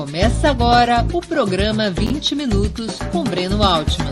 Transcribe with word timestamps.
Começa 0.00 0.48
agora 0.48 1.06
o 1.12 1.20
programa 1.20 1.90
20 1.90 2.34
Minutos 2.34 2.98
com 3.12 3.22
Breno 3.22 3.62
Altman. 3.62 4.10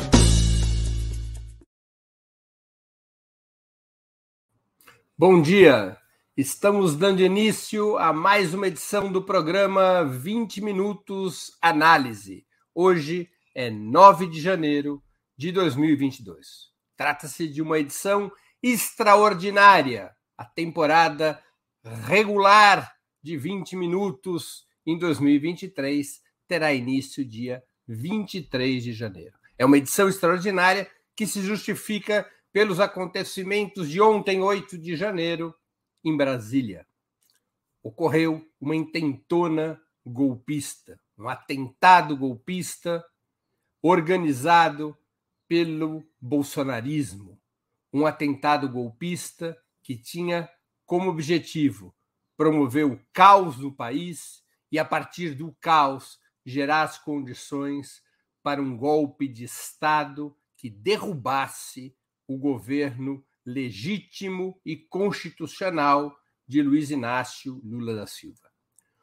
Bom 5.16 5.40
dia! 5.40 5.96
Estamos 6.37 6.95
dando 6.95 7.22
início 7.22 7.96
a 7.96 8.12
mais 8.12 8.53
uma 8.53 8.66
edição 8.66 9.10
do 9.10 9.22
programa 9.22 10.04
20 10.04 10.60
Minutos 10.60 11.56
Análise. 11.62 12.46
Hoje 12.74 13.30
é 13.54 13.70
9 13.70 14.26
de 14.26 14.42
janeiro 14.42 15.02
de 15.38 15.50
2022. 15.50 16.68
Trata-se 16.98 17.48
de 17.48 17.62
uma 17.62 17.78
edição 17.78 18.30
extraordinária, 18.62 20.14
a 20.36 20.45
temporada 20.45 21.42
regular 21.82 22.92
de 23.23 23.38
20 23.38 23.74
minutos 23.74 24.68
em 24.91 24.97
2023 24.97 26.23
terá 26.47 26.73
início 26.73 27.23
dia 27.23 27.62
23 27.87 28.83
de 28.83 28.95
janeiro. 28.95 29.37
É 29.59 29.66
uma 29.66 29.77
edição 29.77 30.09
extraordinária 30.09 30.91
que 31.15 31.27
se 31.27 31.42
justifica 31.42 32.27
pelos 32.51 32.80
acontecimentos 32.80 33.91
de 33.91 34.01
ontem, 34.01 34.41
8 34.41 34.79
de 34.79 34.96
janeiro, 34.96 35.55
em 36.02 36.16
Brasília. 36.16 36.87
Ocorreu 37.82 38.43
uma 38.59 38.74
intentona 38.74 39.79
golpista, 40.06 40.98
um 41.18 41.29
atentado 41.29 42.16
golpista 42.16 43.05
organizado 43.82 44.96
pelo 45.46 46.02
bolsonarismo, 46.18 47.38
um 47.93 48.07
atentado 48.07 48.66
golpista 48.70 49.55
que 49.82 49.98
tinha 49.98 50.48
como 50.87 51.10
objetivo 51.10 51.95
promover 52.38 52.87
o 52.87 52.98
caos 53.12 53.59
no 53.59 53.70
país 53.70 54.48
e, 54.71 54.79
a 54.79 54.85
partir 54.85 55.35
do 55.35 55.53
caos, 55.61 56.19
gerar 56.45 56.83
as 56.83 56.99
condições 56.99 58.02
para 58.43 58.63
um 58.63 58.77
golpe 58.77 59.29
de 59.29 59.45
Estado 59.45 60.37
que 60.57 60.71
derrubasse 60.71 61.95
o 62.27 62.37
governo 62.37 63.25
legítimo 63.45 64.60
e 64.64 64.77
constitucional 64.77 66.16
de 66.47 66.62
Luiz 66.62 66.91
Inácio 66.91 67.60
Lula 67.64 67.94
da 67.94 68.06
Silva. 68.06 68.48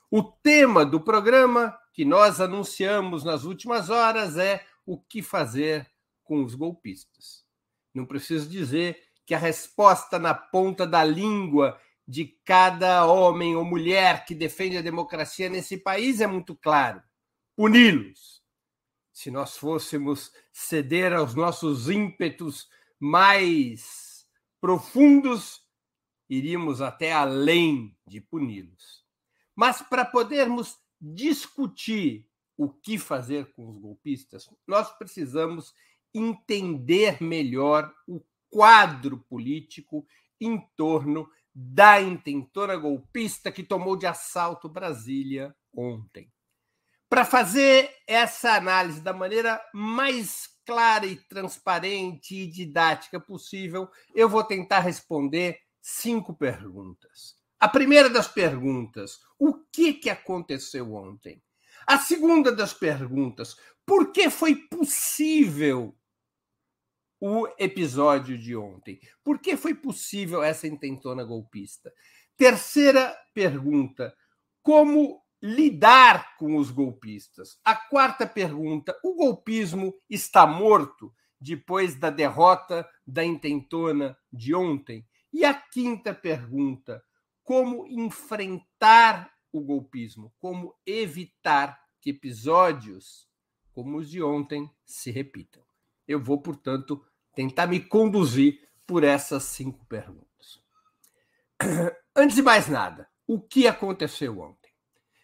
O 0.09 0.23
tema 0.23 0.85
do 0.85 0.99
programa 0.99 1.77
que 1.93 2.05
nós 2.05 2.39
anunciamos 2.39 3.23
nas 3.23 3.43
últimas 3.43 3.89
horas 3.89 4.37
é 4.37 4.65
o 4.85 4.99
que 4.99 5.21
fazer 5.21 5.89
com 6.23 6.43
os 6.43 6.55
golpistas. 6.55 7.45
Não 7.93 8.05
preciso 8.05 8.49
dizer 8.49 9.01
que 9.25 9.33
a 9.33 9.39
resposta 9.39 10.19
na 10.19 10.33
ponta 10.33 10.85
da 10.85 11.03
língua 11.03 11.79
de 12.07 12.37
cada 12.45 13.05
homem 13.05 13.55
ou 13.55 13.65
mulher 13.65 14.25
que 14.25 14.35
defende 14.35 14.77
a 14.77 14.81
democracia 14.81 15.49
nesse 15.49 15.77
país 15.77 16.21
é 16.21 16.27
muito 16.27 16.55
claro: 16.55 17.01
puni-los. 17.55 18.43
Se 19.11 19.31
nós 19.31 19.57
fôssemos 19.57 20.31
ceder 20.51 21.13
aos 21.13 21.35
nossos 21.35 21.89
ímpetos 21.89 22.67
mais 22.99 24.27
profundos, 24.59 25.61
iríamos 26.29 26.81
até 26.81 27.13
além 27.13 27.97
de 28.05 28.19
puni-los. 28.19 29.05
Mas 29.55 29.81
para 29.81 30.03
podermos 30.03 30.77
discutir 30.99 32.27
o 32.57 32.69
que 32.69 32.97
fazer 32.97 33.51
com 33.53 33.69
os 33.69 33.77
golpistas, 33.77 34.49
nós 34.67 34.91
precisamos 34.97 35.73
entender 36.13 37.21
melhor 37.21 37.93
o 38.07 38.21
quadro 38.49 39.17
político 39.17 40.05
em 40.39 40.59
torno 40.75 41.29
da 41.55 42.01
intentona 42.01 42.75
golpista 42.75 43.49
que 43.49 43.63
tomou 43.63 43.95
de 43.95 44.05
assalto 44.05 44.67
Brasília 44.67 45.55
ontem. 45.73 46.29
Para 47.07 47.23
fazer 47.23 47.89
essa 48.05 48.55
análise 48.55 48.99
da 48.99 49.13
maneira 49.13 49.61
mais 49.73 50.49
clara 50.65 51.05
e 51.05 51.15
transparente 51.15 52.35
e 52.35 52.47
didática 52.47 53.21
possível, 53.21 53.87
eu 54.13 54.27
vou 54.27 54.43
tentar 54.43 54.79
responder 54.79 55.59
cinco 55.81 56.33
perguntas. 56.33 57.35
A 57.57 57.69
primeira 57.69 58.09
das 58.09 58.27
perguntas: 58.27 59.21
o 59.39 59.53
que, 59.71 59.93
que 59.93 60.09
aconteceu 60.09 60.93
ontem? 60.93 61.41
A 61.87 61.97
segunda 61.97 62.51
das 62.51 62.73
perguntas: 62.73 63.55
por 63.85 64.11
que 64.11 64.29
foi 64.29 64.55
possível 64.55 65.95
o 67.27 67.47
episódio 67.57 68.37
de 68.37 68.55
ontem. 68.55 68.99
Por 69.23 69.39
que 69.39 69.57
foi 69.57 69.73
possível 69.73 70.43
essa 70.43 70.67
intentona 70.67 71.23
golpista? 71.23 71.91
Terceira 72.37 73.17
pergunta: 73.33 74.15
como 74.61 75.23
lidar 75.41 76.37
com 76.37 76.55
os 76.55 76.69
golpistas? 76.69 77.57
A 77.65 77.75
quarta 77.75 78.27
pergunta: 78.27 78.95
o 79.03 79.15
golpismo 79.15 79.91
está 80.07 80.45
morto 80.45 81.11
depois 81.41 81.95
da 81.95 82.11
derrota 82.11 82.87
da 83.07 83.25
intentona 83.25 84.15
de 84.31 84.53
ontem? 84.53 85.03
E 85.33 85.43
a 85.43 85.51
quinta 85.55 86.13
pergunta: 86.13 87.03
como 87.43 87.87
enfrentar 87.87 89.33
o 89.51 89.61
golpismo? 89.61 90.31
Como 90.37 90.75
evitar 90.85 91.75
que 91.99 92.11
episódios 92.11 93.27
como 93.73 93.97
os 93.97 94.11
de 94.11 94.21
ontem 94.21 94.69
se 94.85 95.09
repitam? 95.09 95.63
Eu 96.07 96.21
vou, 96.21 96.39
portanto, 96.39 97.03
tentar 97.35 97.67
me 97.67 97.79
conduzir 97.79 98.59
por 98.87 99.03
essas 99.03 99.43
cinco 99.43 99.85
perguntas. 99.85 100.61
Antes 102.15 102.35
de 102.35 102.41
mais 102.41 102.67
nada, 102.67 103.07
o 103.27 103.39
que 103.39 103.67
aconteceu 103.67 104.39
ontem? 104.39 104.71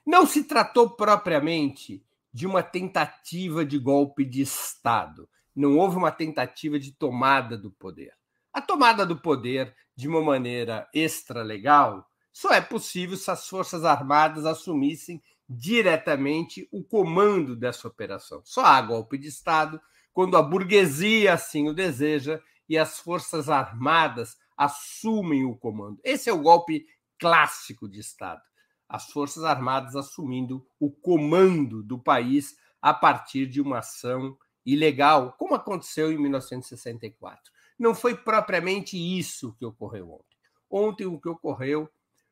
Não 0.06 0.26
se 0.26 0.44
tratou 0.44 0.90
propriamente 0.90 2.04
de 2.34 2.48
uma 2.48 2.64
tentativa 2.64 3.66
de 3.66 3.78
golpe 3.78 4.26
de 4.26 4.42
Estado. 4.42 5.30
Não 5.56 5.78
houve 5.78 5.98
uma 5.98 6.12
tentativa 6.12 6.80
de 6.80 6.92
tomada 6.92 7.58
do 7.58 7.72
poder. 7.72 8.14
A 8.54 8.62
tomada 8.62 9.06
do 9.06 9.18
poder, 9.18 9.76
de 9.96 10.08
uma 10.08 10.22
maneira 10.22 10.90
extralegal, 10.94 12.10
só 12.34 12.54
é 12.54 12.62
possível 12.62 13.18
se 13.18 13.30
as 13.30 13.48
Forças 13.48 13.84
Armadas 13.84 14.46
assumissem 14.46 15.22
diretamente 15.48 16.68
o 16.72 16.84
comando 16.84 17.56
dessa 17.56 17.88
operação. 17.88 18.42
Só 18.44 18.66
há 18.66 18.82
golpe 18.82 19.18
de 19.18 19.28
Estado 19.28 19.80
quando 20.14 20.38
a 20.38 20.42
burguesia 20.42 21.34
assim 21.34 21.70
o 21.70 21.74
deseja 21.74 22.42
e 22.68 22.78
as 22.78 23.00
forças 23.00 23.50
armadas 23.50 24.38
assumem 24.58 25.44
o 25.44 25.56
comando. 25.56 26.00
Esse 26.04 26.30
é 26.30 26.34
o 26.34 26.42
golpe 26.42 26.86
clássico 27.20 27.88
de 27.88 28.00
Estado. 28.00 28.42
As 28.88 29.10
forças 29.12 29.44
armadas 29.44 29.96
assumindo 29.96 30.66
o 30.80 30.92
comando 30.92 31.82
do 31.82 31.98
país 31.98 32.56
a 32.82 32.94
partir 32.94 33.48
de 33.48 33.62
uma 33.62 33.80
ação 33.80 34.38
ilegal, 34.66 35.34
como 35.38 35.56
aconteceu 35.56 36.12
em 36.12 36.18
1964. 36.18 37.52
Não 37.80 37.96
foi 37.96 38.16
propriamente 38.16 38.98
isso 38.98 39.56
que 39.58 39.66
ocorreu 39.66 40.12
ontem. 40.12 40.38
Ontem 40.70 41.06
o 41.06 41.20
que 41.20 41.30
ocorreu 41.30 41.90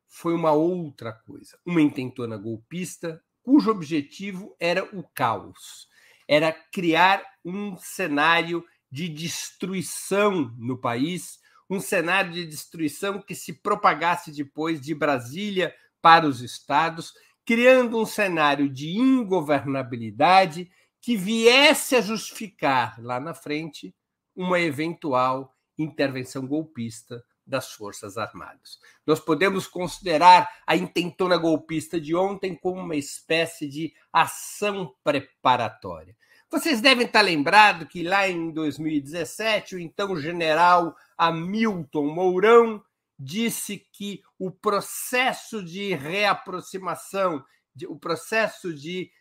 foi 0.08 0.34
uma 0.34 0.52
outra 0.52 1.12
coisa, 1.12 1.58
uma 1.66 1.82
intentona 1.82 2.38
golpista 2.38 3.22
cujo 3.42 3.72
objetivo 3.72 4.56
era 4.60 4.84
o 4.96 5.04
caos 5.04 5.89
era 6.30 6.54
criar 6.54 7.24
um 7.44 7.76
cenário 7.76 8.64
de 8.92 9.10
destruição 9.10 10.54
no 10.60 10.78
país, 10.78 11.40
um 11.68 11.80
cenário 11.80 12.32
de 12.32 12.46
destruição 12.46 13.20
que 13.20 13.34
se 13.34 13.52
propagasse 13.52 14.32
depois 14.32 14.80
de 14.80 14.94
Brasília 14.94 15.74
para 16.00 16.28
os 16.28 16.42
estados, 16.42 17.14
criando 17.44 18.00
um 18.00 18.06
cenário 18.06 18.70
de 18.70 18.96
ingovernabilidade 18.96 20.70
que 21.02 21.18
viesse 21.18 21.96
a 21.96 22.02
justificar 22.02 23.02
lá 23.02 23.20
na 23.20 23.34
frente 23.34 23.96
uma 24.36 24.60
eventual 24.60 25.56
intervenção 25.80 26.46
golpista 26.46 27.24
das 27.50 27.72
Forças 27.74 28.18
Armadas. 28.18 28.78
Nós 29.06 29.20
podemos 29.20 29.66
considerar 29.66 30.48
a 30.68 30.76
intentona 30.76 31.36
golpista 31.36 32.00
de 32.00 32.16
ontem 32.16 32.56
como 32.56 32.80
uma 32.80 32.96
espécie 32.96 33.68
de 33.68 33.92
ação 34.14 34.94
preparatória. 35.04 36.16
Vocês 36.52 36.82
devem 36.82 37.06
estar 37.06 37.22
lembrados 37.22 37.88
que 37.88 38.02
lá 38.02 38.28
em 38.28 38.50
2017, 38.50 39.76
o 39.76 39.80
então 39.80 40.18
general 40.18 40.96
Hamilton 41.16 42.08
Mourão 42.08 42.84
disse 43.20 43.86
que 43.92 44.24
o 44.40 44.50
processo 44.50 45.64
de 45.64 45.94
reaproximação, 45.94 47.44
o 47.88 48.00
processo 48.00 48.74
de 48.74 49.12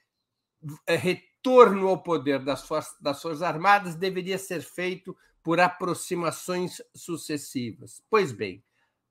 eh, 0.87 0.97
retorno 0.97 1.89
ao 1.89 2.03
poder 2.03 2.43
das 2.43 2.67
Forças, 2.67 2.97
das 2.99 3.21
Forças 3.21 3.43
Armadas 3.43 3.95
deveria 3.95 4.39
ser 4.39 4.63
feito 4.63 5.15
por 5.43 5.61
aproximações 5.61 6.81
sucessivas. 6.95 8.03
Pois 8.09 8.33
bem, 8.33 8.65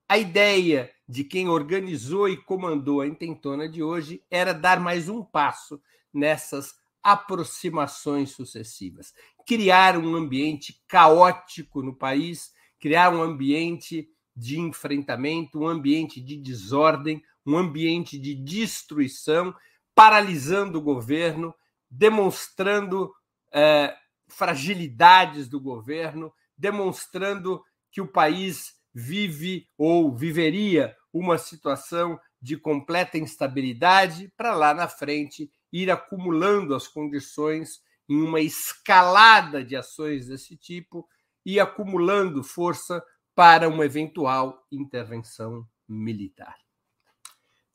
a 0.10 0.18
ideia 0.18 0.92
de 1.08 1.24
quem 1.24 1.50
organizou 1.50 2.28
e 2.28 2.36
comandou 2.36 3.02
a 3.02 3.08
intentona 3.08 3.69
de 3.69 3.84
hoje 3.84 4.24
era 4.31 4.54
dar 4.54 4.80
mais 4.80 5.08
um 5.08 5.24
passo 5.24 5.80
nessas 6.12 6.74
aproximações 7.07 8.31
sucessivas, 8.31 9.13
criar 9.45 9.98
um 9.98 10.13
ambiente 10.13 10.83
caótico 10.89 11.81
no 11.81 11.95
país, 11.95 12.51
criar 12.81 13.13
um 13.15 13.21
ambiente 13.21 14.09
de 14.36 14.59
enfrentamento, 14.59 15.62
um 15.62 15.68
ambiente 15.69 16.19
de 16.19 16.36
desordem, 16.36 17.24
um 17.45 17.56
ambiente 17.56 18.19
de 18.19 18.36
destruição, 18.36 19.56
paralisando 19.95 20.80
o 20.80 20.81
governo, 20.81 21.56
demonstrando 21.89 23.13
é, 23.54 23.95
fragilidades 24.27 25.48
do 25.48 25.62
governo, 25.62 26.33
demonstrando 26.57 27.63
que 27.89 28.01
o 28.01 28.07
país 28.07 28.75
vive 28.94 29.69
ou 29.77 30.13
viveria 30.13 30.94
uma 31.13 31.38
situação 31.38 32.19
de 32.42 32.57
completa 32.57 33.18
instabilidade 33.18 34.30
para 34.36 34.54
lá 34.54 34.74
na 34.74 34.89
frente 34.89 35.50
ir 35.72 35.92
acumulando 35.92 36.74
as 36.75 36.88
condições 36.88 37.81
em 38.10 38.22
uma 38.22 38.40
escalada 38.40 39.64
de 39.64 39.75
ações 39.75 40.28
desse 40.28 40.56
tipo 40.56 41.08
e 41.46 41.60
acumulando 41.60 42.44
força 42.44 43.04
para 43.36 43.69
uma 43.69 43.86
eventual 43.86 44.66
intervenção 44.72 45.68
militar. 45.88 46.58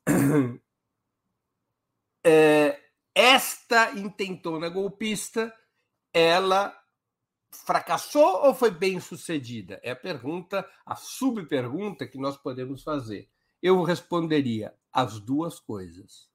É, 2.24 2.80
esta 3.12 3.98
intentona 3.98 4.68
golpista, 4.68 5.52
ela 6.14 6.72
fracassou 7.50 8.44
ou 8.44 8.54
foi 8.54 8.70
bem 8.70 9.00
sucedida? 9.00 9.80
É 9.82 9.90
a 9.90 9.96
pergunta, 9.96 10.64
a 10.86 10.94
subpergunta 10.94 12.06
que 12.06 12.18
nós 12.18 12.36
podemos 12.36 12.84
fazer. 12.84 13.28
Eu 13.60 13.82
responderia 13.82 14.72
as 14.92 15.18
duas 15.18 15.58
coisas. 15.58 16.31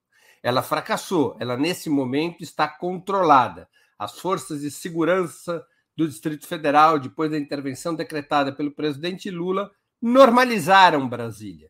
Ela 0.47 0.63
fracassou, 0.63 1.35
ela 1.41 1.57
nesse 1.57 1.89
momento 1.89 2.41
está 2.41 2.69
controlada. 2.69 3.67
As 3.99 4.17
forças 4.17 4.61
de 4.61 4.71
segurança 4.71 5.67
do 5.93 6.07
Distrito 6.07 6.47
Federal, 6.47 6.97
depois 6.97 7.29
da 7.29 7.37
intervenção 7.37 7.93
decretada 7.93 8.55
pelo 8.55 8.71
presidente 8.71 9.29
Lula, 9.29 9.69
normalizaram 10.01 11.05
Brasília. 11.09 11.69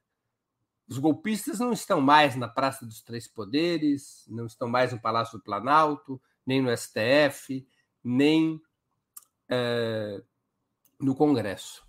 Os 0.87 0.99
golpistas 0.99 1.57
não 1.57 1.73
estão 1.73 1.99
mais 1.99 2.35
na 2.35 2.47
Praça 2.47 2.85
dos 2.85 3.01
Três 3.01 3.27
Poderes, 3.27 4.23
não 4.27 4.45
estão 4.45 4.67
mais 4.67 4.93
no 4.93 5.01
Palácio 5.01 5.39
do 5.39 5.43
Planalto, 5.43 6.21
nem 6.45 6.61
no 6.61 6.69
STF, 6.69 7.67
nem 8.03 8.61
é, 9.49 10.21
no 10.99 11.15
Congresso. 11.15 11.83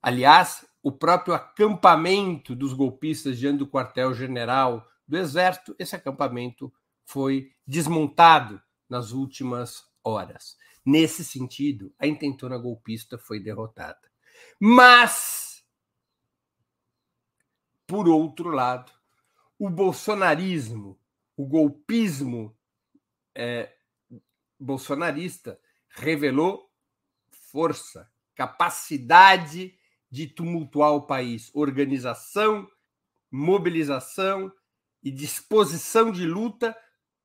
Aliás, 0.00 0.66
o 0.82 0.90
próprio 0.90 1.34
acampamento 1.34 2.54
dos 2.54 2.72
golpistas 2.72 3.36
diante 3.36 3.58
do 3.58 3.68
quartel-general 3.68 4.82
do 5.06 5.16
Exército, 5.16 5.74
esse 5.78 5.94
acampamento 5.94 6.72
foi 7.04 7.52
desmontado 7.66 8.60
nas 8.88 9.12
últimas 9.12 9.84
horas. 10.02 10.56
Nesse 10.84 11.24
sentido, 11.24 11.92
a 11.98 12.06
intentona 12.06 12.56
golpista 12.56 13.18
foi 13.18 13.40
derrotada. 13.40 14.10
Mas, 14.60 15.64
por 17.86 18.08
outro 18.08 18.50
lado, 18.50 18.92
o 19.58 19.70
bolsonarismo, 19.70 20.98
o 21.36 21.46
golpismo 21.46 22.56
é, 23.34 23.74
bolsonarista 24.58 25.60
revelou 25.88 26.70
força, 27.30 28.10
capacidade 28.34 29.78
de 30.10 30.26
tumultuar 30.26 30.92
o 30.92 31.06
país, 31.06 31.50
organização, 31.54 32.68
mobilização 33.30 34.52
e 35.06 35.10
disposição 35.12 36.10
de 36.10 36.26
luta 36.26 36.76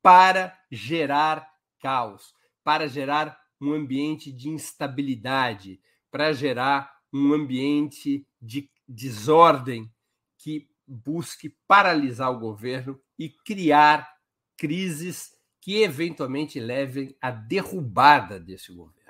para 0.04 0.56
gerar 0.70 1.52
caos, 1.80 2.36
para 2.64 2.88
gerar 2.88 3.42
um 3.60 3.74
ambiente 3.74 4.32
de 4.32 4.50
instabilidade, 4.50 5.82
para 6.12 6.32
gerar 6.32 6.96
um 7.12 7.34
ambiente 7.34 8.24
de 8.40 8.70
desordem 8.88 9.92
que 10.38 10.70
busque 10.86 11.50
paralisar 11.68 12.32
o 12.32 12.38
governo 12.38 13.02
e 13.18 13.30
criar 13.30 14.08
crises 14.56 15.32
que 15.60 15.82
eventualmente 15.82 16.60
levem 16.60 17.18
à 17.20 17.32
derrubada 17.32 18.40
desse 18.40 18.72
governo. 18.72 19.02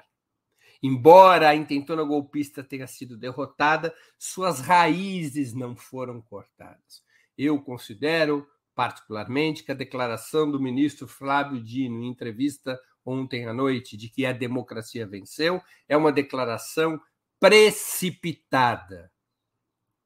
Embora 0.82 1.50
a 1.50 1.56
intentona 1.56 2.04
golpista 2.04 2.64
tenha 2.64 2.88
sido 2.88 3.18
derrotada, 3.18 3.94
suas 4.18 4.62
raízes 4.62 5.54
não 5.54 5.76
foram 5.76 6.22
cortadas. 6.22 7.04
Eu 7.38 7.62
considero, 7.62 8.48
particularmente, 8.76 9.64
que 9.64 9.72
a 9.72 9.76
declaração 9.76 10.50
do 10.50 10.60
ministro 10.60 11.08
Flávio 11.08 11.62
Dino, 11.62 12.04
em 12.04 12.08
entrevista 12.08 12.80
ontem 13.06 13.48
à 13.48 13.54
noite, 13.54 13.98
de 13.98 14.10
que 14.10 14.26
a 14.26 14.32
democracia 14.32 15.08
venceu, 15.08 15.62
é 15.88 15.98
uma 15.98 16.12
declaração 16.12 17.02
precipitada. 17.40 19.12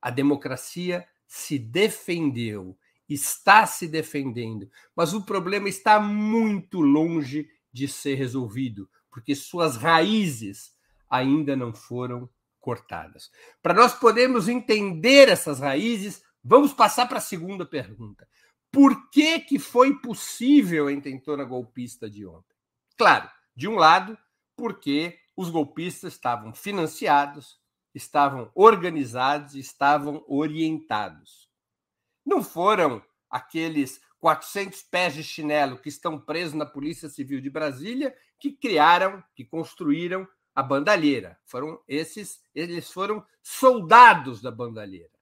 A 0.02 0.10
democracia 0.10 1.08
se 1.28 1.60
defendeu, 1.60 2.78
está 3.08 3.66
se 3.66 3.88
defendendo, 3.88 4.70
mas 4.96 5.14
o 5.14 5.24
problema 5.24 5.68
está 5.68 6.00
muito 6.00 6.80
longe 6.80 7.50
de 7.72 7.88
ser 7.88 8.16
resolvido 8.16 8.90
porque 9.16 9.34
suas 9.34 9.78
raízes 9.78 10.76
ainda 11.10 11.56
não 11.56 11.74
foram 11.74 12.30
cortadas. 12.60 13.32
Para 13.64 13.74
nós 13.74 13.94
podermos 13.94 14.50
entender 14.50 15.30
essas 15.30 15.62
raízes, 15.62 16.22
vamos 16.44 16.74
passar 16.74 17.08
para 17.08 17.20
a 17.20 17.22
segunda 17.22 17.66
pergunta. 17.66 18.28
Por 18.76 19.10
que, 19.10 19.40
que 19.40 19.58
foi 19.58 19.98
possível 20.02 20.88
a 20.88 20.92
intentona 20.92 21.46
golpista 21.46 22.10
de 22.10 22.26
ontem? 22.26 22.54
Claro, 22.98 23.30
de 23.56 23.70
um 23.70 23.76
lado, 23.76 24.18
porque 24.54 25.18
os 25.34 25.50
golpistas 25.50 26.12
estavam 26.12 26.54
financiados, 26.54 27.58
estavam 27.94 28.52
organizados, 28.54 29.56
estavam 29.56 30.26
orientados. 30.28 31.50
Não 32.26 32.44
foram 32.44 33.02
aqueles 33.30 34.02
400 34.20 34.84
pés 34.84 35.14
de 35.14 35.24
chinelo 35.24 35.78
que 35.78 35.88
estão 35.88 36.20
presos 36.20 36.54
na 36.54 36.66
Polícia 36.66 37.08
Civil 37.08 37.40
de 37.40 37.50
Brasília 37.50 38.14
que 38.38 38.52
criaram, 38.52 39.24
que 39.34 39.46
construíram 39.46 40.28
a 40.54 40.62
bandalheira. 40.62 41.40
Foram 41.46 41.82
esses, 41.88 42.42
eles 42.54 42.92
foram 42.92 43.26
soldados 43.42 44.42
da 44.42 44.52
bandalheira. 44.52 45.15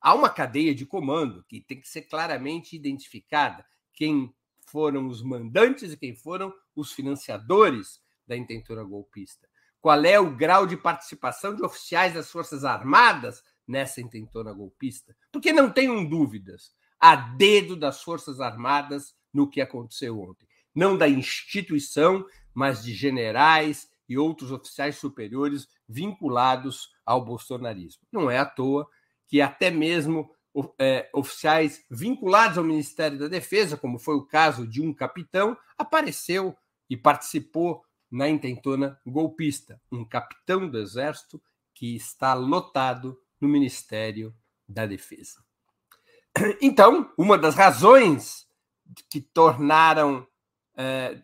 Há 0.00 0.14
uma 0.14 0.30
cadeia 0.30 0.74
de 0.74 0.86
comando 0.86 1.44
que 1.48 1.60
tem 1.60 1.80
que 1.80 1.88
ser 1.88 2.02
claramente 2.02 2.74
identificada 2.74 3.64
quem 3.92 4.34
foram 4.66 5.06
os 5.08 5.22
mandantes 5.22 5.92
e 5.92 5.96
quem 5.96 6.14
foram 6.14 6.52
os 6.74 6.92
financiadores 6.92 8.00
da 8.26 8.36
intentora 8.36 8.82
golpista. 8.82 9.48
Qual 9.80 10.02
é 10.04 10.18
o 10.18 10.34
grau 10.34 10.66
de 10.66 10.76
participação 10.76 11.54
de 11.54 11.62
oficiais 11.62 12.14
das 12.14 12.30
Forças 12.30 12.64
Armadas 12.64 13.42
nessa 13.66 14.00
intentona 14.00 14.52
golpista? 14.52 15.16
Porque 15.32 15.52
não 15.52 15.70
tenham 15.70 16.08
dúvidas, 16.08 16.72
a 16.98 17.16
dedo 17.16 17.76
das 17.76 18.02
Forças 18.02 18.40
Armadas 18.40 19.14
no 19.32 19.48
que 19.48 19.60
aconteceu 19.60 20.20
ontem. 20.20 20.46
Não 20.74 20.96
da 20.96 21.08
instituição, 21.08 22.24
mas 22.54 22.82
de 22.82 22.94
generais 22.94 23.90
e 24.08 24.16
outros 24.18 24.50
oficiais 24.52 24.96
superiores 24.96 25.66
vinculados 25.88 26.90
ao 27.04 27.24
bolsonarismo. 27.24 28.02
Não 28.12 28.30
é 28.30 28.38
à 28.38 28.44
toa 28.46 28.88
que 29.30 29.40
até 29.40 29.70
mesmo 29.70 30.34
é, 30.76 31.08
oficiais 31.14 31.84
vinculados 31.88 32.58
ao 32.58 32.64
Ministério 32.64 33.16
da 33.16 33.28
Defesa, 33.28 33.76
como 33.76 33.96
foi 33.96 34.16
o 34.16 34.26
caso 34.26 34.66
de 34.66 34.82
um 34.82 34.92
capitão, 34.92 35.56
apareceu 35.78 36.56
e 36.88 36.96
participou 36.96 37.84
na 38.10 38.28
intentona 38.28 39.00
golpista, 39.06 39.80
um 39.90 40.04
capitão 40.04 40.68
do 40.68 40.78
Exército 40.78 41.40
que 41.72 41.94
está 41.94 42.34
lotado 42.34 43.16
no 43.40 43.48
Ministério 43.48 44.34
da 44.68 44.84
Defesa. 44.84 45.42
Então, 46.60 47.12
uma 47.16 47.38
das 47.38 47.54
razões 47.54 48.48
que 49.08 49.20
tornaram 49.20 50.26
é, 50.76 51.22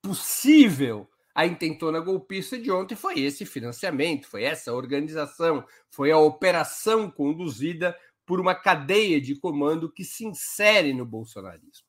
possível 0.00 1.08
a 1.34 1.46
intentona 1.46 2.00
golpista 2.00 2.58
de 2.58 2.70
ontem 2.70 2.94
foi 2.94 3.20
esse 3.20 3.46
financiamento, 3.46 4.28
foi 4.28 4.44
essa 4.44 4.72
organização, 4.72 5.66
foi 5.90 6.10
a 6.10 6.18
operação 6.18 7.10
conduzida 7.10 7.96
por 8.26 8.40
uma 8.40 8.54
cadeia 8.54 9.20
de 9.20 9.34
comando 9.34 9.90
que 9.90 10.04
se 10.04 10.24
insere 10.24 10.92
no 10.92 11.04
bolsonarismo. 11.04 11.86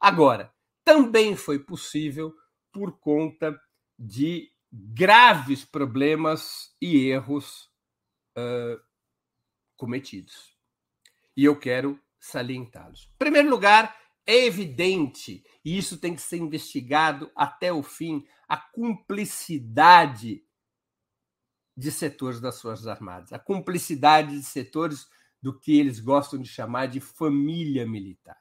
Agora, 0.00 0.52
também 0.84 1.34
foi 1.34 1.58
possível 1.58 2.34
por 2.70 2.98
conta 2.98 3.58
de 3.98 4.50
graves 4.70 5.64
problemas 5.64 6.74
e 6.80 7.06
erros 7.06 7.70
uh, 8.36 8.80
cometidos. 9.76 10.56
E 11.36 11.44
eu 11.44 11.58
quero 11.58 11.98
salientá-los. 12.18 13.08
Em 13.14 13.18
primeiro 13.18 13.48
lugar, 13.48 13.96
evidente, 14.26 15.44
e 15.64 15.76
isso 15.76 15.98
tem 15.98 16.14
que 16.14 16.22
ser 16.22 16.38
investigado 16.38 17.30
até 17.36 17.72
o 17.72 17.82
fim, 17.82 18.26
a 18.48 18.56
cumplicidade 18.56 20.44
de 21.76 21.90
setores 21.90 22.40
das 22.40 22.60
Forças 22.60 22.86
Armadas, 22.86 23.32
a 23.32 23.38
cumplicidade 23.38 24.38
de 24.38 24.44
setores 24.44 25.06
do 25.42 25.58
que 25.58 25.78
eles 25.78 26.00
gostam 26.00 26.40
de 26.40 26.48
chamar 26.48 26.86
de 26.86 27.00
família 27.00 27.86
militar. 27.86 28.38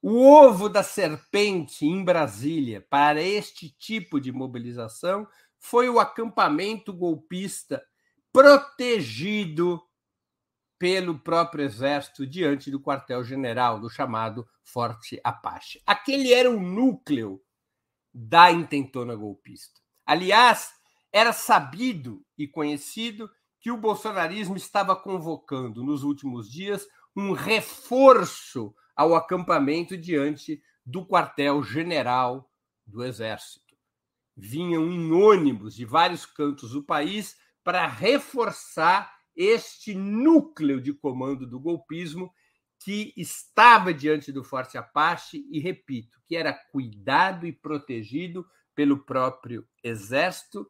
O 0.00 0.22
ovo 0.22 0.68
da 0.68 0.82
serpente 0.82 1.84
em 1.84 2.04
Brasília 2.04 2.80
para 2.88 3.20
este 3.20 3.68
tipo 3.68 4.20
de 4.20 4.30
mobilização 4.30 5.26
foi 5.58 5.88
o 5.88 5.98
acampamento 5.98 6.92
golpista 6.92 7.84
protegido 8.32 9.82
pelo 10.78 11.18
próprio 11.18 11.64
exército 11.64 12.26
diante 12.26 12.70
do 12.70 12.80
quartel-general, 12.80 13.80
do 13.80 13.90
chamado 13.90 14.46
Forte 14.62 15.20
Apache. 15.24 15.82
Aquele 15.84 16.32
era 16.32 16.48
o 16.48 16.60
núcleo 16.60 17.42
da 18.14 18.50
intentona 18.52 19.14
golpista. 19.14 19.80
Aliás, 20.06 20.72
era 21.12 21.32
sabido 21.32 22.24
e 22.36 22.46
conhecido 22.46 23.28
que 23.60 23.70
o 23.70 23.76
bolsonarismo 23.76 24.56
estava 24.56 24.94
convocando 24.94 25.82
nos 25.82 26.04
últimos 26.04 26.50
dias 26.50 26.86
um 27.16 27.32
reforço 27.32 28.74
ao 28.94 29.14
acampamento 29.14 29.96
diante 29.96 30.62
do 30.86 31.04
quartel-general 31.04 32.48
do 32.86 33.04
Exército. 33.04 33.76
Vinham 34.36 34.90
em 34.90 35.10
ônibus 35.10 35.74
de 35.74 35.84
vários 35.84 36.24
cantos 36.24 36.70
do 36.70 36.82
país 36.82 37.36
para 37.64 37.86
reforçar 37.86 39.17
este 39.38 39.94
núcleo 39.94 40.80
de 40.80 40.92
comando 40.92 41.46
do 41.46 41.60
golpismo 41.60 42.34
que 42.80 43.14
estava 43.16 43.94
diante 43.94 44.32
do 44.32 44.42
Forte 44.42 44.76
Apache 44.76 45.46
e, 45.48 45.60
repito, 45.60 46.20
que 46.26 46.36
era 46.36 46.52
cuidado 46.52 47.46
e 47.46 47.52
protegido 47.52 48.44
pelo 48.74 49.04
próprio 49.04 49.64
Exército 49.82 50.68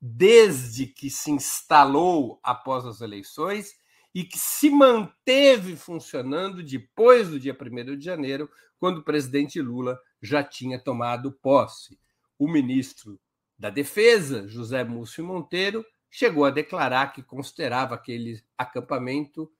desde 0.00 0.86
que 0.86 1.08
se 1.08 1.30
instalou 1.30 2.40
após 2.42 2.84
as 2.84 3.00
eleições 3.00 3.72
e 4.12 4.24
que 4.24 4.38
se 4.38 4.68
manteve 4.70 5.76
funcionando 5.76 6.62
depois 6.62 7.30
do 7.30 7.38
dia 7.38 7.56
1 7.58 7.96
de 7.96 8.04
janeiro, 8.04 8.50
quando 8.78 8.98
o 8.98 9.04
presidente 9.04 9.60
Lula 9.60 9.98
já 10.20 10.42
tinha 10.42 10.78
tomado 10.78 11.32
posse. 11.32 11.98
O 12.38 12.48
ministro 12.48 13.20
da 13.58 13.70
Defesa, 13.70 14.48
José 14.48 14.84
Múcio 14.84 15.24
Monteiro, 15.24 15.84
chegou 16.14 16.44
a 16.44 16.50
declarar 16.50 17.12
que 17.12 17.24
considerava 17.24 17.96
aquele 17.96 18.40
acampamento 18.56 19.52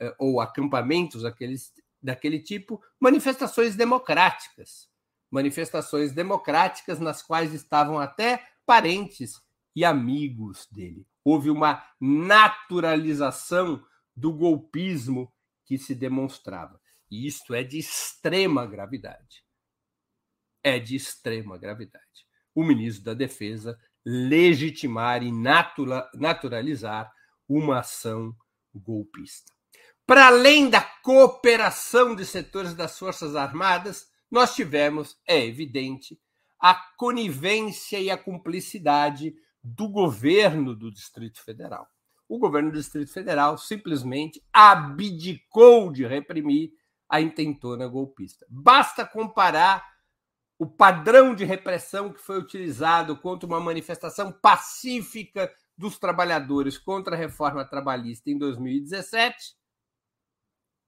eh, 0.00 0.14
ou 0.18 0.40
acampamentos 0.40 1.20
daqueles, 1.20 1.70
daquele 2.02 2.40
tipo 2.40 2.82
manifestações 2.98 3.76
democráticas. 3.76 4.88
Manifestações 5.30 6.10
democráticas 6.12 6.98
nas 6.98 7.22
quais 7.22 7.52
estavam 7.52 7.98
até 7.98 8.42
parentes 8.64 9.38
e 9.76 9.84
amigos 9.84 10.66
dele. 10.72 11.06
Houve 11.22 11.50
uma 11.50 11.84
naturalização 12.00 13.84
do 14.16 14.32
golpismo 14.32 15.30
que 15.66 15.76
se 15.76 15.94
demonstrava. 15.94 16.80
E 17.10 17.26
isto 17.26 17.52
é 17.52 17.62
de 17.62 17.78
extrema 17.78 18.64
gravidade. 18.64 19.44
É 20.62 20.78
de 20.78 20.96
extrema 20.96 21.58
gravidade. 21.58 22.26
O 22.54 22.64
ministro 22.64 23.04
da 23.04 23.12
Defesa 23.12 23.78
legitimar 24.10 25.22
e 25.22 25.30
naturalizar 26.14 27.12
uma 27.46 27.80
ação 27.80 28.34
golpista. 28.74 29.52
Para 30.06 30.28
além 30.28 30.70
da 30.70 30.80
cooperação 30.80 32.16
de 32.16 32.24
setores 32.24 32.72
das 32.72 32.98
Forças 32.98 33.36
Armadas, 33.36 34.06
nós 34.30 34.54
tivemos, 34.54 35.18
é 35.28 35.44
evidente, 35.44 36.18
a 36.58 36.74
conivência 36.96 38.00
e 38.00 38.10
a 38.10 38.16
cumplicidade 38.16 39.34
do 39.62 39.86
governo 39.86 40.74
do 40.74 40.90
Distrito 40.90 41.44
Federal. 41.44 41.86
O 42.26 42.38
governo 42.38 42.70
do 42.70 42.78
Distrito 42.78 43.12
Federal 43.12 43.58
simplesmente 43.58 44.42
abdicou 44.50 45.92
de 45.92 46.06
reprimir 46.06 46.70
a 47.10 47.20
intentona 47.20 47.86
golpista. 47.86 48.46
Basta 48.48 49.04
comparar 49.04 49.84
o 50.58 50.66
padrão 50.66 51.34
de 51.34 51.44
repressão 51.44 52.12
que 52.12 52.20
foi 52.20 52.38
utilizado 52.38 53.16
contra 53.16 53.46
uma 53.46 53.60
manifestação 53.60 54.32
pacífica 54.32 55.52
dos 55.76 55.98
trabalhadores 55.98 56.76
contra 56.76 57.14
a 57.14 57.18
reforma 57.18 57.64
trabalhista 57.64 58.30
em 58.30 58.36
2017 58.36 59.56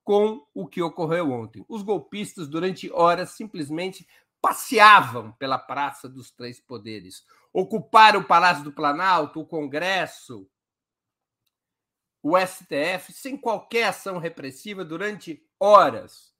com 0.03 0.45
o 0.53 0.67
que 0.67 0.83
ocorreu 0.83 1.31
ontem. 1.31 1.65
Os 1.69 1.83
golpistas, 1.83 2.49
durante 2.49 2.91
horas, 2.91 3.31
simplesmente 3.31 4.05
passeavam 4.41 5.31
pela 5.33 5.57
Praça 5.57 6.09
dos 6.09 6.33
Três 6.33 6.59
Poderes, 6.61 7.25
ocuparam 7.53 8.21
o 8.21 8.25
Palácio 8.25 8.65
do 8.65 8.73
Planalto, 8.73 9.41
o 9.41 9.47
Congresso, 9.47 10.51
o 12.23 12.37
STF, 12.37 13.13
sem 13.13 13.37
qualquer 13.37 13.85
ação 13.85 14.19
repressiva 14.19 14.85
durante 14.85 15.47
horas. 15.61 16.35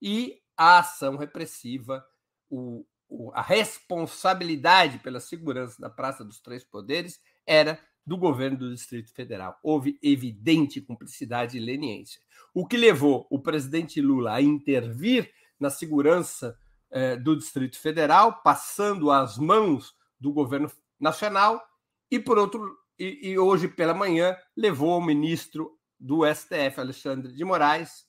E 0.00 0.42
a 0.56 0.80
ação 0.80 1.16
repressiva, 1.16 2.04
o, 2.52 2.84
o, 3.08 3.32
a 3.32 3.40
responsabilidade 3.40 4.98
pela 4.98 5.20
segurança 5.20 5.80
da 5.80 5.88
Praça 5.88 6.22
dos 6.22 6.38
Três 6.38 6.62
Poderes 6.62 7.18
era 7.46 7.80
do 8.04 8.18
governo 8.18 8.58
do 8.58 8.74
Distrito 8.74 9.12
Federal. 9.14 9.58
Houve 9.62 9.98
evidente 10.02 10.82
cumplicidade 10.82 11.56
e 11.56 11.60
leniência, 11.60 12.20
o 12.52 12.66
que 12.66 12.76
levou 12.76 13.26
o 13.30 13.40
presidente 13.40 14.02
Lula 14.02 14.34
a 14.34 14.42
intervir 14.42 15.32
na 15.58 15.70
segurança 15.70 16.58
eh, 16.90 17.16
do 17.16 17.36
Distrito 17.36 17.78
Federal, 17.78 18.42
passando 18.42 19.10
as 19.10 19.38
mãos 19.38 19.94
do 20.20 20.32
governo 20.32 20.70
nacional, 21.00 21.62
e 22.10 22.18
por 22.18 22.36
outro 22.36 22.76
e, 22.98 23.30
e 23.30 23.38
hoje 23.38 23.66
pela 23.66 23.94
manhã 23.94 24.36
levou 24.54 24.98
o 24.98 25.04
ministro 25.04 25.78
do 25.98 26.20
STF, 26.26 26.78
Alexandre 26.78 27.32
de 27.32 27.44
Moraes, 27.44 28.04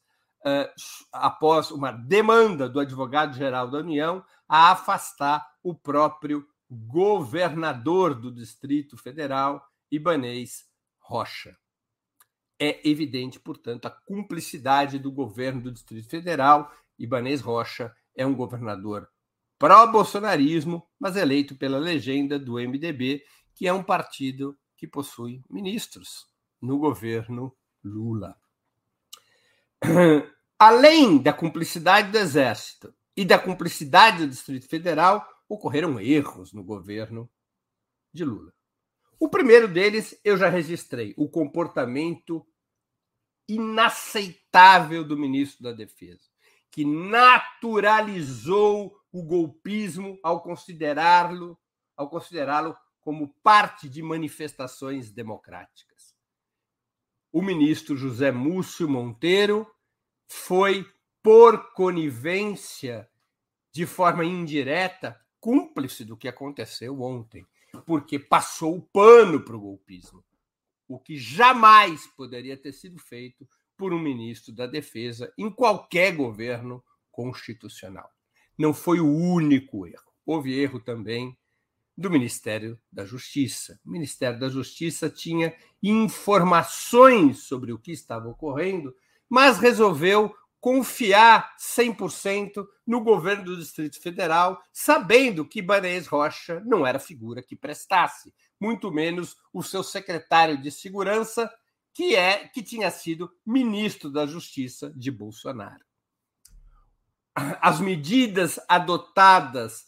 após 1.11 1.71
uma 1.71 1.91
demanda 1.91 2.67
do 2.67 2.79
advogado-geral 2.79 3.69
da 3.69 3.79
União, 3.79 4.23
a 4.47 4.71
afastar 4.71 5.45
o 5.63 5.73
próprio 5.73 6.45
governador 6.69 8.15
do 8.15 8.31
Distrito 8.31 8.97
Federal, 8.97 9.65
Ibanês 9.91 10.65
Rocha. 10.99 11.57
É 12.59 12.87
evidente, 12.87 13.39
portanto, 13.39 13.85
a 13.85 13.91
cumplicidade 13.91 14.97
do 14.99 15.11
governo 15.11 15.61
do 15.61 15.71
Distrito 15.71 16.09
Federal. 16.09 16.71
Ibanês 16.97 17.41
Rocha 17.41 17.93
é 18.15 18.25
um 18.25 18.35
governador 18.35 19.09
pró-bolsonarismo, 19.57 20.85
mas 20.99 21.15
eleito 21.15 21.55
pela 21.55 21.77
legenda 21.77 22.37
do 22.37 22.55
MDB, 22.55 23.23
que 23.55 23.67
é 23.67 23.73
um 23.73 23.83
partido 23.83 24.57
que 24.75 24.85
possui 24.85 25.41
ministros 25.49 26.27
no 26.61 26.77
governo 26.77 27.55
Lula. 27.83 28.35
Além 30.57 31.21
da 31.21 31.33
cumplicidade 31.33 32.11
do 32.11 32.17
Exército 32.17 32.93
e 33.15 33.25
da 33.25 33.37
cumplicidade 33.37 34.19
do 34.19 34.29
Distrito 34.29 34.67
Federal, 34.67 35.27
ocorreram 35.47 35.99
erros 35.99 36.53
no 36.53 36.63
governo 36.63 37.29
de 38.13 38.23
Lula. 38.23 38.53
O 39.19 39.29
primeiro 39.29 39.67
deles 39.67 40.19
eu 40.23 40.37
já 40.37 40.49
registrei, 40.49 41.13
o 41.17 41.29
comportamento 41.29 42.45
inaceitável 43.47 45.03
do 45.03 45.17
ministro 45.17 45.63
da 45.63 45.71
Defesa, 45.71 46.29
que 46.71 46.85
naturalizou 46.85 48.95
o 49.11 49.23
golpismo 49.23 50.19
ao 50.23 50.41
considerá-lo 50.41 51.59
ao 51.95 52.09
considerá-lo 52.09 52.75
como 52.99 53.35
parte 53.43 53.87
de 53.87 54.01
manifestações 54.01 55.11
democráticas. 55.11 56.15
O 57.31 57.39
ministro 57.41 57.95
José 57.95 58.31
Múcio 58.31 58.89
Monteiro 58.89 59.71
foi, 60.33 60.85
por 61.21 61.73
conivência, 61.73 63.07
de 63.71 63.85
forma 63.85 64.25
indireta, 64.25 65.19
cúmplice 65.39 66.03
do 66.03 66.17
que 66.17 66.27
aconteceu 66.27 67.01
ontem, 67.01 67.45
porque 67.85 68.19
passou 68.19 68.77
o 68.77 68.81
pano 68.81 69.39
para 69.39 69.55
o 69.55 69.59
golpismo, 69.59 70.23
o 70.87 70.99
que 70.99 71.17
jamais 71.17 72.07
poderia 72.07 72.57
ter 72.57 72.73
sido 72.73 72.99
feito 72.99 73.47
por 73.77 73.93
um 73.93 73.99
ministro 73.99 74.53
da 74.53 74.65
Defesa 74.65 75.31
em 75.37 75.49
qualquer 75.49 76.15
governo 76.15 76.83
constitucional. 77.11 78.09
Não 78.57 78.73
foi 78.73 78.99
o 78.99 79.07
único 79.07 79.87
erro. 79.87 80.11
Houve 80.25 80.59
erro 80.59 80.79
também 80.79 81.37
do 81.97 82.09
Ministério 82.09 82.79
da 82.91 83.05
Justiça. 83.05 83.79
O 83.85 83.91
Ministério 83.91 84.39
da 84.39 84.49
Justiça 84.49 85.09
tinha 85.09 85.55
informações 85.81 87.43
sobre 87.43 87.71
o 87.71 87.79
que 87.79 87.91
estava 87.91 88.27
ocorrendo, 88.27 88.95
mas 89.33 89.57
resolveu 89.57 90.31
confiar 90.61 91.55
100% 91.57 92.67
no 92.85 93.01
governo 93.01 93.45
do 93.45 93.57
Distrito 93.57 93.99
Federal, 93.99 94.61
sabendo 94.71 95.43
que 95.43 95.57
Ibanez 95.57 96.05
Rocha 96.05 96.61
não 96.63 96.85
era 96.85 96.99
figura 96.99 97.41
que 97.41 97.55
prestasse, 97.55 98.31
muito 98.59 98.91
menos 98.91 99.35
o 99.51 99.63
seu 99.63 99.81
secretário 99.81 100.61
de 100.61 100.69
segurança, 100.69 101.51
que 101.95 102.15
é 102.15 102.47
que 102.47 102.61
tinha 102.61 102.91
sido 102.91 103.27
ministro 103.43 104.11
da 104.11 104.27
Justiça 104.27 104.93
de 104.95 105.09
Bolsonaro. 105.09 105.83
As 107.35 107.79
medidas 107.79 108.59
adotadas 108.69 109.87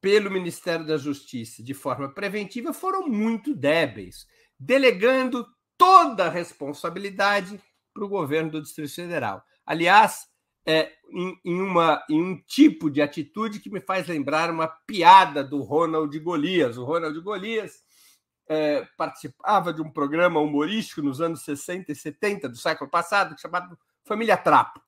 pelo 0.00 0.30
Ministério 0.30 0.86
da 0.86 0.96
Justiça 0.96 1.64
de 1.64 1.74
forma 1.74 2.14
preventiva 2.14 2.72
foram 2.72 3.08
muito 3.08 3.56
débeis, 3.56 4.24
delegando 4.56 5.44
toda 5.76 6.26
a 6.26 6.30
responsabilidade 6.30 7.60
para 7.98 8.06
o 8.06 8.08
governo 8.08 8.52
do 8.52 8.62
Distrito 8.62 8.94
Federal. 8.94 9.42
Aliás, 9.66 10.28
é, 10.64 10.92
em, 11.10 11.36
em, 11.44 11.60
uma, 11.60 12.04
em 12.08 12.22
um 12.22 12.40
tipo 12.40 12.88
de 12.88 13.02
atitude 13.02 13.58
que 13.58 13.68
me 13.68 13.80
faz 13.80 14.06
lembrar 14.06 14.50
uma 14.50 14.68
piada 14.68 15.42
do 15.42 15.60
Ronald 15.62 16.16
Golias. 16.20 16.78
O 16.78 16.84
Ronald 16.84 17.20
Golias 17.20 17.82
é, 18.48 18.86
participava 18.96 19.72
de 19.72 19.82
um 19.82 19.90
programa 19.90 20.38
humorístico 20.38 21.02
nos 21.02 21.20
anos 21.20 21.42
60 21.42 21.90
e 21.90 21.96
70 21.96 22.48
do 22.48 22.56
século 22.56 22.88
passado, 22.88 23.38
chamado 23.40 23.76
Família 24.04 24.36
Trapo. 24.36 24.80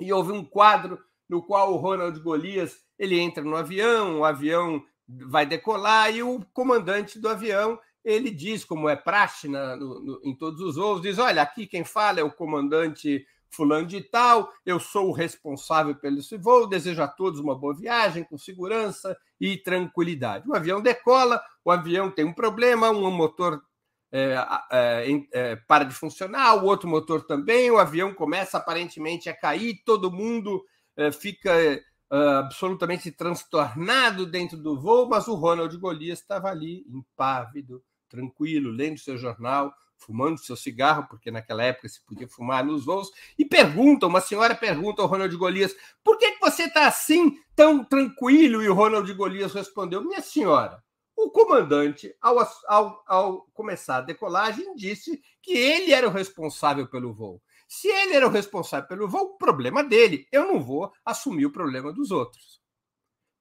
E 0.00 0.12
houve 0.12 0.32
um 0.32 0.44
quadro 0.44 0.98
no 1.28 1.42
qual 1.42 1.72
o 1.72 1.76
Ronald 1.76 2.18
Golias 2.20 2.82
ele 2.98 3.20
entra 3.20 3.44
no 3.44 3.54
avião, 3.54 4.18
o 4.18 4.24
avião 4.24 4.84
vai 5.06 5.46
decolar 5.46 6.12
e 6.12 6.22
o 6.24 6.44
comandante 6.52 7.20
do 7.20 7.28
avião 7.28 7.78
ele 8.04 8.30
diz, 8.30 8.64
como 8.64 8.88
é 8.88 8.96
praxe 8.96 9.48
na, 9.48 9.76
no, 9.76 10.00
no, 10.00 10.20
em 10.24 10.36
todos 10.36 10.60
os 10.60 10.76
voos, 10.76 11.00
diz: 11.00 11.18
olha, 11.18 11.42
aqui 11.42 11.66
quem 11.66 11.84
fala 11.84 12.20
é 12.20 12.22
o 12.22 12.32
comandante 12.32 13.24
fulano 13.52 13.86
de 13.86 14.00
tal, 14.00 14.50
eu 14.64 14.80
sou 14.80 15.10
o 15.10 15.12
responsável 15.12 15.94
pelo 15.94 16.18
esse 16.18 16.38
voo, 16.38 16.66
desejo 16.66 17.02
a 17.02 17.08
todos 17.08 17.38
uma 17.38 17.54
boa 17.54 17.74
viagem, 17.74 18.24
com 18.24 18.38
segurança 18.38 19.16
e 19.38 19.58
tranquilidade. 19.58 20.48
O 20.48 20.56
avião 20.56 20.80
decola, 20.80 21.40
o 21.64 21.70
avião 21.70 22.10
tem 22.10 22.24
um 22.24 22.32
problema, 22.32 22.90
um 22.90 23.10
motor 23.10 23.62
é, 24.10 24.36
é, 24.70 25.26
é, 25.32 25.56
para 25.56 25.84
de 25.84 25.94
funcionar, 25.94 26.54
o 26.56 26.66
outro 26.66 26.88
motor 26.88 27.24
também, 27.24 27.70
o 27.70 27.78
avião 27.78 28.14
começa 28.14 28.56
aparentemente 28.56 29.28
a 29.28 29.36
cair, 29.36 29.82
todo 29.84 30.10
mundo 30.10 30.64
é, 30.96 31.12
fica 31.12 31.50
é, 31.54 31.82
absolutamente 32.10 33.10
transtornado 33.10 34.26
dentro 34.26 34.56
do 34.56 34.80
voo, 34.80 35.08
mas 35.08 35.28
o 35.28 35.34
Ronald 35.34 35.76
Golias 35.78 36.20
estava 36.20 36.48
ali, 36.48 36.84
impávido, 36.88 37.82
tranquilo, 38.12 38.70
lendo 38.70 38.98
seu 38.98 39.16
jornal, 39.16 39.74
fumando 39.96 40.38
seu 40.38 40.54
cigarro, 40.54 41.06
porque 41.08 41.30
naquela 41.30 41.64
época 41.64 41.88
se 41.88 42.04
podia 42.04 42.28
fumar 42.28 42.62
nos 42.62 42.84
voos, 42.84 43.10
e 43.38 43.44
pergunta, 43.44 44.06
uma 44.06 44.20
senhora 44.20 44.54
pergunta 44.54 45.00
ao 45.00 45.08
Ronald 45.08 45.34
Golias, 45.34 45.74
por 46.04 46.18
que, 46.18 46.32
que 46.32 46.40
você 46.40 46.64
está 46.64 46.86
assim, 46.86 47.38
tão 47.56 47.82
tranquilo? 47.82 48.62
E 48.62 48.68
o 48.68 48.74
Ronald 48.74 49.10
Golias 49.14 49.54
respondeu, 49.54 50.04
minha 50.04 50.20
senhora, 50.20 50.82
o 51.16 51.30
comandante, 51.30 52.14
ao, 52.20 52.38
ao, 52.66 53.04
ao 53.06 53.42
começar 53.54 53.98
a 53.98 54.02
decolagem, 54.02 54.74
disse 54.74 55.22
que 55.40 55.52
ele 55.52 55.92
era 55.92 56.06
o 56.06 56.12
responsável 56.12 56.86
pelo 56.88 57.14
voo. 57.14 57.40
Se 57.66 57.88
ele 57.88 58.14
era 58.14 58.26
o 58.26 58.30
responsável 58.30 58.86
pelo 58.86 59.08
voo, 59.08 59.38
problema 59.38 59.82
dele. 59.82 60.26
Eu 60.30 60.46
não 60.46 60.60
vou 60.60 60.92
assumir 61.04 61.46
o 61.46 61.52
problema 61.52 61.92
dos 61.92 62.10
outros. 62.10 62.60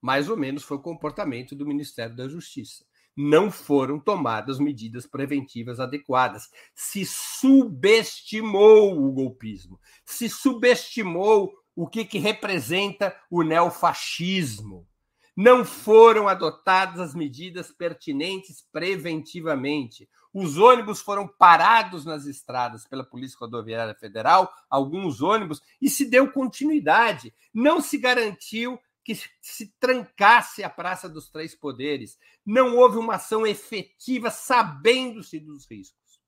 Mais 0.01 0.29
ou 0.29 0.37
menos 0.37 0.63
foi 0.63 0.77
o 0.77 0.81
comportamento 0.81 1.55
do 1.55 1.65
Ministério 1.65 2.15
da 2.15 2.27
Justiça 2.27 2.85
não 3.15 3.51
foram 3.51 3.99
tomadas 3.99 4.59
medidas 4.59 5.05
preventivas 5.05 5.79
adequadas. 5.79 6.49
Se 6.73 7.05
subestimou 7.05 8.97
o 8.97 9.11
golpismo, 9.11 9.79
se 10.05 10.29
subestimou 10.29 11.53
o 11.75 11.87
que, 11.87 12.05
que 12.05 12.19
representa 12.19 13.15
o 13.29 13.43
neofascismo. 13.43 14.87
Não 15.35 15.63
foram 15.63 16.27
adotadas 16.27 16.99
as 16.99 17.15
medidas 17.15 17.71
pertinentes 17.71 18.65
preventivamente. 18.71 20.07
Os 20.33 20.57
ônibus 20.57 21.01
foram 21.01 21.27
parados 21.27 22.05
nas 22.05 22.25
estradas 22.25 22.85
pela 22.85 23.03
Polícia 23.03 23.37
Rodoviária 23.39 23.95
Federal, 23.95 24.51
alguns 24.69 25.21
ônibus, 25.21 25.61
e 25.81 25.89
se 25.89 26.05
deu 26.05 26.31
continuidade. 26.31 27.33
Não 27.53 27.79
se 27.79 27.97
garantiu 27.97 28.77
que 29.03 29.15
se 29.41 29.73
trancasse 29.79 30.63
a 30.63 30.69
Praça 30.69 31.09
dos 31.09 31.29
Três 31.29 31.55
Poderes. 31.55 32.17
Não 32.45 32.77
houve 32.77 32.97
uma 32.97 33.15
ação 33.15 33.45
efetiva 33.45 34.29
sabendo-se 34.29 35.39
dos 35.39 35.69
riscos. 35.69 36.21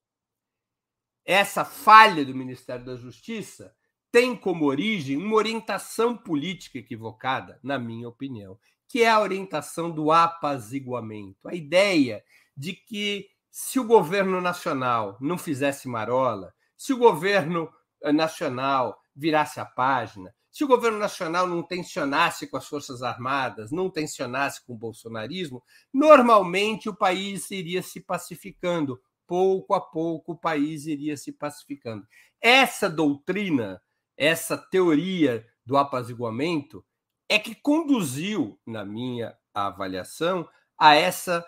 Essa 1.25 1.63
falha 1.63 2.25
do 2.25 2.35
Ministério 2.35 2.83
da 2.83 2.95
Justiça 2.95 3.73
tem 4.11 4.35
como 4.35 4.65
origem 4.65 5.17
uma 5.17 5.35
orientação 5.35 6.15
política 6.15 6.77
equivocada, 6.77 7.59
na 7.63 7.79
minha 7.79 8.07
opinião, 8.07 8.59
que 8.87 9.01
é 9.01 9.09
a 9.09 9.19
orientação 9.19 9.89
do 9.89 10.11
apaziguamento. 10.11 11.47
A 11.47 11.55
ideia 11.55 12.23
de 12.55 12.73
que 12.73 13.29
se 13.49 13.79
o 13.79 13.83
governo 13.83 14.41
nacional 14.41 15.17
não 15.19 15.37
fizesse 15.37 15.87
marola, 15.87 16.53
se 16.75 16.93
o 16.93 16.97
governo 16.97 17.71
eh, 18.01 18.11
nacional 18.11 18.99
virasse 19.15 19.59
a 19.59 19.65
página, 19.65 20.33
se 20.53 20.63
o 20.63 20.67
governo 20.67 20.99
nacional 20.99 21.47
não 21.47 21.63
tensionasse 21.63 22.45
com 22.45 22.55
as 22.55 22.67
Forças 22.67 23.01
Armadas, 23.01 23.71
não 23.71 23.89
tensionasse 23.89 24.63
com 24.63 24.73
o 24.73 24.77
bolsonarismo, 24.77 25.63
normalmente 25.91 26.87
o 26.87 26.95
país 26.95 27.49
iria 27.49 27.81
se 27.81 27.99
pacificando. 27.99 29.01
Pouco 29.25 29.73
a 29.73 29.81
pouco 29.81 30.33
o 30.33 30.37
país 30.37 30.85
iria 30.85 31.17
se 31.17 31.31
pacificando. 31.31 32.05
Essa 32.39 32.87
doutrina, 32.87 33.81
essa 34.15 34.55
teoria 34.55 35.43
do 35.65 35.75
apaziguamento, 35.75 36.85
é 37.27 37.39
que 37.39 37.55
conduziu, 37.55 38.59
na 38.63 38.85
minha 38.85 39.35
avaliação, 39.55 40.47
a, 40.77 40.93
essa, 40.93 41.43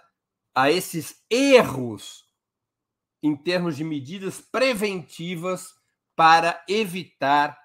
a 0.55 0.71
esses 0.71 1.23
erros 1.29 2.25
em 3.21 3.35
termos 3.35 3.77
de 3.77 3.83
medidas 3.83 4.41
preventivas 4.41 5.75
para 6.15 6.63
evitar 6.67 7.64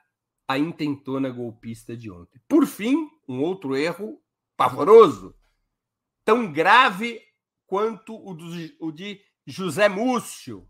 a 0.50 0.58
intentona 0.58 1.30
golpista 1.30 1.96
de 1.96 2.10
ontem. 2.10 2.40
Por 2.48 2.66
fim, 2.66 3.08
um 3.28 3.40
outro 3.40 3.76
erro 3.76 4.20
pavoroso, 4.56 5.32
tão 6.24 6.50
grave 6.52 7.22
quanto 7.68 8.16
o, 8.16 8.34
do, 8.34 8.46
o 8.80 8.90
de 8.90 9.20
José 9.46 9.88
Múcio. 9.88 10.68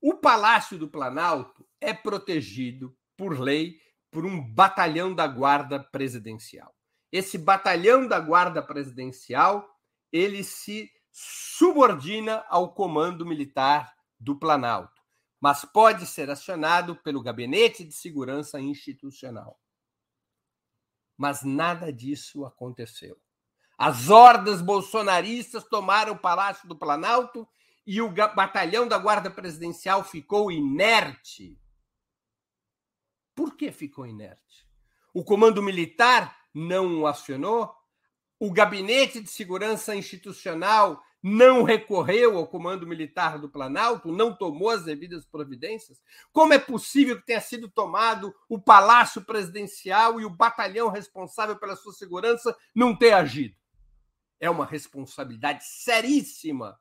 O 0.00 0.14
Palácio 0.14 0.76
do 0.76 0.88
Planalto 0.88 1.64
é 1.80 1.94
protegido 1.94 2.96
por 3.16 3.38
lei 3.38 3.78
por 4.10 4.26
um 4.26 4.42
batalhão 4.42 5.14
da 5.14 5.28
Guarda 5.28 5.78
Presidencial. 5.78 6.74
Esse 7.12 7.38
batalhão 7.38 8.08
da 8.08 8.18
Guarda 8.18 8.60
Presidencial, 8.60 9.70
ele 10.10 10.42
se 10.42 10.90
subordina 11.12 12.44
ao 12.48 12.74
comando 12.74 13.24
militar 13.24 13.94
do 14.18 14.36
Planalto 14.36 14.95
mas 15.46 15.64
pode 15.64 16.06
ser 16.06 16.28
acionado 16.28 16.96
pelo 16.96 17.22
Gabinete 17.22 17.84
de 17.84 17.92
Segurança 17.92 18.60
Institucional. 18.60 19.56
Mas 21.16 21.44
nada 21.44 21.92
disso 21.92 22.44
aconteceu. 22.44 23.16
As 23.78 24.10
hordas 24.10 24.60
bolsonaristas 24.60 25.62
tomaram 25.62 26.14
o 26.14 26.18
Palácio 26.18 26.68
do 26.68 26.76
Planalto 26.76 27.48
e 27.86 28.02
o 28.02 28.10
batalhão 28.10 28.88
da 28.88 28.98
Guarda 28.98 29.30
Presidencial 29.30 30.02
ficou 30.02 30.50
inerte. 30.50 31.56
Por 33.32 33.56
que 33.56 33.70
ficou 33.70 34.04
inerte? 34.04 34.68
O 35.14 35.22
comando 35.22 35.62
militar 35.62 36.36
não 36.52 37.02
o 37.02 37.06
acionou? 37.06 37.72
O 38.36 38.52
Gabinete 38.52 39.20
de 39.20 39.30
Segurança 39.30 39.94
Institucional 39.94 41.00
não 41.22 41.62
recorreu 41.62 42.36
ao 42.36 42.46
comando 42.46 42.86
militar 42.86 43.38
do 43.38 43.48
Planalto, 43.48 44.12
não 44.12 44.34
tomou 44.34 44.70
as 44.70 44.84
devidas 44.84 45.26
providências? 45.26 46.00
Como 46.32 46.52
é 46.52 46.58
possível 46.58 47.18
que 47.18 47.26
tenha 47.26 47.40
sido 47.40 47.68
tomado 47.68 48.34
o 48.48 48.60
palácio 48.60 49.22
presidencial 49.22 50.20
e 50.20 50.24
o 50.24 50.30
batalhão 50.30 50.88
responsável 50.88 51.56
pela 51.56 51.76
sua 51.76 51.92
segurança 51.92 52.56
não 52.74 52.94
ter 52.96 53.12
agido? 53.12 53.56
É 54.38 54.48
uma 54.50 54.66
responsabilidade 54.66 55.64
seríssima 55.64 56.78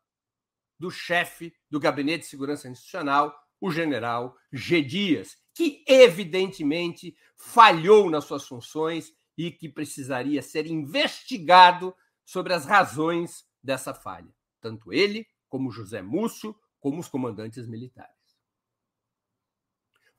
do 0.78 0.91
chefe 0.91 1.54
do 1.69 1.80
Gabinete 1.80 2.21
de 2.21 2.30
Segurança 2.30 2.67
Institucional, 2.67 3.34
o 3.60 3.71
general 3.71 4.36
G. 4.52 4.82
Dias, 4.82 5.38
que 5.54 5.84
evidentemente 5.88 7.15
falhou 7.36 8.10
nas 8.10 8.26
suas 8.26 8.45
funções 8.45 9.13
e 9.38 9.52
que 9.52 9.69
precisaria 9.69 10.41
ser 10.41 10.67
investigado 10.67 11.95
sobre 12.26 12.54
as 12.54 12.65
razões 12.65 13.45
dessa 13.65 13.93
falha, 13.93 14.34
tanto 14.62 14.93
ele, 14.93 15.28
como 15.49 15.71
José 15.71 16.01
Múcio, 16.01 16.56
como 16.80 16.99
os 16.99 17.08
comandantes 17.08 17.67
militares. 17.67 18.13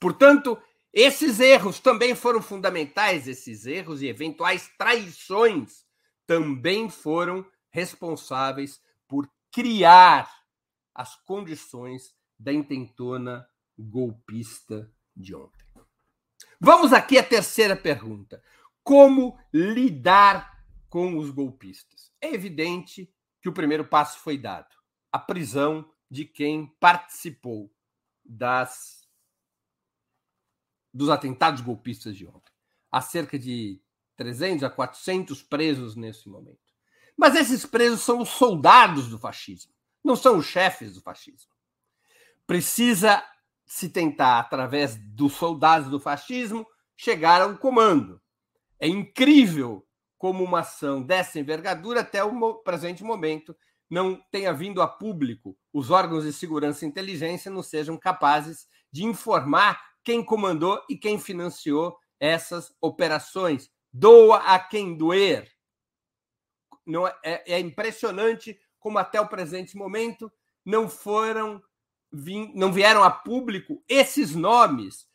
Portanto, 0.01 0.61
esses 0.93 1.41
erros 1.41 1.79
também 1.79 2.15
foram 2.15 2.43
fundamentais, 2.43 3.29
esses 3.29 3.67
erros 3.67 4.03
e 4.03 4.09
eventuais 4.09 4.69
traições 4.77 5.87
também 6.27 6.91
foram 6.91 7.47
responsáveis 7.71 8.81
por 9.07 9.31
criar 9.53 10.29
as 10.95 11.15
condições 11.15 12.15
da 12.39 12.53
intentona 12.53 13.49
golpista 13.79 14.93
de 15.15 15.35
ontem. 15.35 15.65
Vamos 16.61 16.93
aqui 16.93 17.19
à 17.19 17.23
terceira 17.23 17.77
pergunta. 17.77 18.43
Como 18.83 19.39
lidar 19.53 20.65
com 20.89 21.19
os 21.19 21.31
golpistas? 21.31 22.11
É 22.21 22.33
evidente 22.33 23.13
que 23.47 23.51
o 23.51 23.53
primeiro 23.53 23.85
passo 23.85 24.19
foi 24.19 24.37
dado: 24.37 24.75
a 25.13 25.21
prisão 25.21 25.89
de 26.11 26.25
quem 26.25 26.67
participou 26.81 27.73
das 28.25 29.07
dos 30.93 31.09
atentados 31.11 31.61
golpistas 31.61 32.17
de 32.17 32.27
ontem. 32.27 32.53
Há 32.91 33.01
cerca 33.01 33.39
de 33.39 33.81
300 34.17 34.65
a 34.65 34.71
400 34.71 35.43
presos 35.43 35.95
nesse 35.95 36.29
momento. 36.29 36.59
Mas 37.17 37.37
esses 37.37 37.65
presos 37.65 38.01
são 38.01 38.23
os 38.23 38.31
soldados 38.31 39.09
do 39.09 39.19
fascismo, 39.19 39.73
não 40.03 40.17
são 40.17 40.39
os 40.39 40.47
chefes 40.47 40.95
do 40.95 41.03
fascismo. 41.03 41.53
Precisa 42.47 43.23
se 43.65 43.91
tentar, 43.91 44.41
através 44.41 44.97
dos 44.97 45.35
soldados 45.35 45.89
do 45.89 46.01
fascismo, 46.01 46.67
chegar 46.97 47.43
ao 47.43 47.57
comando. 47.59 48.21
É 48.81 48.89
incrível 48.89 49.86
como 50.19 50.43
uma 50.43 50.61
ação 50.61 51.03
dessa 51.03 51.39
envergadura, 51.39 52.01
até 52.01 52.23
o 52.25 52.55
presente 52.57 53.05
momento, 53.05 53.57
não 53.89 54.21
tenha 54.31 54.53
vindo 54.53 54.83
a 54.83 54.89
público, 54.89 55.57
os 55.73 55.91
órgãos 55.91 56.25
de 56.25 56.33
segurança 56.33 56.85
e 56.85 56.89
inteligência 56.89 57.51
não 57.51 57.63
sejam 57.63 57.97
capazes 57.97 58.67
de 58.91 59.05
informar 59.05 59.81
quem 60.03 60.25
comandou 60.25 60.83
e 60.89 60.97
quem 60.97 61.19
financiou 61.19 61.97
essas 62.19 62.75
operações. 62.81 63.71
Doa 63.93 64.39
a 64.39 64.59
quem 64.59 64.97
doer. 64.97 65.51
Não 66.85 67.07
é, 67.07 67.17
é, 67.23 67.53
é 67.55 67.61
impressionante 67.61 68.59
como 68.79 68.99
até 68.99 69.21
o 69.21 69.29
presente 69.29 69.77
momento 69.77 70.31
não 70.65 70.89
foram 70.89 71.63
não 72.55 72.73
vieram 72.73 73.03
a 73.03 73.11
público 73.11 73.83
esses 73.89 74.35
nomes. 74.35 75.07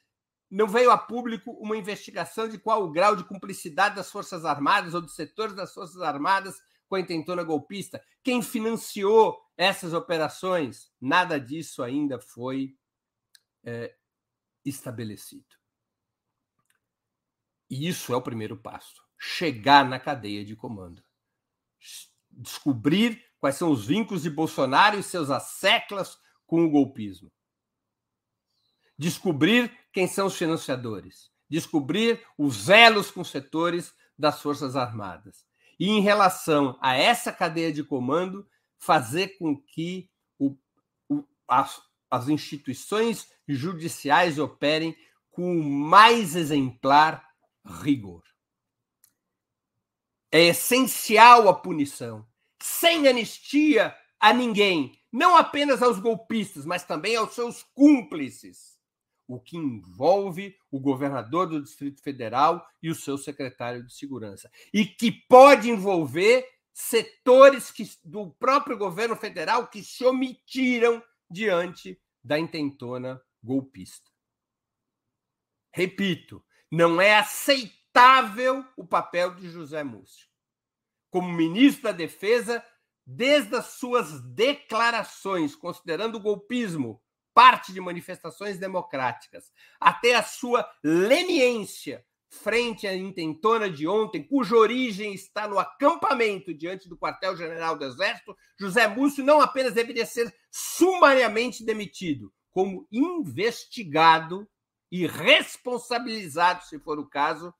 Não 0.51 0.67
veio 0.67 0.91
a 0.91 0.97
público 0.97 1.51
uma 1.51 1.77
investigação 1.77 2.49
de 2.49 2.59
qual 2.59 2.83
o 2.83 2.91
grau 2.91 3.15
de 3.15 3.23
cumplicidade 3.23 3.95
das 3.95 4.11
Forças 4.11 4.43
Armadas 4.43 4.93
ou 4.93 5.01
dos 5.01 5.15
setores 5.15 5.55
das 5.55 5.73
Forças 5.73 6.01
Armadas 6.01 6.61
com 6.89 6.95
a 6.95 6.99
intentona 6.99 7.41
golpista. 7.41 8.03
Quem 8.21 8.41
financiou 8.41 9.41
essas 9.55 9.93
operações? 9.93 10.91
Nada 10.99 11.39
disso 11.39 11.81
ainda 11.81 12.19
foi 12.19 12.75
é, 13.63 13.95
estabelecido. 14.65 15.55
E 17.69 17.87
isso 17.87 18.11
é 18.11 18.17
o 18.17 18.21
primeiro 18.21 18.57
passo: 18.57 19.01
chegar 19.17 19.87
na 19.87 20.01
cadeia 20.01 20.43
de 20.43 20.53
comando. 20.53 21.01
Descobrir 22.29 23.23
quais 23.39 23.55
são 23.55 23.71
os 23.71 23.85
vínculos 23.85 24.23
de 24.23 24.29
Bolsonaro 24.29 24.99
e 24.99 25.03
seus 25.03 25.29
asseclas 25.29 26.19
com 26.45 26.65
o 26.65 26.69
golpismo. 26.69 27.31
Descobrir 28.97 29.71
quem 29.91 30.07
são 30.07 30.27
os 30.27 30.37
financiadores. 30.37 31.31
Descobrir 31.49 32.23
os 32.37 32.69
elos 32.69 33.11
com 33.11 33.23
setores 33.23 33.93
das 34.17 34.41
Forças 34.41 34.75
Armadas. 34.75 35.45
E, 35.79 35.89
em 35.89 36.01
relação 36.01 36.77
a 36.79 36.95
essa 36.95 37.31
cadeia 37.31 37.71
de 37.71 37.83
comando, 37.83 38.47
fazer 38.77 39.37
com 39.37 39.55
que 39.55 40.09
o, 40.37 40.55
o, 41.09 41.23
as, 41.47 41.81
as 42.09 42.29
instituições 42.29 43.27
judiciais 43.47 44.37
operem 44.37 44.95
com 45.31 45.57
o 45.57 45.63
mais 45.63 46.35
exemplar 46.35 47.27
rigor. 47.65 48.23
É 50.31 50.47
essencial 50.47 51.49
a 51.49 51.53
punição, 51.53 52.25
sem 52.61 53.07
anistia 53.07 53.95
a 54.19 54.33
ninguém, 54.33 54.97
não 55.11 55.35
apenas 55.35 55.81
aos 55.81 55.99
golpistas, 55.99 56.65
mas 56.65 56.83
também 56.83 57.15
aos 57.15 57.33
seus 57.33 57.63
cúmplices, 57.73 58.77
o 59.33 59.39
que 59.39 59.57
envolve 59.57 60.57
o 60.69 60.79
governador 60.79 61.47
do 61.47 61.61
Distrito 61.61 62.01
Federal 62.01 62.65
e 62.83 62.89
o 62.89 62.95
seu 62.95 63.17
secretário 63.17 63.85
de 63.85 63.93
Segurança, 63.93 64.51
e 64.73 64.85
que 64.85 65.11
pode 65.11 65.69
envolver 65.69 66.45
setores 66.73 67.71
que, 67.71 67.89
do 68.03 68.31
próprio 68.31 68.77
governo 68.77 69.15
federal 69.15 69.67
que 69.67 69.83
se 69.83 70.03
omitiram 70.03 71.01
diante 71.29 71.99
da 72.23 72.37
intentona 72.37 73.21
golpista. 73.41 74.09
Repito, 75.73 76.43
não 76.69 77.01
é 77.01 77.17
aceitável 77.17 78.65
o 78.75 78.85
papel 78.85 79.35
de 79.35 79.49
José 79.49 79.83
Múcio. 79.83 80.27
Como 81.09 81.31
ministro 81.31 81.83
da 81.83 81.91
Defesa, 81.91 82.65
desde 83.05 83.55
as 83.55 83.65
suas 83.67 84.21
declarações, 84.33 85.55
considerando 85.55 86.15
o 86.15 86.21
golpismo 86.21 87.01
parte 87.33 87.73
de 87.73 87.81
manifestações 87.81 88.57
democráticas, 88.57 89.51
até 89.79 90.15
a 90.15 90.23
sua 90.23 90.69
leniência 90.83 92.05
frente 92.31 92.87
à 92.87 92.95
intentona 92.95 93.69
de 93.69 93.85
ontem, 93.85 94.23
cuja 94.23 94.55
origem 94.55 95.13
está 95.13 95.47
no 95.47 95.59
acampamento 95.59 96.53
diante 96.53 96.87
do 96.87 96.97
quartel-general 96.97 97.77
do 97.77 97.83
Exército, 97.83 98.35
José 98.57 98.87
Múcio 98.87 99.23
não 99.23 99.41
apenas 99.41 99.73
deveria 99.73 100.05
ser 100.05 100.33
sumariamente 100.49 101.65
demitido, 101.65 102.33
como 102.49 102.87
investigado 102.89 104.49
e 104.89 105.05
responsabilizado, 105.05 106.63
se 106.63 106.79
for 106.79 106.97
o 106.99 107.09
caso, 107.09 107.53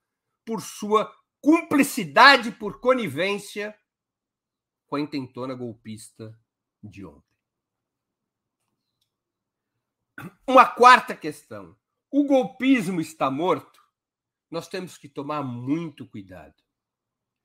por 0.44 0.62
sua 0.62 1.12
cumplicidade 1.40 2.50
por 2.52 2.80
conivência 2.80 3.76
com 4.86 4.96
a 4.96 5.00
intentona 5.00 5.54
golpista 5.54 6.38
de 6.82 7.04
ontem. 7.04 7.31
Uma 10.46 10.66
quarta 10.66 11.14
questão. 11.14 11.76
O 12.10 12.24
golpismo 12.24 13.00
está 13.00 13.30
morto? 13.30 13.80
Nós 14.50 14.68
temos 14.68 14.98
que 14.98 15.08
tomar 15.08 15.42
muito 15.42 16.06
cuidado. 16.06 16.54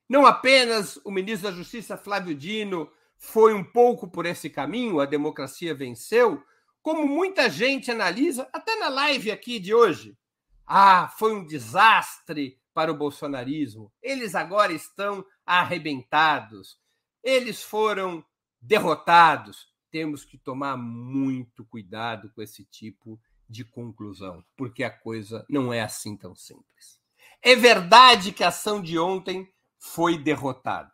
Não 0.10 0.26
apenas 0.26 0.98
o 1.04 1.12
ministro 1.12 1.50
da 1.50 1.56
Justiça, 1.56 1.98
Flávio 1.98 2.36
Dino, 2.36 2.92
foi 3.18 3.54
um 3.54 3.64
pouco 3.64 4.08
por 4.08 4.26
esse 4.26 4.50
caminho, 4.50 5.00
a 5.00 5.06
democracia 5.06 5.74
venceu, 5.74 6.44
como 6.82 7.08
muita 7.08 7.50
gente 7.50 7.92
analisa, 7.92 8.48
até 8.54 8.76
na 8.78 8.88
live 8.88 9.32
aqui 9.32 9.60
de 9.60 9.74
hoje. 9.74 10.18
Ah, 10.66 11.10
foi 11.18 11.34
um 11.34 11.46
desastre 11.46 12.60
para 12.74 12.92
o 12.92 12.98
bolsonarismo. 12.98 13.92
Eles 14.02 14.36
agora 14.36 14.72
estão 14.72 15.26
arrebentados. 15.46 16.78
Eles 17.24 17.64
foram 17.64 18.24
derrotados. 18.62 19.68
Temos 19.92 20.26
que 20.26 20.38
tomar 20.38 20.78
muito 20.78 21.66
cuidado 21.66 22.32
com 22.34 22.42
esse 22.42 22.66
tipo 22.66 23.20
de 23.50 23.64
conclusão, 23.64 24.44
porque 24.56 24.84
a 24.84 24.92
coisa 24.92 25.46
não 25.50 25.72
é 25.72 25.82
assim 25.82 26.18
tão 26.18 26.36
simples. 26.36 27.00
É 27.42 27.56
verdade 27.56 28.32
que 28.32 28.44
a 28.44 28.50
ação 28.50 28.82
de 28.82 29.00
ontem 29.00 29.48
foi 29.80 30.18
derrotada. 30.18 30.92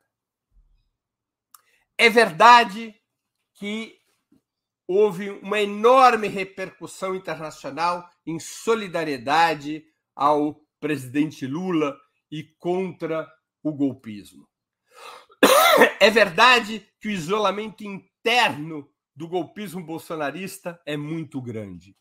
É 1.98 2.10
verdade 2.10 2.94
que 3.54 3.98
houve 4.88 5.30
uma 5.30 5.62
enorme 5.62 6.28
repercussão 6.28 7.16
internacional 7.16 8.08
em 8.26 8.40
solidariedade 8.40 9.84
ao 10.16 10.62
presidente 10.80 11.48
Lula 11.48 11.98
e 12.30 12.44
contra 12.60 13.28
o 13.64 13.72
golpismo. 13.72 14.48
É 16.00 16.10
verdade 16.10 16.86
que 17.00 17.08
o 17.08 17.12
isolamento 17.12 17.84
interno 18.24 18.90
do 19.14 19.28
golpismo 19.28 19.84
bolsonarista 19.84 20.82
é 20.86 20.96
muito 20.96 21.42
grande. 21.42 21.96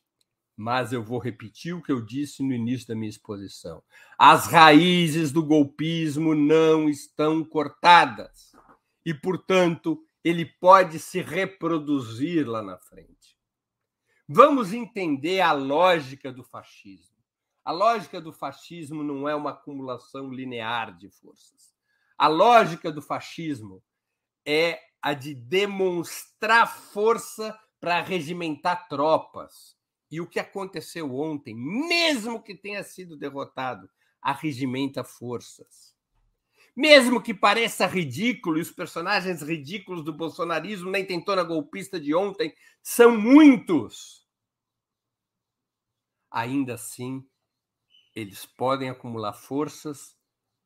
Mas 0.57 0.93
eu 0.93 1.03
vou 1.03 1.19
repetir 1.19 1.75
o 1.75 1.83
que 1.83 1.91
eu 1.91 2.01
disse 2.01 2.45
no 2.45 2.53
início 2.53 2.87
da 2.87 2.95
minha 2.95 3.11
exposição. 3.11 3.83
As 4.17 4.47
raízes 4.47 5.33
do 5.33 5.45
golpismo 5.45 6.35
não 6.35 6.89
estão 6.89 7.45
cortadas. 7.45 8.53
E, 9.05 9.13
portanto, 9.13 10.01
ele 10.23 10.45
pode 10.45 11.01
se 11.01 11.21
reproduzir 11.21 12.49
lá 12.49 12.63
na 12.63 12.79
frente. 12.79 13.37
Vamos 14.29 14.73
entender 14.73 15.41
a 15.41 15.53
lógica 15.53 16.33
do 16.33 16.45
fascismo. 16.45 17.17
A 17.65 17.73
lógica 17.73 18.21
do 18.21 18.33
fascismo 18.33 19.03
não 19.03 19.29
é 19.29 19.35
uma 19.35 19.51
acumulação 19.51 20.31
linear 20.31 20.97
de 20.97 21.11
forças. 21.11 21.75
A 22.17 22.29
lógica 22.29 22.93
do 22.93 23.03
fascismo 23.03 23.83
é 24.47 24.92
a 25.03 25.13
de 25.13 25.35
demonstrar 25.35 26.67
força 26.67 27.59
para 27.81 28.01
regimentar 28.01 28.87
tropas. 28.89 29.77
E 30.09 30.21
o 30.21 30.27
que 30.29 30.39
aconteceu 30.39 31.13
ontem, 31.15 31.55
mesmo 31.55 32.43
que 32.43 32.55
tenha 32.55 32.85
sido 32.85 33.17
derrotado, 33.17 33.91
arregimenta 34.21 35.03
forças. 35.03 35.93
Mesmo 36.77 37.21
que 37.21 37.35
pareça 37.35 37.87
ridículo, 37.87 38.59
e 38.59 38.63
os 38.63 38.71
personagens 38.71 39.43
ridículos 39.43 40.05
do 40.05 40.13
bolsonarismo 40.13 40.91
na 40.91 41.01
intentona 41.01 41.43
golpista 41.43 41.99
de 41.99 42.15
ontem 42.15 42.55
são 42.83 43.19
muitos, 43.19 44.27
ainda 46.31 46.75
assim, 46.75 47.27
eles 48.15 48.47
podem 48.47 48.89
acumular 48.89 49.35
forças 49.35 50.17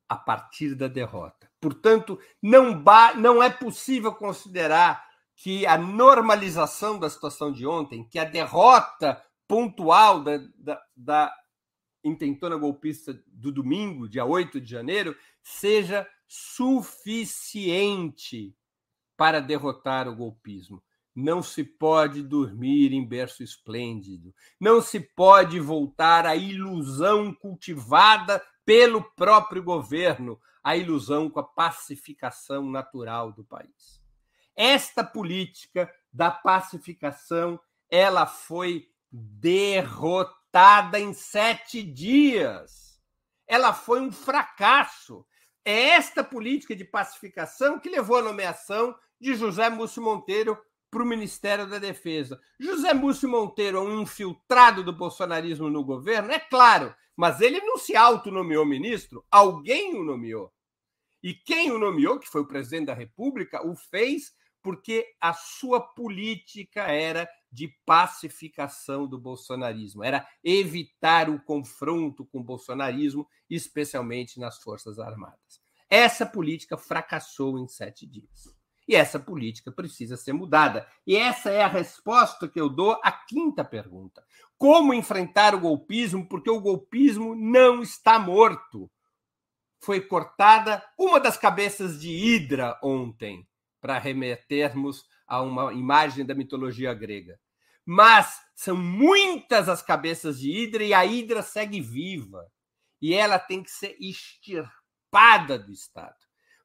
a 0.09 0.17
partir 0.17 0.75
da 0.75 0.87
derrota. 0.87 1.51
Portanto, 1.69 2.17
não, 2.41 2.81
não 3.17 3.43
é 3.43 3.51
possível 3.51 4.13
considerar 4.15 5.05
que 5.35 5.67
a 5.67 5.77
normalização 5.77 6.97
da 6.97 7.11
situação 7.11 7.51
de 7.51 7.67
ontem, 7.67 8.09
que 8.09 8.21
a 8.21 8.25
derrota 8.25 9.21
pontual 9.49 10.23
da, 10.23 10.39
da, 10.57 10.81
da 10.97 11.35
intentona 12.05 12.55
golpista 12.57 13.21
do 13.27 13.51
domingo, 13.51 14.09
dia 14.09 14.25
8 14.25 14.61
de 14.61 14.71
janeiro, 14.71 15.17
seja 15.43 16.09
suficiente 16.29 17.35
para 19.17 19.41
derrotar 19.41 20.07
o 20.09 20.15
golpismo. 20.15 20.81
Não 21.15 21.43
se 21.43 21.65
pode 21.65 22.23
dormir 22.23 22.93
em 22.93 23.05
berço 23.05 23.43
esplêndido. 23.43 24.33
Não 24.61 24.81
se 24.81 25.01
pode 25.01 25.59
voltar 25.59 26.27
à 26.27 26.37
ilusão 26.37 27.35
cultivada 27.35 28.41
pelo 28.65 29.03
próprio 29.03 29.65
governo, 29.65 30.39
a 30.67 30.77
ilusão 30.77 31.31
com 31.31 31.39
a 31.39 31.45
pacificação 31.45 32.69
natural 32.69 33.31
do 33.31 33.45
país. 33.45 34.03
Esta 34.57 35.05
política 35.05 35.89
da 36.13 36.29
pacificação, 36.29 37.61
ela 37.89 38.27
foi 38.27 38.89
derrotada 39.13 40.99
em 40.99 41.15
sete 41.15 41.85
dias. 41.85 43.01
Ela 43.47 43.73
foi 43.73 44.01
um 44.01 44.11
fracasso. 44.11 45.25
É 45.65 45.91
esta 45.91 46.25
política 46.25 46.75
de 46.75 46.85
pacificação 46.85 47.79
que 47.79 47.89
levou 47.89 48.17
à 48.17 48.23
nomeação 48.23 48.93
de 49.21 49.37
José 49.37 49.71
Múcio 49.71 50.03
Monteiro 50.03 50.61
para 50.91 51.01
o 51.05 51.07
Ministério 51.07 51.69
da 51.69 51.79
Defesa. 51.79 52.41
José 52.59 52.93
Múcio 52.93 53.29
Monteiro 53.29 53.79
é 53.79 53.81
um 53.83 54.01
infiltrado 54.01 54.83
do 54.83 54.93
bolsonarismo 54.93 55.71
no 55.71 55.85
governo, 55.85 56.33
é 56.33 56.41
claro, 56.41 56.93
mas 57.15 57.41
ele 57.41 57.61
não 57.61 57.79
se 57.79 57.95
autonomeou 57.95 58.67
ministro, 58.67 59.25
alguém 59.31 59.95
o 59.95 60.03
nomeou. 60.03 60.53
E 61.23 61.35
quem 61.35 61.71
o 61.71 61.79
nomeou, 61.79 62.19
que 62.19 62.29
foi 62.29 62.43
o 62.43 62.47
presidente 62.47 62.87
da 62.87 62.95
República, 62.95 63.67
o 63.67 63.75
fez 63.75 64.35
porque 64.63 65.07
a 65.21 65.33
sua 65.33 65.81
política 65.81 66.83
era 66.83 67.29
de 67.53 67.69
pacificação 67.87 69.07
do 69.07 69.17
bolsonarismo, 69.17 70.03
era 70.03 70.27
evitar 70.43 71.31
o 71.31 71.41
confronto 71.41 72.27
com 72.27 72.41
o 72.41 72.45
bolsonarismo, 72.45 73.29
especialmente 73.49 74.41
nas 74.41 74.59
Forças 74.59 74.99
Armadas. 74.99 75.61
Essa 75.89 76.27
política 76.27 76.77
fracassou 76.77 77.61
em 77.61 77.69
sete 77.69 78.05
dias. 78.05 78.57
E 78.89 78.97
essa 78.97 79.19
política 79.19 79.71
precisa 79.71 80.17
ser 80.17 80.33
mudada. 80.33 80.87
E 81.07 81.17
essa 81.17 81.51
é 81.51 81.63
a 81.63 81.69
resposta 81.69 82.49
que 82.49 82.61
eu 82.61 82.69
dou 82.69 82.99
à 83.05 83.13
quinta 83.13 83.65
pergunta. 83.65 84.25
Como 84.59 84.95
enfrentar 84.95 85.55
o 85.55 85.61
golpismo? 85.61 86.29
Porque 86.29 86.51
o 86.51 86.61
golpismo 86.61 87.35
não 87.35 87.83
está 87.83 88.19
morto. 88.19 88.91
Foi 89.87 90.01
cortada 90.01 90.85
uma 90.99 91.21
das 91.21 91.37
cabeças 91.37 92.01
de 92.01 92.11
Hidra 92.11 92.77
ontem, 92.83 93.49
para 93.81 94.01
remetermos 94.01 95.05
a 95.25 95.41
uma 95.41 95.73
imagem 95.73 96.27
da 96.27 96.35
mitologia 96.35 96.93
grega. 96.93 97.39
Mas 97.85 98.41
são 98.53 98.77
muitas 98.77 99.69
as 99.69 99.83
cabeças 99.83 100.41
de 100.41 100.51
Hidra 100.51 100.83
e 100.83 100.93
a 100.93 101.07
Hidra 101.07 101.41
segue 101.41 101.81
viva. 101.81 102.51
E 103.01 103.15
ela 103.15 103.39
tem 103.39 103.63
que 103.63 103.71
ser 103.71 103.97
extirpada 104.01 105.57
do 105.57 105.71
Estado. 105.71 106.17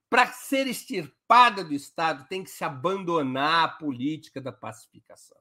Para 0.10 0.26
ser 0.26 0.66
extirpada 0.66 1.64
do 1.64 1.76
Estado, 1.76 2.26
tem 2.28 2.44
que 2.44 2.50
se 2.50 2.64
abandonar 2.64 3.66
a 3.66 3.70
política 3.70 4.42
da 4.42 4.52
pacificação. 4.52 5.38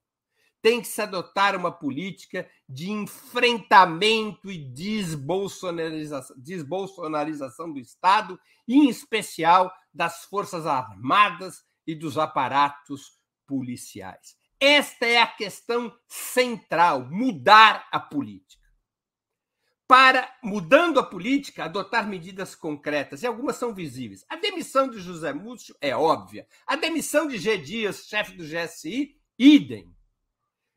Tem 0.62 0.81
que 0.81 0.88
se 0.88 1.01
adotar 1.01 1.57
uma 1.57 1.73
política 1.73 2.49
de 2.68 2.90
enfrentamento 2.90 4.51
e 4.51 4.59
desbolsonarização, 4.59 6.37
desbolsonarização 6.38 7.73
do 7.73 7.79
Estado, 7.79 8.38
em 8.68 8.88
especial 8.88 9.73
das 9.92 10.25
Forças 10.25 10.66
Armadas 10.66 11.64
e 11.87 11.94
dos 11.94 12.18
aparatos 12.18 13.18
policiais. 13.46 14.37
Esta 14.61 15.07
é 15.07 15.18
a 15.18 15.27
questão 15.27 15.92
central: 16.07 17.07
mudar 17.11 17.88
a 17.90 17.99
política 17.99 18.61
para, 19.90 20.33
mudando 20.40 21.01
a 21.01 21.03
política, 21.03 21.64
adotar 21.64 22.07
medidas 22.07 22.55
concretas, 22.55 23.25
e 23.25 23.27
algumas 23.27 23.57
são 23.57 23.75
visíveis. 23.75 24.25
A 24.29 24.37
demissão 24.37 24.88
de 24.88 25.01
José 25.01 25.33
Múcio 25.33 25.75
é 25.81 25.96
óbvia. 25.96 26.46
A 26.64 26.77
demissão 26.77 27.27
de 27.27 27.37
G. 27.38 27.59
Dias, 27.59 28.07
chefe 28.07 28.37
do 28.37 28.44
GSI, 28.44 29.16
idem. 29.37 29.92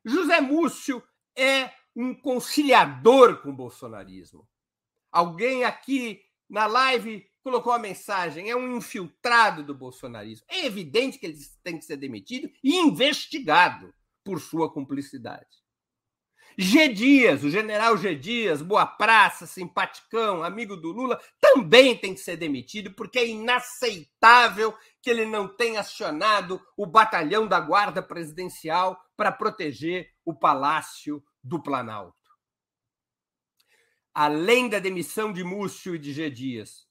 José 0.05 0.41
Múcio 0.41 1.01
é 1.35 1.71
um 1.95 2.13
conciliador 2.13 3.41
com 3.41 3.49
o 3.49 3.55
bolsonarismo. 3.55 4.47
Alguém 5.11 5.63
aqui 5.63 6.21
na 6.49 6.65
live 6.65 7.25
colocou 7.43 7.71
a 7.71 7.79
mensagem: 7.79 8.49
é 8.49 8.55
um 8.55 8.77
infiltrado 8.77 9.63
do 9.63 9.75
bolsonarismo. 9.75 10.45
É 10.49 10.65
evidente 10.65 11.17
que 11.17 11.25
ele 11.25 11.37
tem 11.63 11.77
que 11.77 11.85
ser 11.85 11.97
demitido 11.97 12.51
e 12.63 12.75
investigado 12.79 13.93
por 14.23 14.39
sua 14.39 14.71
cumplicidade. 14.71 15.62
G. 16.57 16.89
Dias, 16.89 17.43
o 17.43 17.49
general 17.49 17.97
G. 17.97 18.15
Dias, 18.15 18.61
boa 18.61 18.85
praça, 18.85 19.47
simpaticão, 19.47 20.43
amigo 20.43 20.75
do 20.77 20.91
Lula, 20.91 21.19
também 21.39 21.97
tem 21.97 22.13
que 22.13 22.19
ser 22.19 22.37
demitido, 22.37 22.93
porque 22.93 23.19
é 23.19 23.27
inaceitável 23.27 24.75
que 25.01 25.09
ele 25.09 25.25
não 25.25 25.47
tenha 25.47 25.79
acionado 25.79 26.61
o 26.77 26.85
batalhão 26.85 27.47
da 27.47 27.59
Guarda 27.59 28.01
Presidencial 28.01 28.99
para 29.17 29.31
proteger 29.31 30.09
o 30.23 30.33
Palácio 30.33 31.23
do 31.43 31.61
Planalto. 31.61 32.15
Além 34.13 34.69
da 34.69 34.79
demissão 34.79 35.33
de 35.33 35.43
Múcio 35.43 35.95
e 35.95 35.99
de 35.99 36.13
G. 36.13 36.29
Dias, 36.29 36.87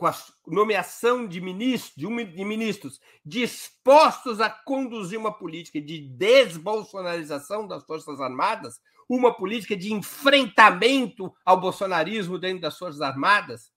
com 0.00 0.06
a 0.06 0.14
nomeação 0.46 1.28
de 1.28 1.42
ministros, 1.42 2.98
dispostos 3.22 4.40
a 4.40 4.48
conduzir 4.48 5.18
uma 5.18 5.30
política 5.30 5.78
de 5.78 6.00
desbolsonarização 6.00 7.68
das 7.68 7.84
Forças 7.84 8.18
Armadas, 8.18 8.80
uma 9.06 9.36
política 9.36 9.76
de 9.76 9.92
enfrentamento 9.92 11.30
ao 11.44 11.60
bolsonarismo 11.60 12.38
dentro 12.38 12.62
das 12.62 12.78
Forças 12.78 13.02
Armadas, 13.02 13.70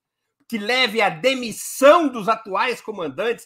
que 0.48 0.58
leve 0.58 1.02
à 1.02 1.10
demissão 1.10 2.08
dos 2.08 2.30
atuais 2.30 2.80
comandantes 2.80 3.46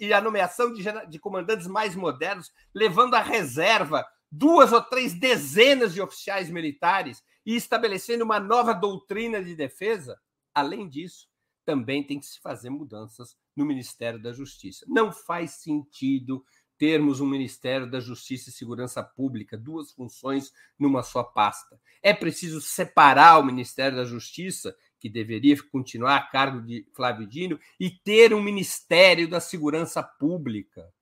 e 0.00 0.12
à 0.12 0.20
nomeação 0.20 0.72
de 0.72 1.18
comandantes 1.20 1.68
mais 1.68 1.94
modernos, 1.94 2.50
levando 2.74 3.14
à 3.14 3.22
reserva 3.22 4.04
duas 4.28 4.72
ou 4.72 4.82
três 4.82 5.14
dezenas 5.14 5.94
de 5.94 6.02
oficiais 6.02 6.50
militares 6.50 7.22
e 7.46 7.54
estabelecendo 7.54 8.24
uma 8.24 8.40
nova 8.40 8.72
doutrina 8.74 9.40
de 9.40 9.54
defesa. 9.54 10.18
Além 10.52 10.88
disso, 10.88 11.29
também 11.70 12.02
tem 12.02 12.18
que 12.18 12.26
se 12.26 12.40
fazer 12.40 12.68
mudanças 12.68 13.36
no 13.54 13.64
Ministério 13.64 14.20
da 14.20 14.32
Justiça. 14.32 14.84
Não 14.88 15.12
faz 15.12 15.52
sentido 15.52 16.44
termos 16.76 17.20
um 17.20 17.26
Ministério 17.26 17.88
da 17.88 18.00
Justiça 18.00 18.50
e 18.50 18.52
Segurança 18.52 19.04
Pública, 19.04 19.56
duas 19.56 19.92
funções 19.92 20.52
numa 20.76 21.04
só 21.04 21.22
pasta. 21.22 21.80
É 22.02 22.12
preciso 22.12 22.60
separar 22.60 23.38
o 23.38 23.44
Ministério 23.44 23.98
da 23.98 24.04
Justiça, 24.04 24.76
que 24.98 25.08
deveria 25.08 25.56
continuar 25.70 26.16
a 26.16 26.22
cargo 26.22 26.60
de 26.60 26.84
Flávio 26.92 27.24
Dino, 27.24 27.56
e 27.78 27.88
ter 27.88 28.34
um 28.34 28.42
Ministério 28.42 29.28
da 29.28 29.38
Segurança 29.38 30.02
Pública 30.02 30.92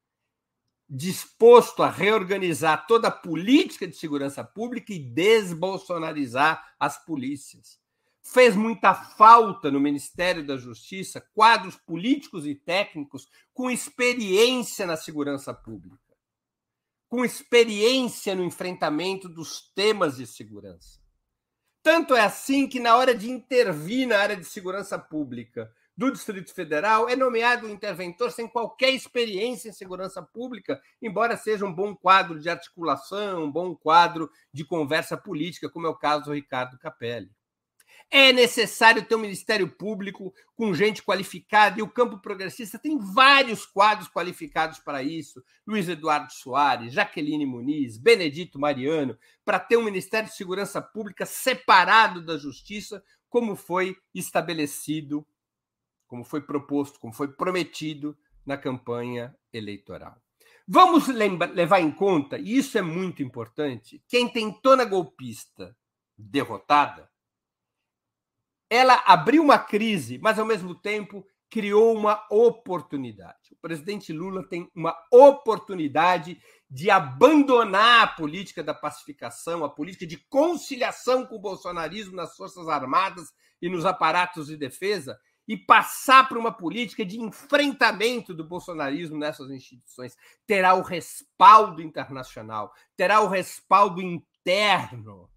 disposto 0.87 1.83
a 1.83 1.89
reorganizar 1.89 2.87
toda 2.87 3.09
a 3.09 3.13
política 3.13 3.89
de 3.89 3.97
segurança 3.97 4.45
pública 4.45 4.93
e 4.93 4.99
desbolsonarizar 4.99 6.63
as 6.79 7.03
polícias 7.07 7.79
fez 8.33 8.55
muita 8.55 8.95
falta 8.95 9.71
no 9.71 9.81
Ministério 9.81 10.47
da 10.47 10.57
Justiça 10.57 11.21
quadros 11.35 11.77
políticos 11.77 12.47
e 12.47 12.55
técnicos 12.55 13.27
com 13.55 13.71
experiência 13.71 14.87
na 14.87 14.97
segurança 14.97 15.55
pública, 15.55 16.15
com 17.09 17.25
experiência 17.25 18.35
no 18.35 18.45
enfrentamento 18.45 19.29
dos 19.29 19.73
temas 19.75 20.17
de 20.17 20.27
segurança. 20.27 21.01
Tanto 21.83 22.15
é 22.15 22.21
assim 22.21 22.69
que, 22.69 22.79
na 22.79 22.97
hora 22.97 23.15
de 23.15 23.31
intervir 23.31 24.07
na 24.07 24.19
área 24.19 24.37
de 24.37 24.45
segurança 24.45 24.99
pública 24.99 25.73
do 25.97 26.13
Distrito 26.13 26.53
Federal, 26.53 27.09
é 27.09 27.17
nomeado 27.17 27.67
um 27.67 27.71
interventor 27.71 28.31
sem 28.31 28.47
qualquer 28.47 28.91
experiência 28.91 29.71
em 29.71 29.73
segurança 29.73 30.23
pública, 30.23 30.81
embora 31.01 31.37
seja 31.37 31.65
um 31.65 31.75
bom 31.75 31.97
quadro 31.97 32.39
de 32.39 32.51
articulação, 32.51 33.45
um 33.45 33.51
bom 33.51 33.75
quadro 33.75 34.31
de 34.53 34.65
conversa 34.67 35.17
política, 35.17 35.71
como 35.71 35.87
é 35.87 35.91
o 35.91 35.97
caso 35.97 36.27
do 36.27 36.35
Ricardo 36.35 36.79
Capelli. 36.79 37.38
É 38.11 38.33
necessário 38.33 39.05
ter 39.05 39.15
um 39.15 39.21
Ministério 39.21 39.69
Público 39.69 40.33
com 40.57 40.73
gente 40.73 41.03
qualificada, 41.03 41.79
e 41.79 41.83
o 41.83 41.91
campo 41.91 42.19
progressista 42.19 42.79
tem 42.79 42.99
vários 42.99 43.67
quadros 43.67 44.09
qualificados 44.09 44.79
para 44.79 45.03
isso: 45.03 45.45
Luiz 45.67 45.87
Eduardo 45.89 46.33
Soares, 46.33 46.95
Jaqueline 46.95 47.45
Muniz, 47.45 47.99
Benedito 47.99 48.59
Mariano, 48.59 49.19
para 49.45 49.61
ter 49.61 49.77
um 49.77 49.85
Ministério 49.85 50.29
de 50.29 50.37
Segurança 50.37 50.81
Pública 50.81 51.27
separado 51.27 52.25
da 52.25 52.39
Justiça, 52.39 53.05
como 53.29 53.55
foi 53.55 53.95
estabelecido, 54.15 55.27
como 56.07 56.25
foi 56.25 56.41
proposto, 56.41 56.99
como 56.99 57.13
foi 57.13 57.29
prometido 57.29 58.17
na 58.45 58.57
campanha 58.57 59.37
eleitoral. 59.53 60.17
Vamos 60.67 61.09
levar 61.09 61.81
em 61.81 61.91
conta, 61.91 62.39
e 62.39 62.57
isso 62.57 62.79
é 62.79 62.83
muito 62.83 63.23
importante, 63.23 64.03
quem 64.09 64.29
tentou 64.29 64.77
na 64.77 64.85
golpista 64.85 65.77
derrotada 66.17 67.08
ela 68.71 69.03
abriu 69.07 69.43
uma 69.43 69.59
crise, 69.59 70.19
mas 70.19 70.39
ao 70.39 70.47
mesmo 70.47 70.75
tempo 70.75 71.27
criou 71.51 71.97
uma 71.97 72.27
oportunidade. 72.31 73.53
O 73.53 73.57
presidente 73.57 74.13
Lula 74.13 74.47
tem 74.47 74.71
uma 74.75 74.95
oportunidade 75.11 76.41
de 76.71 76.91
abandonar 76.91 78.03
a 78.03 78.07
política 78.07 78.63
da 78.63 78.75
pacificação, 78.75 79.65
a 79.65 79.71
política 79.71 80.07
de 80.07 80.19
conciliação 80.29 81.25
com 81.25 81.37
o 81.37 81.41
bolsonarismo 81.41 82.15
nas 82.15 82.37
Forças 82.37 82.69
Armadas 82.69 83.33
e 83.63 83.69
nos 83.69 83.87
aparatos 83.87 84.49
de 84.49 84.57
defesa 84.57 85.19
e 85.49 85.57
passar 85.57 86.29
para 86.29 86.39
uma 86.39 86.53
política 86.53 87.07
de 87.07 87.19
enfrentamento 87.19 88.35
do 88.35 88.45
bolsonarismo 88.45 89.17
nessas 89.17 89.51
instituições. 89.51 90.15
Terá 90.47 90.75
o 90.75 90.83
respaldo 90.83 91.81
internacional, 91.81 92.71
terá 92.95 93.23
o 93.23 93.29
respaldo 93.29 94.03
interno, 94.03 95.31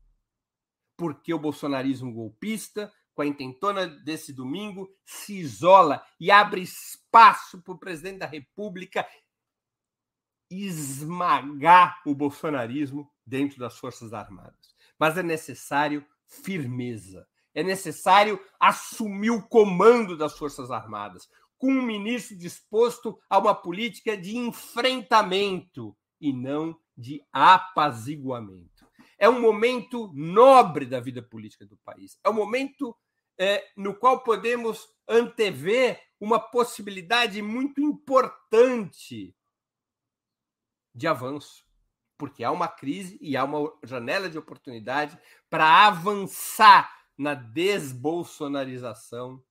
porque 0.98 1.34
o 1.34 1.40
bolsonarismo 1.40 2.14
golpista 2.14 2.92
com 3.14 3.22
a 3.22 3.26
intentona 3.26 3.88
desse 3.88 4.34
domingo, 4.34 4.90
se 5.06 5.38
isola 5.38 6.04
e 6.20 6.32
abre 6.32 6.62
espaço 6.62 7.62
para 7.62 7.74
o 7.74 7.80
presidente 7.80 8.20
da 8.20 8.26
República 8.26 9.08
esmagar 10.50 12.02
o 12.06 12.14
bolsonarismo 12.14 13.10
dentro 13.26 13.58
das 13.58 13.78
Forças 13.78 14.14
Armadas. 14.14 14.76
Mas 15.00 15.18
é 15.18 15.24
necessário 15.24 16.06
firmeza. 16.26 17.28
É 17.54 17.64
necessário 17.64 18.40
assumir 18.60 19.32
o 19.32 19.48
comando 19.48 20.18
das 20.18 20.38
Forças 20.38 20.72
Armadas, 20.72 21.28
com 21.58 21.72
um 21.72 21.82
ministro 21.82 22.38
disposto 22.38 23.20
a 23.30 23.38
uma 23.38 23.54
política 23.54 24.18
de 24.18 24.38
enfrentamento 24.38 25.96
e 26.20 26.32
não 26.34 26.78
de 26.98 27.22
apaziguamento. 27.32 28.71
É 29.22 29.30
um 29.30 29.40
momento 29.40 30.12
nobre 30.16 30.88
da 30.88 31.00
vida 31.00 31.22
política 31.22 31.64
do 31.64 31.78
país. 31.78 32.18
É 32.24 32.30
um 32.30 32.34
momento 32.34 32.98
é, 33.38 33.64
no 33.78 33.94
qual 33.94 34.24
podemos 34.24 34.90
antever 35.08 36.02
uma 36.20 36.40
possibilidade 36.40 37.40
muito 37.40 37.80
importante 37.80 39.36
de 40.94 41.08
avanço, 41.08 41.64
porque 42.18 42.44
há 42.44 42.50
uma 42.50 42.68
crise 42.68 43.20
e 43.22 43.38
há 43.38 43.44
uma 43.44 43.72
janela 43.84 44.28
de 44.28 44.40
oportunidade 44.40 45.16
para 45.52 45.86
avançar 45.86 46.92
na 47.16 47.36
desbolsonarização 47.36 49.44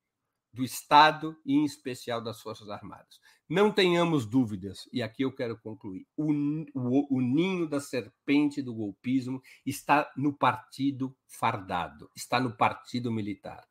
do 0.52 0.64
Estado 0.64 1.36
e, 1.44 1.54
em 1.54 1.64
especial, 1.64 2.22
das 2.22 2.40
Forças 2.40 2.68
Armadas. 2.68 3.20
Não 3.48 3.72
tenhamos 3.72 4.26
dúvidas, 4.26 4.88
e 4.92 5.02
aqui 5.02 5.24
eu 5.24 5.34
quero 5.34 5.58
concluir: 5.58 6.06
o, 6.16 6.32
o, 6.74 7.16
o, 7.16 7.20
ninho 7.20 7.68
da 7.68 7.80
serpente 7.80 8.62
do 8.62 8.74
golpismo 8.74 9.42
está 9.66 10.10
no 10.16 10.32
partido 10.32 11.16
fardado, 11.26 12.10
está 12.16 12.38
no 12.38 12.56
partido 12.56 13.10
militar. 13.10 13.64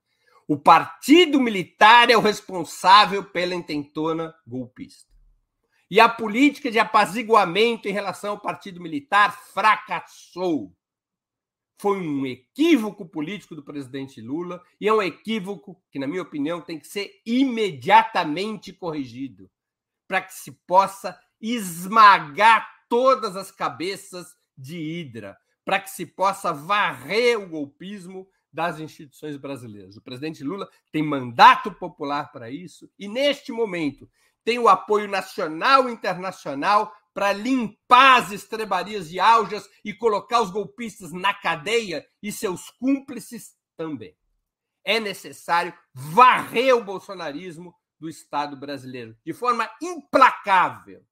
O 0.47 0.57
partido 0.57 1.39
militar 1.39 2.09
é 2.09 2.17
o 2.17 2.21
responsável 2.21 3.23
pela 3.23 3.53
intentona 3.53 4.33
golpista. 4.47 5.07
E 5.91 5.99
a 5.99 6.09
política 6.09 6.69
de 6.69 6.79
apaziguamento 6.79 7.87
em 7.87 7.91
relação 7.91 8.31
ao 8.31 8.41
partido 8.41 8.81
militar 8.81 9.39
fracassou. 9.53 10.75
Foi 11.79 11.97
um 11.97 12.25
equívoco 12.25 13.05
político 13.05 13.55
do 13.55 13.63
presidente 13.63 14.19
Lula 14.19 14.61
e 14.81 14.87
é 14.87 14.93
um 14.93 15.01
equívoco 15.01 15.81
que, 15.89 15.97
na 15.97 16.07
minha 16.07 16.21
opinião, 16.21 16.59
tem 16.59 16.77
que 16.77 16.85
ser 16.85 17.21
imediatamente 17.25 18.73
corrigido 18.73 19.49
para 20.05 20.21
que 20.21 20.33
se 20.33 20.51
possa 20.67 21.17
esmagar 21.39 22.67
todas 22.89 23.37
as 23.37 23.49
cabeças 23.49 24.35
de 24.57 24.77
Hidra, 24.77 25.37
para 25.63 25.79
que 25.79 25.89
se 25.89 26.05
possa 26.05 26.51
varrer 26.51 27.39
o 27.39 27.47
golpismo 27.47 28.27
das 28.51 28.79
instituições 28.81 29.37
brasileiras. 29.37 29.95
O 29.95 30.01
presidente 30.01 30.43
Lula 30.43 30.69
tem 30.91 31.01
mandato 31.01 31.71
popular 31.71 32.29
para 32.29 32.51
isso 32.51 32.91
e, 32.99 33.07
neste 33.07 33.53
momento, 33.53 34.09
tem 34.43 34.59
o 34.59 34.67
apoio 34.67 35.07
nacional 35.07 35.87
e 35.87 35.93
internacional 35.93 36.93
para 37.19 37.33
limpar 37.33 38.21
as 38.21 38.31
estrebarias 38.31 39.09
de 39.09 39.19
Aljas 39.19 39.69
e 39.83 39.93
colocar 39.93 40.41
os 40.41 40.49
golpistas 40.49 41.11
na 41.11 41.33
cadeia 41.33 42.07
e 42.23 42.31
seus 42.31 42.69
cúmplices 42.69 43.57
também. 43.75 44.17
É 44.85 45.01
necessário 45.01 45.77
varrer 45.93 46.73
o 46.73 46.81
bolsonarismo 46.81 47.75
do 47.99 48.07
Estado 48.07 48.55
brasileiro 48.55 49.17
de 49.25 49.33
forma 49.33 49.69
implacável. 49.81 51.05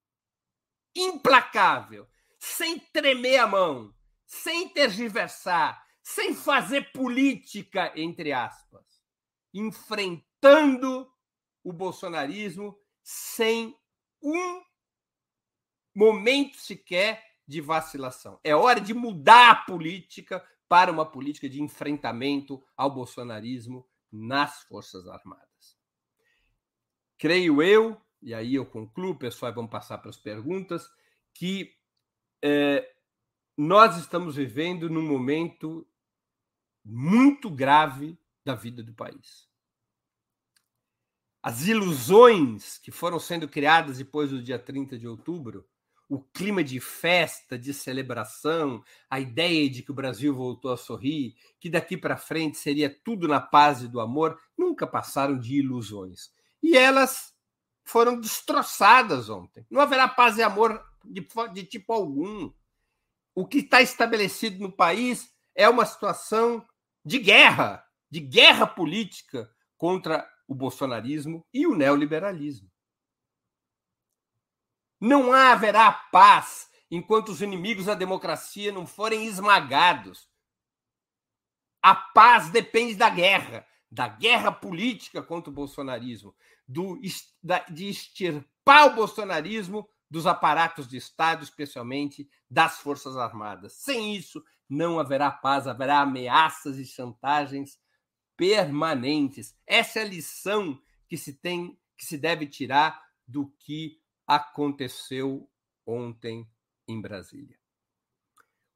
Implacável, 0.95 2.07
sem 2.39 2.79
tremer 2.79 3.39
a 3.39 3.47
mão, 3.47 3.93
sem 4.25 4.69
tergiversar, 4.69 5.77
sem 6.01 6.33
fazer 6.33 6.89
política, 6.93 7.91
entre 7.97 8.31
aspas, 8.31 8.85
enfrentando 9.53 11.05
o 11.65 11.73
bolsonarismo 11.73 12.79
sem 13.03 13.77
um 14.23 14.61
momento 15.97 16.57
sequer 16.57 17.25
de 17.47 17.59
vacilação. 17.59 18.39
É 18.43 18.55
hora 18.55 18.79
de 18.79 18.93
mudar 18.93 19.49
a 19.49 19.55
política 19.55 20.45
para 20.69 20.91
uma 20.91 21.05
política 21.05 21.49
de 21.49 21.61
enfrentamento 21.61 22.63
ao 22.75 22.93
bolsonarismo 22.93 23.87
nas 24.11 24.61
Forças 24.63 25.07
Armadas. 25.07 25.77
Creio 27.17 27.63
eu, 27.63 27.99
e 28.21 28.33
aí 28.33 28.53
eu 28.53 28.65
concluo, 28.65 29.17
pessoal, 29.17 29.53
vamos 29.53 29.71
passar 29.71 29.97
para 29.97 30.11
as 30.11 30.17
perguntas, 30.17 30.87
que 31.33 31.73
é, 32.43 32.93
nós 33.57 33.97
estamos 33.97 34.35
vivendo 34.35 34.89
num 34.89 35.07
momento 35.07 35.87
muito 36.85 37.49
grave 37.49 38.17
da 38.45 38.53
vida 38.53 38.83
do 38.83 38.93
país 38.93 39.47
as 41.47 41.65
ilusões 41.65 42.77
que 42.77 42.91
foram 42.91 43.17
sendo 43.17 43.47
criadas 43.47 43.99
depois 43.99 44.31
do 44.31 44.43
dia 44.43 44.59
30 44.59 44.97
de 44.97 45.07
outubro, 45.07 45.65
o 46.09 46.19
clima 46.19 46.63
de 46.63 46.79
festa, 46.79 47.57
de 47.57 47.73
celebração, 47.73 48.83
a 49.09 49.19
ideia 49.19 49.69
de 49.69 49.83
que 49.83 49.91
o 49.91 49.95
Brasil 49.95 50.33
voltou 50.33 50.71
a 50.71 50.77
sorrir, 50.77 51.35
que 51.59 51.69
daqui 51.69 51.97
para 51.97 52.15
frente 52.15 52.57
seria 52.57 52.89
tudo 52.89 53.27
na 53.27 53.41
paz 53.41 53.81
e 53.81 53.87
do 53.87 53.99
amor, 53.99 54.39
nunca 54.57 54.87
passaram 54.87 55.37
de 55.37 55.57
ilusões. 55.57 56.31
E 56.63 56.77
elas 56.77 57.33
foram 57.83 58.19
destroçadas 58.19 59.29
ontem. 59.29 59.65
Não 59.69 59.81
haverá 59.81 60.07
paz 60.07 60.37
e 60.37 60.43
amor 60.43 60.81
de, 61.03 61.27
de 61.53 61.63
tipo 61.63 61.91
algum. 61.91 62.51
O 63.35 63.45
que 63.45 63.59
está 63.59 63.81
estabelecido 63.81 64.59
no 64.59 64.71
país 64.71 65.29
é 65.53 65.67
uma 65.67 65.85
situação 65.85 66.65
de 67.03 67.19
guerra, 67.19 67.83
de 68.09 68.19
guerra 68.19 68.65
política 68.65 69.49
contra 69.77 70.27
o 70.47 70.55
bolsonarismo 70.55 71.45
e 71.53 71.67
o 71.67 71.75
neoliberalismo. 71.75 72.69
Não 74.99 75.31
haverá 75.31 75.91
paz 75.91 76.69
enquanto 76.89 77.29
os 77.29 77.41
inimigos 77.41 77.85
da 77.85 77.93
democracia 77.93 78.71
não 78.71 78.85
forem 78.85 79.25
esmagados. 79.25 80.27
A 81.81 81.93
paz 81.95 82.49
depende 82.49 82.95
da 82.95 83.09
guerra, 83.09 83.65
da 83.91 84.07
guerra 84.07 84.51
política 84.51 85.21
contra 85.21 85.49
o 85.49 85.53
bolsonarismo, 85.53 86.35
do, 86.67 86.99
de 87.69 87.89
extirpar 87.89 88.87
o 88.87 88.95
bolsonarismo 88.95 89.87
dos 90.09 90.25
aparatos 90.25 90.87
de 90.87 90.97
Estado, 90.97 91.43
especialmente 91.43 92.29
das 92.49 92.79
Forças 92.79 93.17
Armadas. 93.17 93.73
Sem 93.73 94.15
isso, 94.15 94.43
não 94.69 94.99
haverá 94.99 95.29
paz, 95.29 95.67
haverá 95.67 95.99
ameaças 95.99 96.77
e 96.77 96.85
chantagens 96.85 97.79
permanentes. 98.35 99.55
Essa 99.65 99.99
é 99.99 100.01
a 100.03 100.07
lição 100.07 100.79
que 101.07 101.17
se 101.17 101.33
tem, 101.33 101.77
que 101.97 102.05
se 102.05 102.17
deve 102.17 102.47
tirar 102.47 103.01
do 103.27 103.47
que 103.59 103.99
aconteceu 104.27 105.49
ontem 105.85 106.47
em 106.87 106.99
Brasília. 107.01 107.57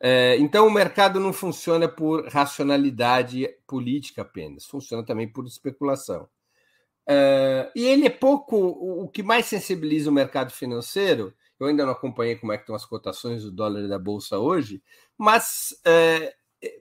É, 0.00 0.36
então, 0.38 0.66
o 0.66 0.70
mercado 0.70 1.20
não 1.20 1.32
funciona 1.32 1.88
por 1.88 2.26
racionalidade 2.28 3.48
política 3.66 4.22
apenas, 4.22 4.64
funciona 4.64 5.04
também 5.04 5.30
por 5.30 5.46
especulação. 5.46 6.28
É, 7.08 7.70
e 7.74 7.84
ele 7.84 8.06
é 8.06 8.10
pouco. 8.10 8.56
O 8.56 9.08
que 9.08 9.22
mais 9.22 9.46
sensibiliza 9.46 10.10
o 10.10 10.12
mercado 10.12 10.52
financeiro, 10.52 11.34
eu 11.58 11.66
ainda 11.66 11.84
não 11.84 11.92
acompanhei 11.92 12.36
como 12.36 12.52
é 12.52 12.56
que 12.56 12.62
estão 12.62 12.74
as 12.74 12.84
cotações 12.84 13.42
do 13.42 13.50
dólar 13.50 13.84
e 13.84 13.88
da 13.88 13.98
bolsa 13.98 14.38
hoje, 14.38 14.82
mas 15.16 15.74
é, 15.84 16.34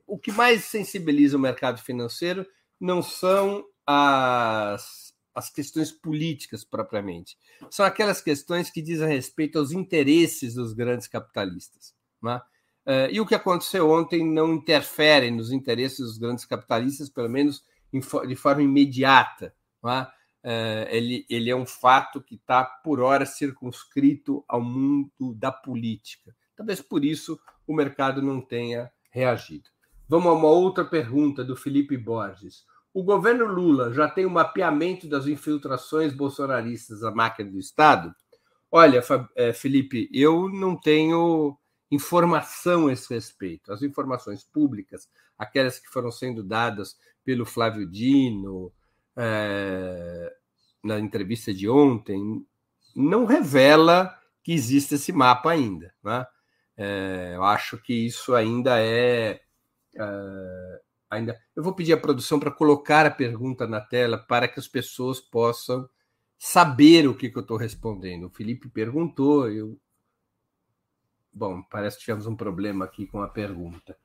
o 0.08 0.18
que 0.18 0.32
mais 0.32 0.66
sensibiliza 0.66 1.38
o 1.38 1.40
mercado 1.40 1.82
financeiro 1.82 2.46
não 2.80 3.02
são 3.02 3.64
as, 3.86 5.14
as 5.34 5.50
questões 5.50 5.92
políticas 5.92 6.64
propriamente, 6.64 7.38
são 7.70 7.86
aquelas 7.86 8.22
questões 8.22 8.70
que 8.70 8.82
dizem 8.82 9.08
respeito 9.08 9.58
aos 9.58 9.72
interesses 9.72 10.56
dos 10.56 10.74
grandes 10.74 11.08
capitalistas. 11.08 11.94
Né? 12.22 12.42
Uh, 12.86 13.12
e 13.12 13.20
o 13.20 13.26
que 13.26 13.36
aconteceu 13.36 13.90
ontem 13.90 14.26
não 14.26 14.54
interfere 14.54 15.30
nos 15.32 15.52
interesses 15.52 16.00
dos 16.00 16.18
grandes 16.18 16.46
capitalistas, 16.46 17.10
pelo 17.10 17.30
menos 17.30 17.64
de 18.28 18.36
forma 18.36 18.64
imediata. 18.64 19.54
Uh, 19.84 20.88
ele, 20.90 21.26
ele 21.30 21.50
é 21.50 21.56
um 21.56 21.66
fato 21.66 22.22
que 22.22 22.36
está, 22.36 22.64
por 22.64 23.00
hora, 23.00 23.26
circunscrito 23.26 24.44
ao 24.48 24.62
mundo 24.62 25.34
da 25.36 25.52
política. 25.52 26.36
Talvez 26.56 26.82
por 26.82 27.06
isso 27.06 27.40
o 27.68 27.74
mercado 27.74 28.22
não 28.22 28.42
tenha 28.42 28.92
reagido. 29.10 29.70
Vamos 30.08 30.28
a 30.28 30.34
uma 30.34 30.50
outra 30.50 30.84
pergunta 30.84 31.44
do 31.44 31.56
Felipe 31.56 31.96
Borges. 31.96 32.66
O 32.94 33.04
governo 33.04 33.46
Lula 33.46 33.94
já 33.94 34.10
tem 34.10 34.26
um 34.26 34.32
mapeamento 34.32 35.08
das 35.08 35.26
infiltrações 35.26 36.14
bolsonaristas 36.14 37.04
à 37.04 37.12
máquina 37.12 37.50
do 37.50 37.58
Estado? 37.58 38.14
Olha, 38.70 39.02
é, 39.36 39.54
Felipe, 39.54 40.10
eu 40.14 40.50
não 40.50 40.76
tenho 40.76 41.58
informação 41.90 42.88
a 42.88 42.94
esse 42.94 43.14
respeito. 43.14 43.72
As 43.72 43.82
informações 43.82 44.44
públicas, 44.44 45.10
aquelas 45.38 45.80
que 45.80 45.90
foram 45.90 46.12
sendo 46.12 46.44
dadas 46.44 46.98
pelo 47.24 47.46
Flávio 47.46 47.90
Dino 47.90 48.74
é, 49.16 50.34
na 50.84 51.00
entrevista 51.00 51.54
de 51.54 51.70
ontem, 51.70 52.46
não 52.96 53.26
revela 53.26 54.18
que 54.44 54.52
existe 54.52 54.96
esse 54.96 55.12
mapa 55.12 55.52
ainda. 55.52 55.94
Né? 56.04 56.26
É, 56.78 57.34
eu 57.36 57.44
acho 57.44 57.78
que 57.78 57.94
isso 57.94 58.34
ainda 58.34 58.80
é, 58.80 59.42
é 59.96 60.82
ainda. 61.12 61.38
Eu 61.56 61.62
vou 61.62 61.74
pedir 61.74 61.94
à 61.94 61.98
produção 61.98 62.40
para 62.40 62.50
colocar 62.50 63.06
a 63.06 63.12
pergunta 63.12 63.68
na 63.68 63.82
tela 63.82 64.18
para 64.18 64.48
que 64.48 64.60
as 64.60 64.68
pessoas 64.68 65.20
possam 65.20 65.88
saber 66.40 67.08
o 67.08 67.14
que, 67.14 67.30
que 67.30 67.38
eu 67.38 67.42
estou 67.42 67.58
respondendo. 67.58 68.26
O 68.26 68.30
Felipe 68.30 68.70
perguntou, 68.70 69.50
eu. 69.50 69.78
Bom, 71.34 71.62
parece 71.64 71.98
que 71.98 72.04
tivemos 72.04 72.26
um 72.26 72.36
problema 72.36 72.86
aqui 72.86 73.06
com 73.06 73.22
a 73.22 73.28
pergunta. 73.28 73.96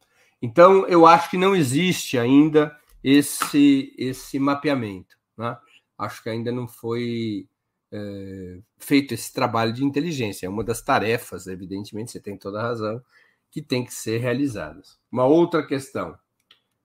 Então, 0.40 0.86
eu 0.86 1.07
acho 1.07 1.30
que 1.30 1.38
não 1.38 1.57
existe 1.57 2.18
ainda 2.18 2.76
esse, 3.07 3.94
esse 3.96 4.36
mapeamento. 4.36 5.16
Né? 5.38 5.57
Acho 5.96 6.24
que 6.24 6.28
ainda 6.28 6.50
não 6.50 6.66
foi 6.66 7.48
é, 7.92 8.59
feito 8.78 9.14
esse 9.14 9.32
trabalho 9.32 9.72
de 9.72 9.84
inteligência. 9.84 10.46
É 10.46 10.48
uma 10.48 10.64
das 10.64 10.82
tarefas, 10.82 11.46
evidentemente, 11.46 12.11
você 12.11 12.18
tem 12.18 12.36
toda 12.36 12.59
a 12.59 12.62
razão, 12.62 13.00
que 13.48 13.62
tem 13.62 13.84
que 13.84 13.94
ser 13.94 14.18
realizadas. 14.18 14.98
Uma 15.11 15.24
outra 15.24 15.64
questão 15.64 16.18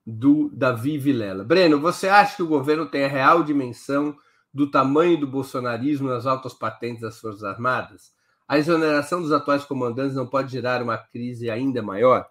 do 0.05 0.51
Davi 0.53 0.99
Vilela. 0.99 1.43
Breno, 1.43 1.80
você 1.80 2.07
acha 2.07 2.36
que 2.36 2.43
o 2.43 2.47
governo 2.47 2.86
tem 2.86 3.03
a 3.03 3.07
real 3.07 3.43
dimensão 3.43 4.15
do 4.53 4.69
tamanho 4.69 5.19
do 5.19 5.26
bolsonarismo 5.26 6.07
nas 6.07 6.28
altas 6.28 6.53
patentes 6.53 7.01
das 7.01 7.19
Forças 7.19 7.43
Armadas? 7.43 8.13
A 8.47 8.59
exoneração 8.59 9.24
dos 9.24 9.32
atuais 9.32 9.63
comandantes 9.63 10.15
não 10.15 10.28
pode 10.28 10.51
gerar 10.51 10.84
uma 10.84 10.99
crise 10.99 11.49
ainda 11.49 11.82
maior? 11.82 12.30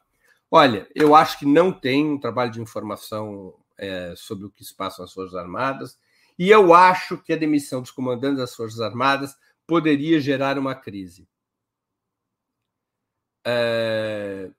Olha, 0.48 0.86
eu 0.94 1.12
acho 1.16 1.40
que 1.40 1.46
não 1.46 1.72
tem 1.72 2.08
um 2.08 2.20
trabalho 2.20 2.52
de 2.52 2.60
informação 2.60 3.54
é, 3.80 4.14
sobre 4.14 4.46
o 4.46 4.50
que 4.50 4.64
se 4.64 4.74
passa 4.74 5.02
nas 5.02 5.12
Forças 5.12 5.34
Armadas, 5.34 5.98
e 6.38 6.50
eu 6.50 6.72
acho 6.72 7.18
que 7.18 7.32
a 7.32 7.36
demissão 7.36 7.80
dos 7.80 7.90
comandantes 7.90 8.38
das 8.38 8.54
Forças 8.54 8.80
Armadas 8.80 9.36
poderia 9.66 10.20
gerar 10.20 10.58
uma 10.58 10.74
crise. 10.74 11.28
É... 13.44 14.50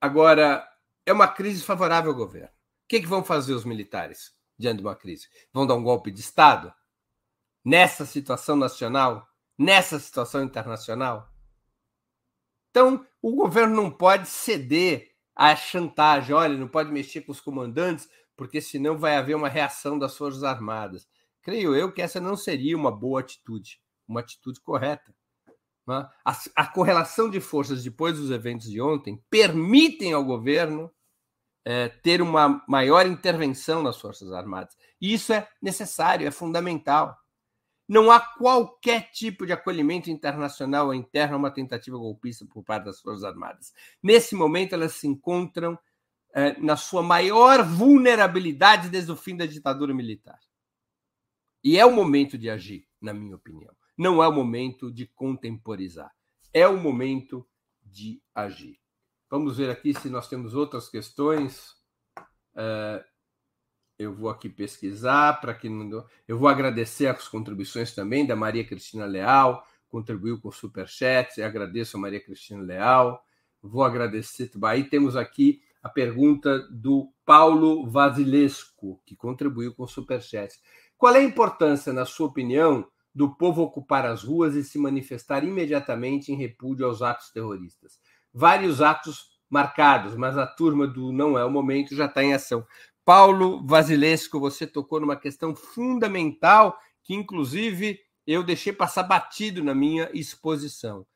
Agora, 0.00 0.68
é 1.06 1.12
uma 1.12 1.28
crise 1.28 1.62
favorável 1.62 2.10
ao 2.10 2.16
governo. 2.16 2.48
O 2.48 2.88
que, 2.88 3.00
que 3.00 3.06
vão 3.06 3.24
fazer 3.24 3.54
os 3.54 3.64
militares 3.64 4.34
diante 4.58 4.78
de 4.78 4.84
uma 4.84 4.94
crise? 4.94 5.28
Vão 5.52 5.66
dar 5.66 5.74
um 5.74 5.82
golpe 5.82 6.10
de 6.10 6.20
Estado? 6.20 6.72
Nessa 7.64 8.04
situação 8.04 8.56
nacional? 8.56 9.26
Nessa 9.58 9.98
situação 9.98 10.42
internacional? 10.42 11.32
Então, 12.70 13.06
o 13.22 13.34
governo 13.36 13.76
não 13.76 13.90
pode 13.90 14.28
ceder 14.28 15.14
à 15.34 15.54
chantagem. 15.54 16.34
Olha, 16.34 16.58
não 16.58 16.68
pode 16.68 16.90
mexer 16.90 17.20
com 17.22 17.32
os 17.32 17.40
comandantes, 17.40 18.08
porque 18.36 18.60
senão 18.60 18.98
vai 18.98 19.16
haver 19.16 19.34
uma 19.34 19.48
reação 19.48 19.98
das 19.98 20.16
Forças 20.16 20.42
Armadas. 20.42 21.08
Creio 21.42 21.74
eu 21.74 21.92
que 21.92 22.02
essa 22.02 22.20
não 22.20 22.36
seria 22.36 22.76
uma 22.76 22.90
boa 22.90 23.20
atitude, 23.20 23.80
uma 24.08 24.20
atitude 24.20 24.60
correta. 24.60 25.14
Né? 25.86 26.08
A, 26.24 26.38
a, 26.56 26.66
correlação 26.66 27.28
de 27.28 27.40
forças 27.40 27.84
depois 27.84 28.16
dos 28.18 28.30
eventos 28.30 28.70
de 28.70 28.80
ontem 28.80 29.22
permitem 29.28 30.12
ao 30.12 30.24
governo 30.24 30.90
é, 31.64 31.88
ter 31.88 32.20
uma 32.20 32.64
maior 32.68 33.06
intervenção 33.06 33.82
nas 33.82 34.00
Forças 34.00 34.32
Armadas. 34.32 34.76
E 35.00 35.12
isso 35.12 35.32
é 35.32 35.48
necessário, 35.60 36.26
é 36.26 36.30
fundamental. 36.30 37.16
Não 37.86 38.10
há 38.10 38.18
qualquer 38.18 39.10
tipo 39.10 39.44
de 39.44 39.52
acolhimento 39.52 40.10
internacional 40.10 40.86
ou 40.86 40.94
interno 40.94 41.34
a 41.34 41.38
uma 41.38 41.50
tentativa 41.50 41.98
golpista 41.98 42.46
por 42.46 42.64
parte 42.64 42.84
das 42.84 43.00
Forças 43.00 43.24
Armadas. 43.24 43.72
Nesse 44.02 44.34
momento, 44.34 44.72
elas 44.72 44.94
se 44.94 45.06
encontram 45.06 45.78
é, 46.34 46.58
na 46.60 46.76
sua 46.76 47.00
maior 47.00 47.62
vulnerabilidade 47.62 48.88
desde 48.88 49.12
o 49.12 49.16
fim 49.16 49.36
da 49.36 49.46
ditadura 49.46 49.94
militar. 49.94 50.40
E 51.62 51.78
é 51.78 51.86
o 51.86 51.92
momento 51.92 52.36
de 52.36 52.50
agir, 52.50 52.86
na 53.00 53.14
minha 53.14 53.36
opinião. 53.36 53.72
Não 53.96 54.20
é 54.20 54.26
o 54.26 54.32
momento 54.32 54.92
de 54.92 55.06
contemporizar. 55.06 56.12
É 56.52 56.66
o 56.66 56.76
momento 56.76 57.46
de 57.80 58.20
agir. 58.34 58.78
Vamos 59.30 59.56
ver 59.56 59.70
aqui 59.70 59.94
se 59.94 60.10
nós 60.10 60.28
temos 60.28 60.54
outras 60.54 60.88
questões. 60.88 61.72
É, 62.56 63.04
eu 63.96 64.12
vou 64.12 64.28
aqui 64.28 64.48
pesquisar 64.48 65.40
para 65.40 65.54
que 65.54 65.68
não. 65.68 66.04
Eu 66.26 66.36
vou 66.36 66.48
agradecer 66.48 67.06
as 67.06 67.28
contribuições 67.28 67.94
também 67.94 68.26
da 68.26 68.34
Maria 68.34 68.64
Cristina 68.64 69.06
Leal, 69.06 69.64
contribuiu 69.88 70.40
com 70.40 70.50
superchat. 70.50 71.40
Agradeço 71.40 71.96
a 71.96 72.00
Maria 72.00 72.20
Cristina 72.20 72.60
Leal. 72.60 73.24
Vou 73.62 73.84
agradecer. 73.84 74.50
Aí 74.64 74.84
temos 74.84 75.16
aqui 75.16 75.62
a 75.84 75.88
pergunta 75.90 76.66
do 76.70 77.12
Paulo 77.26 77.86
Vasilesco, 77.86 79.02
que 79.04 79.14
contribuiu 79.14 79.74
com 79.74 79.86
superchat. 79.86 80.54
Qual 80.96 81.14
é 81.14 81.18
a 81.18 81.22
importância, 81.22 81.92
na 81.92 82.06
sua 82.06 82.26
opinião, 82.26 82.88
do 83.14 83.36
povo 83.36 83.62
ocupar 83.62 84.04
as 84.04 84.24
ruas 84.24 84.54
e 84.54 84.64
se 84.64 84.78
manifestar 84.78 85.44
imediatamente 85.44 86.32
em 86.32 86.36
repúdio 86.36 86.86
aos 86.86 87.00
atos 87.00 87.30
terroristas. 87.30 87.98
Vários 88.32 88.82
atos 88.82 89.34
marcados, 89.48 90.16
mas 90.16 90.36
a 90.36 90.46
turma 90.46 90.86
do 90.86 91.12
não 91.12 91.38
é 91.38 91.44
o 91.44 91.50
momento 91.50 91.94
já 91.94 92.06
está 92.06 92.24
em 92.24 92.34
ação. 92.34 92.66
Paulo 93.04 93.64
Vasilesco, 93.64 94.40
você 94.40 94.66
tocou 94.66 94.98
numa 94.98 95.16
questão 95.16 95.54
fundamental 95.54 96.76
que, 97.04 97.14
inclusive, 97.14 98.00
eu 98.26 98.42
deixei 98.42 98.72
passar 98.72 99.04
batido 99.04 99.62
na 99.62 99.74
minha 99.74 100.10
exposição. 100.12 101.06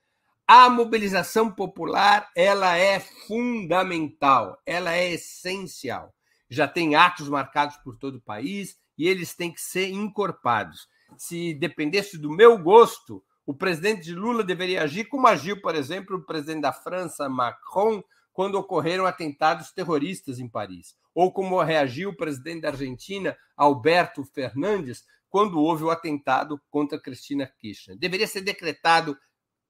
A 0.50 0.70
mobilização 0.70 1.50
popular 1.50 2.30
ela 2.34 2.74
é 2.74 2.98
fundamental, 2.98 4.58
ela 4.64 4.94
é 4.94 5.12
essencial. 5.12 6.14
Já 6.48 6.66
tem 6.66 6.94
atos 6.94 7.28
marcados 7.28 7.76
por 7.84 7.98
todo 7.98 8.14
o 8.14 8.22
país 8.22 8.74
e 8.96 9.06
eles 9.06 9.34
têm 9.36 9.52
que 9.52 9.60
ser 9.60 9.90
encorpados. 9.90 10.88
Se 11.18 11.52
dependesse 11.52 12.16
do 12.16 12.30
meu 12.30 12.56
gosto, 12.56 13.22
o 13.44 13.52
presidente 13.52 14.10
Lula 14.10 14.42
deveria 14.42 14.84
agir 14.84 15.04
como 15.04 15.26
agiu, 15.26 15.60
por 15.60 15.74
exemplo, 15.74 16.16
o 16.16 16.24
presidente 16.24 16.62
da 16.62 16.72
França, 16.72 17.28
Macron, 17.28 18.02
quando 18.32 18.54
ocorreram 18.54 19.04
atentados 19.04 19.70
terroristas 19.70 20.38
em 20.38 20.48
Paris, 20.48 20.94
ou 21.14 21.30
como 21.30 21.62
reagiu 21.62 22.08
o 22.08 22.16
presidente 22.16 22.62
da 22.62 22.70
Argentina, 22.70 23.36
Alberto 23.54 24.24
Fernandes, 24.24 25.04
quando 25.28 25.60
houve 25.60 25.84
o 25.84 25.90
atentado 25.90 26.58
contra 26.70 26.98
Cristina 26.98 27.46
Kirchner. 27.60 27.98
Deveria 27.98 28.26
ser 28.26 28.40
decretado 28.40 29.14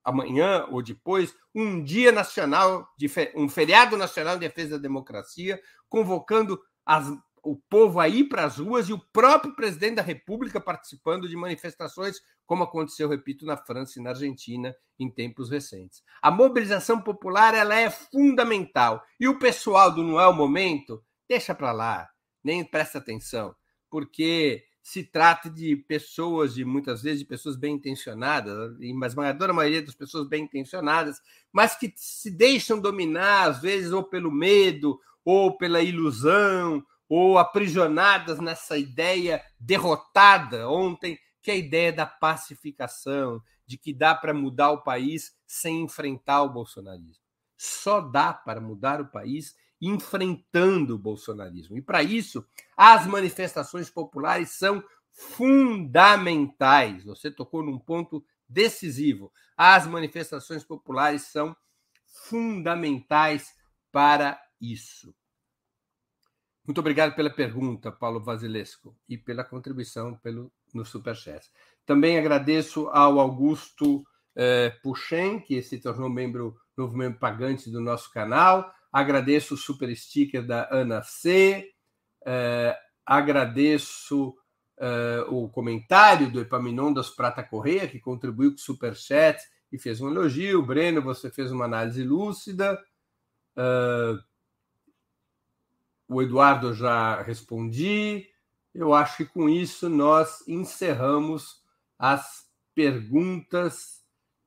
amanhã 0.05 0.66
ou 0.70 0.82
depois 0.82 1.34
um 1.55 1.82
dia 1.82 2.12
nacional, 2.12 2.88
um 3.34 3.49
feriado 3.49 3.96
nacional 3.96 4.34
de 4.34 4.46
defesa 4.46 4.76
da 4.76 4.82
democracia, 4.82 5.61
convocando 5.88 6.61
as, 6.84 7.07
o 7.42 7.57
povo 7.68 8.01
a 8.01 8.09
ir 8.09 8.24
para 8.24 8.44
as 8.44 8.59
ruas 8.59 8.88
e 8.88 8.92
o 8.92 9.05
próprio 9.12 9.55
presidente 9.55 9.96
da 9.96 10.03
República 10.03 10.61
participando 10.61 11.28
de 11.28 11.36
manifestações, 11.36 12.20
como 12.46 12.64
aconteceu, 12.64 13.09
repito, 13.09 13.44
na 13.44 13.57
França 13.57 13.99
e 13.99 14.03
na 14.03 14.11
Argentina 14.11 14.74
em 14.99 15.11
tempos 15.11 15.51
recentes. 15.51 16.03
A 16.22 16.30
mobilização 16.30 17.01
popular 17.01 17.55
ela 17.55 17.74
é 17.74 17.90
fundamental 17.90 19.03
e 19.20 19.28
o 19.28 19.38
pessoal 19.38 19.92
do 19.92 20.03
não 20.03 20.20
é 20.20 20.26
o 20.26 20.32
momento 20.32 21.03
deixa 21.28 21.55
para 21.55 21.72
lá, 21.72 22.09
nem 22.42 22.64
presta 22.64 22.99
atenção, 22.99 23.55
porque 23.90 24.64
se 24.82 25.04
trata 25.04 25.50
de 25.50 25.76
pessoas, 25.76 26.54
de 26.54 26.64
muitas 26.64 27.02
vezes 27.02 27.20
de 27.20 27.26
pessoas 27.26 27.56
bem 27.56 27.74
intencionadas, 27.74 28.76
mas 28.94 29.16
a 29.16 29.52
maioria 29.52 29.82
das 29.82 29.94
pessoas 29.94 30.26
bem 30.26 30.44
intencionadas, 30.44 31.20
mas 31.52 31.76
que 31.76 31.92
se 31.96 32.30
deixam 32.30 32.80
dominar, 32.80 33.48
às 33.48 33.60
vezes, 33.60 33.92
ou 33.92 34.02
pelo 34.02 34.30
medo, 34.30 34.98
ou 35.24 35.58
pela 35.58 35.82
ilusão, 35.82 36.82
ou 37.08 37.38
aprisionadas 37.38 38.38
nessa 38.38 38.78
ideia 38.78 39.42
derrotada 39.58 40.68
ontem, 40.68 41.18
que 41.42 41.50
é 41.50 41.54
a 41.54 41.58
ideia 41.58 41.92
da 41.92 42.06
pacificação, 42.06 43.42
de 43.66 43.76
que 43.76 43.92
dá 43.92 44.14
para 44.14 44.32
mudar 44.32 44.70
o 44.70 44.82
país 44.82 45.36
sem 45.46 45.82
enfrentar 45.82 46.42
o 46.42 46.52
bolsonarismo. 46.52 47.22
Só 47.56 48.00
dá 48.00 48.32
para 48.32 48.60
mudar 48.60 49.00
o 49.00 49.08
país 49.08 49.54
enfrentando 49.80 50.94
o 50.94 50.98
bolsonarismo. 50.98 51.76
E 51.76 51.82
para 51.82 52.02
isso, 52.02 52.44
as 52.76 53.06
manifestações 53.06 53.90
populares 53.90 54.50
são 54.50 54.82
fundamentais. 55.12 57.04
Você 57.04 57.30
tocou 57.30 57.62
num 57.62 57.78
ponto 57.78 58.24
decisivo. 58.48 59.32
As 59.56 59.86
manifestações 59.86 60.64
populares 60.64 61.22
são 61.22 61.56
fundamentais 62.06 63.54
para 63.92 64.40
isso. 64.60 65.14
Muito 66.66 66.80
obrigado 66.80 67.14
pela 67.14 67.30
pergunta, 67.30 67.90
Paulo 67.90 68.22
Vasilesco, 68.22 68.94
e 69.08 69.16
pela 69.16 69.42
contribuição 69.42 70.14
pelo, 70.16 70.52
no 70.74 70.84
Superchat. 70.84 71.50
Também 71.86 72.18
agradeço 72.18 72.88
ao 72.88 73.18
Augusto 73.18 74.04
eh, 74.36 74.78
que 75.46 75.62
se 75.62 75.80
tornou 75.80 76.10
membro, 76.10 76.56
novo 76.76 76.96
membro 76.96 77.18
pagante 77.18 77.70
do 77.70 77.80
nosso 77.80 78.12
canal, 78.12 78.70
Agradeço 78.93 79.55
o 79.55 79.59
super 79.59 79.95
sticker 79.97 80.47
da 80.47 80.68
Ana 80.70 81.03
C. 81.03 81.70
Uh, 82.22 82.74
agradeço 83.05 84.30
uh, 84.78 85.34
o 85.34 85.49
comentário 85.49 86.30
do 86.30 86.41
Epaminondas 86.41 87.11
Prata 87.11 87.43
Correia, 87.43 87.89
que 87.89 87.99
contribuiu 87.99 88.51
com 88.51 88.57
o 88.57 88.61
super 88.61 88.95
chat 88.95 89.41
e 89.70 89.78
fez 89.78 90.01
um 90.01 90.09
elogio. 90.09 90.62
Breno, 90.62 91.03
você 91.03 91.30
fez 91.30 91.53
uma 91.53 91.66
análise 91.66 92.03
lúcida. 92.03 92.82
Uh, 93.57 94.22
o 96.09 96.22
Eduardo 96.22 96.72
já 96.74 97.20
respondi. 97.22 98.26
Eu 98.74 98.95
acho 98.95 99.18
que 99.18 99.24
com 99.26 99.49
isso 99.49 99.89
nós 99.89 100.47
encerramos 100.47 101.62
as 101.99 102.47
perguntas 102.74 103.99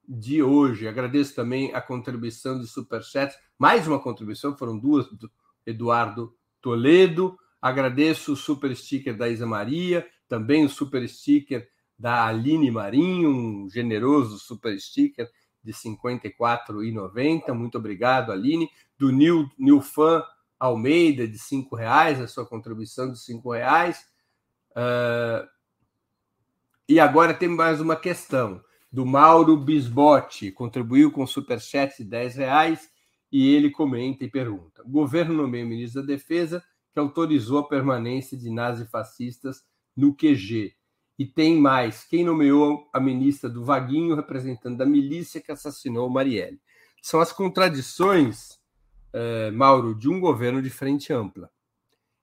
de 0.08 0.42
hoje. 0.42 0.88
Agradeço 0.88 1.36
também 1.36 1.74
a 1.74 1.82
contribuição 1.82 2.60
de 2.60 2.68
Superchat, 2.68 3.36
mais 3.62 3.88
uma 3.88 4.00
contribuição, 4.00 4.58
foram 4.58 4.76
duas 4.76 5.06
do 5.06 5.30
Eduardo 5.68 6.36
Toledo. 6.60 7.38
Agradeço 7.62 8.34
o 8.34 8.36
super 8.36 8.76
sticker 8.76 9.16
da 9.16 9.30
Isa 9.30 9.46
Maria, 9.46 10.04
também 10.28 10.66
o 10.66 10.70
super 10.70 11.08
sticker 11.08 11.70
da 11.96 12.26
Aline 12.26 12.72
Marinho, 12.72 13.30
um 13.30 13.70
generoso 13.70 14.40
super 14.40 14.76
sticker 14.80 15.30
de 15.64 15.72
R$ 15.72 15.78
54,90. 15.78 17.54
Muito 17.54 17.78
obrigado, 17.78 18.32
Aline. 18.32 18.68
Do 18.98 19.12
Nil, 19.12 19.48
Nilfan 19.60 20.24
Almeida, 20.60 21.28
de 21.28 21.38
R$ 21.38 21.68
reais, 21.78 22.20
a 22.20 22.26
sua 22.26 22.48
contribuição 22.48 23.14
de 23.14 23.20
R$ 23.32 23.42
reais. 23.46 24.04
Uh, 24.72 25.48
e 26.90 27.00
agora 27.00 27.32
tem 27.32 27.48
mais 27.48 27.80
uma 27.80 27.96
questão 27.96 28.60
do 28.92 29.06
Mauro 29.06 29.56
Bisbotti, 29.56 30.52
contribuiu 30.52 31.12
com 31.12 31.28
superchat 31.28 31.96
de 32.00 32.10
10 32.10 32.36
reais 32.38 32.90
e 33.32 33.54
ele 33.56 33.70
comenta 33.70 34.26
e 34.26 34.30
pergunta: 34.30 34.84
governo 34.86 35.34
nomeia 35.34 35.66
o 35.66 35.68
ministro 35.68 36.02
da 36.02 36.08
Defesa 36.08 36.64
que 36.92 37.00
autorizou 37.00 37.60
a 37.60 37.68
permanência 37.68 38.38
de 38.38 38.50
nazifascistas 38.50 39.64
no 39.96 40.14
QG. 40.14 40.74
E 41.18 41.26
tem 41.26 41.58
mais: 41.58 42.04
quem 42.04 42.24
nomeou 42.24 42.90
a 42.92 43.00
ministra 43.00 43.50
do 43.50 43.64
Vaguinho, 43.64 44.16
representante 44.16 44.78
da 44.78 44.86
milícia 44.86 45.40
que 45.40 45.52
assassinou 45.52 46.10
Marielle? 46.10 46.60
São 47.02 47.20
as 47.20 47.32
contradições, 47.32 48.60
eh, 49.14 49.52
Mauro, 49.52 49.96
de 49.96 50.10
um 50.10 50.20
governo 50.20 50.62
de 50.62 50.70
frente 50.70 51.14
ampla. 51.14 51.50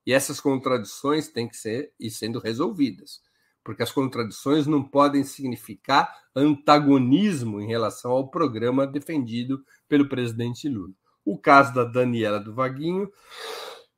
E 0.07 0.13
essas 0.13 0.41
contradições 0.41 1.29
têm 1.29 1.49
que 1.49 1.57
ser 1.57 1.93
e 1.99 2.11
sendo 2.11 2.39
resolvidas 2.39 3.21
porque 3.69 3.83
as 3.83 3.93
contradições 3.93 4.67
não 4.67 4.83
podem 4.83 5.23
significar 5.23 6.11
antagonismo 6.35 7.61
em 7.61 7.67
relação 7.67 8.13
ao 8.13 8.31
programa 8.31 8.87
defendido 8.87 9.63
pelo 9.87 10.09
presidente 10.09 10.67
Lula. 10.71 10.95
O 11.23 11.39
caso 11.39 11.75
da 11.75 11.85
Daniela 11.85 12.41
do 12.41 12.55
Vaguinho 12.55 13.13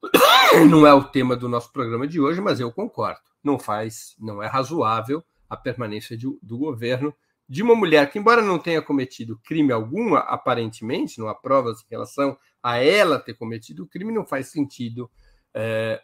não 0.68 0.84
é 0.84 0.92
o 0.92 1.04
tema 1.04 1.36
do 1.36 1.48
nosso 1.48 1.72
programa 1.72 2.08
de 2.08 2.20
hoje, 2.20 2.40
mas 2.40 2.58
eu 2.58 2.72
concordo. 2.72 3.20
Não 3.44 3.60
faz, 3.60 4.16
não 4.18 4.42
é 4.42 4.48
razoável 4.48 5.22
a 5.48 5.56
permanência 5.56 6.16
de, 6.16 6.26
do 6.42 6.58
governo 6.58 7.14
de 7.48 7.62
uma 7.62 7.76
mulher 7.76 8.10
que, 8.10 8.18
embora 8.18 8.42
não 8.42 8.58
tenha 8.58 8.82
cometido 8.82 9.38
crime 9.44 9.72
algum, 9.72 10.16
aparentemente, 10.16 11.20
não 11.20 11.28
há 11.28 11.34
provas 11.36 11.80
em 11.82 11.86
relação 11.88 12.36
a 12.60 12.78
ela 12.78 13.20
ter 13.20 13.34
cometido 13.34 13.86
crime, 13.86 14.12
não 14.12 14.26
faz 14.26 14.48
sentido 14.48 15.08
é, 15.54 16.02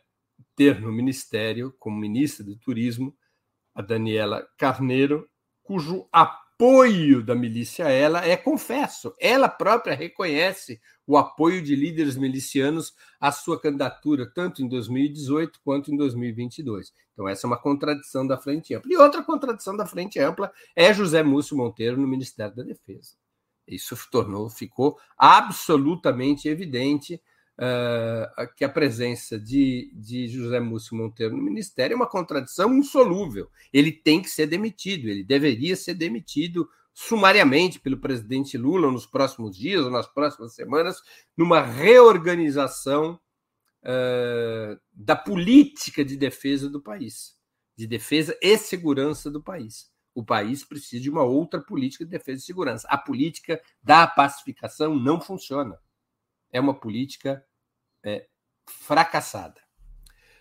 ter 0.55 0.81
no 0.81 0.93
ministério, 0.93 1.75
como 1.81 1.99
ministra 1.99 2.47
do 2.47 2.55
Turismo, 2.55 3.13
a 3.77 3.83
Daniela 3.83 4.49
Carneiro, 4.57 5.29
cujo 5.63 6.09
apoio 6.11 7.23
da 7.23 7.35
milícia 7.35 7.85
ela 7.85 8.27
é 8.27 8.35
confesso. 8.35 9.15
Ela 9.21 9.51
própria 9.51 9.95
reconhece 9.95 10.81
o 11.07 11.19
apoio 11.19 11.61
de 11.63 11.77
líderes 11.77 12.17
milicianos 12.17 12.95
à 13.21 13.31
sua 13.31 13.61
candidatura, 13.61 14.29
tanto 14.35 14.63
em 14.63 14.69
2018 14.69 15.61
quanto 15.63 15.93
em 15.93 15.97
2022. 15.97 16.93
Então, 17.13 17.29
essa 17.29 17.47
é 17.47 17.49
uma 17.49 17.61
contradição 17.61 18.27
da 18.27 18.39
Frente 18.39 18.75
Ampla. 18.75 18.91
E 18.91 18.97
outra 18.97 19.23
contradição 19.23 19.77
da 19.77 19.85
Frente 19.85 20.19
Ampla 20.19 20.51
é 20.75 20.93
José 20.95 21.23
Múcio 21.23 21.57
Monteiro 21.57 22.01
no 22.01 22.09
Ministério 22.09 22.57
da 22.57 22.63
Defesa. 22.63 23.15
Isso 23.69 23.97
tornou, 24.11 24.49
ficou 24.49 24.99
absolutamente 25.19 26.49
evidente 26.49 27.21
uh, 27.59 28.55
que 28.55 28.65
a 28.65 28.69
presença 28.69 29.39
de, 29.39 29.91
de 29.95 30.29
José 30.29 30.61
Múcio 30.61 30.97
Monteiro 30.97 31.37
no 31.37 31.43
ministério 31.43 31.95
é 31.95 31.97
uma 31.97 32.09
contradição 32.09 32.77
insolúvel. 32.77 33.51
Ele 33.73 33.93
tem 33.93 34.23
que 34.23 34.29
ser 34.29 34.47
demitido, 34.47 35.09
ele 35.09 35.25
deveria 35.25 35.77
ser 35.77 35.95
demitido 35.95 36.69
sumariamente 36.95 37.79
pelo 37.79 37.99
presidente 37.99 38.57
Lula 38.57 38.91
nos 38.91 39.07
próximos 39.07 39.57
dias 39.57 39.85
ou 39.85 39.91
nas 39.91 40.07
próximas 40.07 40.55
semanas, 40.55 41.03
numa 41.37 41.61
reorganização 41.61 43.21
uh, 43.83 44.81
da 44.93 45.15
política 45.15 46.05
de 46.05 46.17
defesa 46.17 46.71
do 46.71 46.81
país, 46.81 47.35
de 47.77 47.87
defesa 47.87 48.37
e 48.41 48.57
segurança 48.57 49.31
do 49.31 49.43
país. 49.43 49.91
O 50.15 50.25
país 50.25 50.65
precisa 50.65 51.03
de 51.03 51.11
uma 51.11 51.23
outra 51.23 51.61
política 51.61 52.03
de 52.03 52.11
defesa 52.11 52.41
e 52.41 52.47
segurança. 52.47 52.89
A 52.89 52.97
política 52.97 53.61
da 53.83 54.07
pacificação 54.07 54.99
não 54.99 55.21
funciona 55.21 55.79
é 56.57 56.61
uma 56.61 56.75
política 56.75 57.45
é, 58.05 58.27
fracassada. 58.67 59.61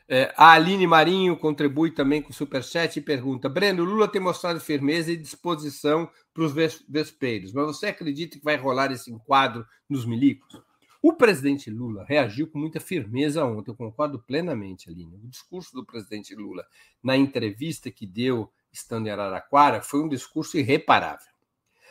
É, 0.07 0.31
a 0.37 0.51
Aline 0.51 0.85
Marinho 0.85 1.35
contribui 1.35 1.89
também 1.89 2.21
com 2.21 2.29
o 2.29 2.33
Superchat 2.33 2.97
e 2.97 3.01
pergunta: 3.01 3.49
Breno, 3.49 3.83
Lula 3.83 4.07
tem 4.07 4.21
mostrado 4.21 4.59
firmeza 4.59 5.11
e 5.11 5.17
disposição 5.17 6.09
para 6.33 6.43
os 6.43 6.53
vespeiros, 6.87 7.51
mas 7.51 7.65
você 7.65 7.87
acredita 7.87 8.37
que 8.37 8.43
vai 8.43 8.55
rolar 8.55 8.91
esse 8.91 9.11
enquadro 9.11 9.65
nos 9.89 10.05
milicos? 10.05 10.61
O 11.01 11.13
presidente 11.13 11.69
Lula 11.69 12.05
reagiu 12.07 12.47
com 12.47 12.57
muita 12.57 12.79
firmeza 12.79 13.43
ontem, 13.45 13.71
eu 13.71 13.75
concordo 13.75 14.19
plenamente, 14.19 14.89
Aline. 14.89 15.17
O 15.17 15.27
discurso 15.27 15.73
do 15.73 15.85
presidente 15.85 16.33
Lula 16.35 16.65
na 17.03 17.15
entrevista 17.15 17.91
que 17.91 18.07
deu 18.07 18.51
estando 18.71 19.07
em 19.07 19.11
Araraquara 19.11 19.81
foi 19.81 20.01
um 20.01 20.09
discurso 20.09 20.57
irreparável. 20.57 21.34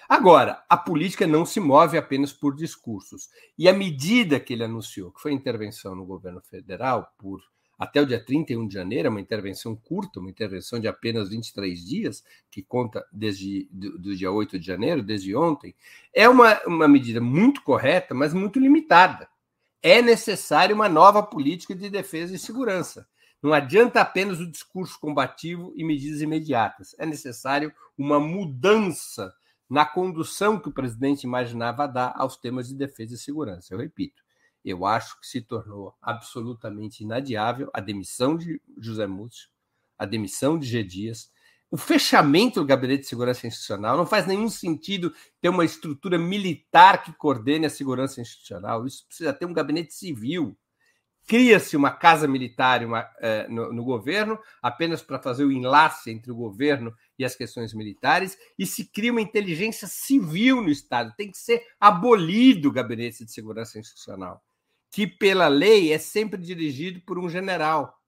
Agora, 0.09 0.63
a 0.69 0.77
política 0.77 1.27
não 1.27 1.47
se 1.47 1.61
move 1.61 1.97
apenas 1.97 2.33
por 2.33 2.55
discursos. 2.55 3.29
E 3.59 3.69
a 3.69 3.73
medida 3.73 4.39
que 4.39 4.53
ele 4.53 4.65
anunciou, 4.65 5.11
que 5.11 5.21
foi 5.21 5.33
intervenção 5.33 5.95
no 5.95 6.05
governo 6.05 6.41
federal 6.41 7.13
por 7.19 7.41
até 7.79 8.01
o 8.01 8.07
dia 8.07 8.25
31 8.25 8.69
de 8.69 8.75
janeiro, 8.75 9.09
é 9.09 9.11
uma 9.11 9.21
intervenção 9.21 9.75
curta, 9.75 10.21
uma 10.21 10.31
intervenção 10.31 10.79
de 10.79 10.87
apenas 10.87 11.29
23 11.29 11.85
dias, 11.85 12.25
que 12.51 12.63
conta 12.63 13.05
desde 13.13 13.69
do, 13.71 13.99
do 13.99 14.17
dia 14.17 14.31
8 14.31 14.59
de 14.59 14.67
janeiro, 14.67 15.03
desde 15.03 15.35
ontem, 15.35 15.75
é 16.13 16.29
uma, 16.29 16.61
uma 16.67 16.87
medida 16.87 17.21
muito 17.21 17.63
correta, 17.63 18.15
mas 18.15 18.33
muito 18.33 18.61
limitada. 18.61 19.29
É 19.83 20.01
necessária 20.01 20.75
uma 20.75 20.89
nova 20.89 21.23
política 21.23 21.75
de 21.75 21.91
defesa 21.91 22.35
e 22.35 22.39
segurança. 22.39 23.07
Não 23.43 23.53
adianta 23.53 24.01
apenas 24.01 24.41
o 24.41 24.51
discurso 24.51 24.99
combativo 24.99 25.73
e 25.77 25.85
medidas 25.85 26.23
imediatas. 26.23 26.95
É 26.99 27.05
necessário 27.05 27.73
uma 27.99 28.19
mudança 28.19 29.35
na 29.69 29.85
condução 29.85 30.59
que 30.59 30.69
o 30.69 30.73
presidente 30.73 31.25
imaginava 31.25 31.87
dar 31.87 32.13
aos 32.17 32.37
temas 32.37 32.69
de 32.69 32.75
defesa 32.75 33.15
e 33.15 33.19
segurança. 33.19 33.73
Eu 33.73 33.79
repito, 33.79 34.23
eu 34.65 34.87
acho 34.87 35.21
que 35.21 35.27
se 35.27 35.41
tornou 35.41 35.95
absolutamente 36.01 37.03
inadiável 37.03 37.71
a 37.73 37.81
demissão 37.81 38.37
de 38.37 38.61
José 38.79 39.07
Múcio, 39.07 39.49
a 39.99 40.07
demissão 40.07 40.59
de 40.59 40.67
G. 40.67 40.83
Dias, 40.83 41.31
o 41.71 41.77
fechamento 41.77 42.61
do 42.61 42.67
Gabinete 42.67 43.03
de 43.03 43.09
Segurança 43.09 43.47
Institucional. 43.47 43.97
Não 43.97 44.07
faz 44.07 44.27
nenhum 44.27 44.49
sentido 44.49 45.13
ter 45.41 45.49
uma 45.49 45.65
estrutura 45.65 46.17
militar 46.17 47.03
que 47.03 47.13
coordene 47.13 47.67
a 47.67 47.71
segurança 47.71 48.21
institucional. 48.21 48.87
Isso 48.87 49.05
precisa 49.07 49.33
ter 49.33 49.45
um 49.45 49.53
gabinete 49.53 49.93
civil. 49.93 50.57
Cria-se 51.27 51.77
uma 51.77 51.91
casa 51.91 52.29
militar 52.29 52.85
uma, 52.85 53.11
eh, 53.19 53.47
no, 53.49 53.73
no 53.73 53.85
governo 53.85 54.39
apenas 54.61 55.03
para 55.03 55.19
fazer 55.19 55.45
o 55.45 55.53
enlace 55.53 56.11
entre 56.11 56.31
o 56.31 56.37
governo 56.37 56.95
e 57.19 57.25
as 57.25 57.35
questões 57.35 57.73
militares, 57.73 58.37
e 58.59 58.67
se 58.67 58.85
cria 58.85 59.11
uma 59.11 59.21
inteligência 59.21 59.89
civil 59.89 60.61
no 60.61 60.71
Estado. 60.71 61.15
Tem 61.17 61.31
que 61.31 61.39
ser 61.39 61.63
abolido 61.81 62.69
o 62.69 62.73
Gabinete 62.73 63.25
de 63.25 63.33
Segurança 63.33 63.79
Institucional 63.79 64.43
que, 64.95 65.09
pela 65.09 65.49
lei, 65.49 65.93
é 65.93 65.99
sempre 65.99 66.41
dirigido 66.41 67.01
por 67.01 67.19
um 67.19 67.29
general. 67.29 67.99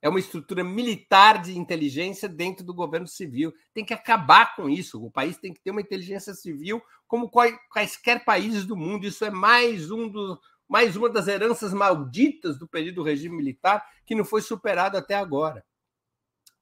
É 0.00 0.08
uma 0.08 0.20
estrutura 0.20 0.62
militar 0.62 1.42
de 1.42 1.58
inteligência 1.58 2.28
dentro 2.28 2.64
do 2.64 2.72
governo 2.72 3.08
civil. 3.08 3.52
Tem 3.74 3.84
que 3.84 3.92
acabar 3.92 4.54
com 4.54 4.68
isso. 4.68 5.04
O 5.04 5.10
país 5.10 5.36
tem 5.36 5.52
que 5.52 5.60
ter 5.60 5.72
uma 5.72 5.80
inteligência 5.80 6.32
civil 6.34 6.80
como 7.08 7.28
quaisquer 7.28 8.24
países 8.24 8.64
do 8.64 8.76
mundo. 8.76 9.04
Isso 9.04 9.24
é 9.24 9.32
mais 9.32 9.90
um 9.90 10.08
dos, 10.08 10.38
mais 10.68 10.96
uma 10.96 11.08
das 11.08 11.26
heranças 11.26 11.72
malditas 11.72 12.58
do 12.58 12.68
período 12.68 12.96
do 12.96 13.02
regime 13.02 13.36
militar 13.36 13.84
que 14.04 14.14
não 14.14 14.24
foi 14.24 14.42
superado 14.42 14.96
até 14.96 15.14
agora. 15.14 15.64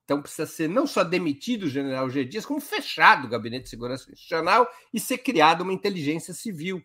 Então 0.05 0.23
precisa 0.23 0.47
ser 0.47 0.69
não 0.69 0.87
só 0.87 1.03
demitido 1.03 1.65
o 1.65 1.69
general 1.69 2.09
G. 2.09 2.25
Dias, 2.25 2.47
como 2.47 2.61
fechado 2.61 3.27
o 3.27 3.31
Gabinete 3.31 3.65
de 3.65 3.71
Segurança 3.71 4.05
Institucional 4.05 4.71
e 4.95 5.01
ser 5.01 5.19
criada 5.19 5.65
uma 5.65 5.73
inteligência 5.73 6.33
civil 6.33 6.81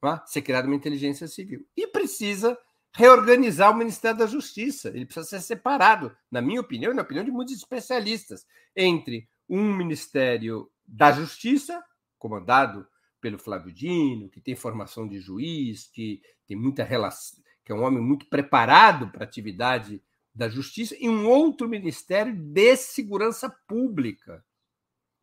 tá? 0.00 0.24
ser 0.26 0.42
criada 0.42 0.66
uma 0.66 0.76
inteligência 0.76 1.26
civil. 1.26 1.66
E 1.76 1.86
precisa 1.86 2.56
reorganizar 2.92 3.70
o 3.70 3.76
Ministério 3.76 4.18
da 4.18 4.26
Justiça. 4.26 4.88
Ele 4.88 5.04
precisa 5.04 5.26
ser 5.26 5.40
separado, 5.40 6.16
na 6.30 6.40
minha 6.40 6.60
opinião 6.60 6.92
e 6.92 6.94
na 6.94 7.02
opinião 7.02 7.24
de 7.24 7.30
muitos 7.30 7.54
especialistas, 7.54 8.46
entre 8.74 9.28
um 9.48 9.74
Ministério 9.74 10.70
da 10.86 11.12
Justiça, 11.12 11.82
comandado 12.18 12.86
pelo 13.20 13.38
Flávio 13.38 13.72
Dino, 13.72 14.28
que 14.28 14.40
tem 14.40 14.54
formação 14.54 15.08
de 15.08 15.18
juiz, 15.18 15.86
que 15.86 16.20
tem 16.46 16.56
muita 16.56 16.84
relação, 16.84 17.42
que 17.64 17.72
é 17.72 17.74
um 17.74 17.82
homem 17.82 18.02
muito 18.02 18.26
preparado 18.26 19.10
para 19.10 19.24
a 19.24 19.26
atividade 19.26 20.02
da 20.34 20.48
justiça, 20.48 20.94
e 20.98 21.08
um 21.08 21.26
outro 21.26 21.68
Ministério 21.68 22.34
de 22.34 22.76
Segurança 22.76 23.48
Pública, 23.66 24.44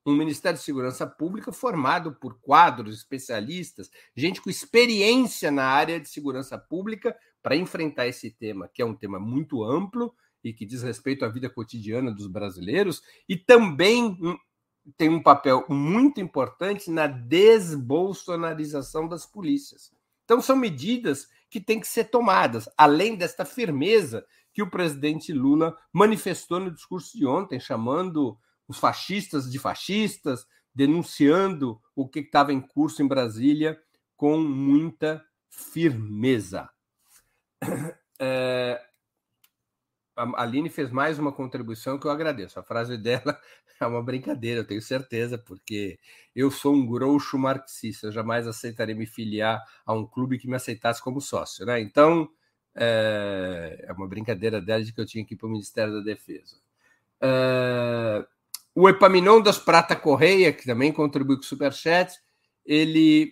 um 0.05 0.15
Ministério 0.15 0.57
de 0.57 0.65
Segurança 0.65 1.07
Pública 1.07 1.51
formado 1.51 2.13
por 2.13 2.39
quadros, 2.41 2.97
especialistas, 2.97 3.89
gente 4.15 4.41
com 4.41 4.49
experiência 4.49 5.49
na 5.49 5.65
área 5.65 5.99
de 5.99 6.09
segurança 6.09 6.57
pública 6.57 7.15
para 7.41 7.55
enfrentar 7.55 8.07
esse 8.07 8.31
tema, 8.31 8.67
que 8.67 8.81
é 8.81 8.85
um 8.85 8.95
tema 8.95 9.19
muito 9.19 9.63
amplo 9.63 10.13
e 10.43 10.51
que 10.51 10.65
diz 10.65 10.83
respeito 10.83 11.23
à 11.23 11.29
vida 11.29 11.49
cotidiana 11.49 12.11
dos 12.11 12.27
brasileiros, 12.27 13.01
e 13.29 13.37
também 13.37 14.17
tem 14.97 15.09
um 15.09 15.21
papel 15.21 15.65
muito 15.69 16.19
importante 16.19 16.91
na 16.91 17.07
desbolsonarização 17.07 19.07
das 19.07 19.25
polícias. 19.25 19.91
Então, 20.25 20.41
são 20.41 20.55
medidas 20.55 21.27
que 21.49 21.61
têm 21.61 21.79
que 21.79 21.87
ser 21.87 22.05
tomadas, 22.05 22.67
além 22.77 23.15
desta 23.15 23.45
firmeza 23.45 24.25
que 24.53 24.61
o 24.61 24.69
presidente 24.69 25.33
Lula 25.33 25.75
manifestou 25.91 26.59
no 26.59 26.71
discurso 26.71 27.17
de 27.17 27.25
ontem, 27.25 27.59
chamando 27.59 28.37
os 28.67 28.77
fascistas 28.77 29.51
de 29.51 29.59
fascistas, 29.59 30.45
denunciando 30.73 31.81
o 31.95 32.07
que 32.07 32.19
estava 32.19 32.53
em 32.53 32.61
curso 32.61 33.01
em 33.01 33.07
Brasília 33.07 33.79
com 34.15 34.39
muita 34.39 35.23
firmeza. 35.49 36.69
É, 38.25 38.79
a 40.15 40.43
Aline 40.43 40.69
fez 40.69 40.91
mais 40.91 41.17
uma 41.17 41.31
contribuição 41.31 41.97
que 41.97 42.05
eu 42.05 42.11
agradeço. 42.11 42.59
A 42.59 42.63
frase 42.63 42.97
dela 42.97 43.39
é 43.79 43.85
uma 43.85 44.01
brincadeira, 44.01 44.61
eu 44.61 44.67
tenho 44.67 44.81
certeza, 44.81 45.37
porque 45.37 45.99
eu 46.35 46.51
sou 46.51 46.73
um 46.73 46.85
groucho 46.85 47.37
marxista, 47.37 48.07
eu 48.07 48.11
jamais 48.11 48.47
aceitarei 48.47 48.95
me 48.95 49.05
filiar 49.05 49.61
a 49.85 49.93
um 49.93 50.05
clube 50.05 50.37
que 50.37 50.47
me 50.47 50.55
aceitasse 50.55 51.01
como 51.01 51.19
sócio. 51.19 51.65
Né? 51.65 51.81
Então, 51.81 52.29
é, 52.75 53.85
é 53.87 53.93
uma 53.93 54.07
brincadeira 54.07 54.61
dela 54.61 54.83
de 54.83 54.93
que 54.93 55.01
eu 55.01 55.05
tinha 55.05 55.25
que 55.25 55.33
ir 55.33 55.37
para 55.37 55.47
o 55.47 55.51
Ministério 55.51 55.93
da 55.93 56.01
Defesa. 56.01 56.57
É, 57.21 58.25
o 58.75 58.89
Epaminondas 58.89 59.57
Prata 59.57 59.95
Correia, 59.95 60.51
que 60.51 60.65
também 60.65 60.91
contribui 60.91 61.35
com 61.35 61.43
o 61.43 61.45
Superchat, 61.45 62.19
ele. 62.65 63.31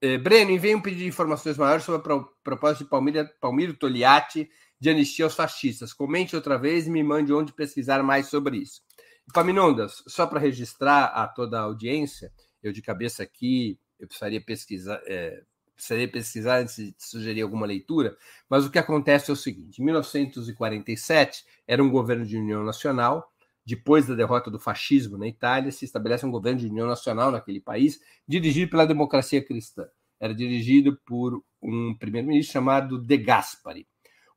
É, 0.00 0.18
Breno, 0.18 0.50
envie 0.50 0.74
um 0.74 0.80
pedido 0.80 1.00
de 1.00 1.08
informações 1.08 1.56
maiores 1.56 1.84
sobre 1.84 2.12
a 2.12 2.20
proposta 2.44 2.84
de 2.84 2.90
Palmira, 2.90 3.24
Palmiro 3.40 3.72
Togliatti 3.72 4.48
de 4.78 4.90
anistia 4.90 5.24
aos 5.24 5.34
fascistas. 5.34 5.92
Comente 5.92 6.36
outra 6.36 6.58
vez 6.58 6.86
e 6.86 6.90
me 6.90 7.02
mande 7.02 7.32
onde 7.32 7.52
pesquisar 7.52 8.02
mais 8.02 8.28
sobre 8.28 8.58
isso. 8.58 8.82
Epaminondas, 9.28 10.02
só 10.06 10.26
para 10.26 10.40
registrar 10.40 11.06
a 11.06 11.26
toda 11.26 11.58
a 11.58 11.62
audiência, 11.62 12.32
eu 12.62 12.72
de 12.72 12.82
cabeça 12.82 13.22
aqui, 13.22 13.78
eu 13.98 14.06
precisaria 14.06 14.40
pesquisar, 14.40 15.00
é, 15.06 15.42
precisaria 15.74 16.08
pesquisar 16.08 16.58
antes 16.60 16.76
de 16.76 16.94
sugerir 16.98 17.42
alguma 17.42 17.66
leitura, 17.66 18.16
mas 18.48 18.64
o 18.64 18.70
que 18.70 18.78
acontece 18.78 19.30
é 19.30 19.32
o 19.32 19.36
seguinte: 19.36 19.80
em 19.80 19.84
1947 19.84 21.44
era 21.66 21.82
um 21.82 21.90
governo 21.90 22.24
de 22.24 22.36
união 22.36 22.62
nacional 22.62 23.32
depois 23.66 24.06
da 24.06 24.14
derrota 24.14 24.48
do 24.48 24.60
fascismo 24.60 25.18
na 25.18 25.26
Itália, 25.26 25.72
se 25.72 25.84
estabelece 25.84 26.24
um 26.24 26.30
governo 26.30 26.60
de 26.60 26.68
união 26.68 26.86
nacional 26.86 27.32
naquele 27.32 27.60
país, 27.60 28.00
dirigido 28.26 28.70
pela 28.70 28.86
democracia 28.86 29.44
cristã. 29.44 29.88
Era 30.20 30.32
dirigido 30.32 30.96
por 31.04 31.42
um 31.60 31.92
primeiro-ministro 31.98 32.52
chamado 32.52 32.96
De 32.96 33.16
Gaspari. 33.16 33.86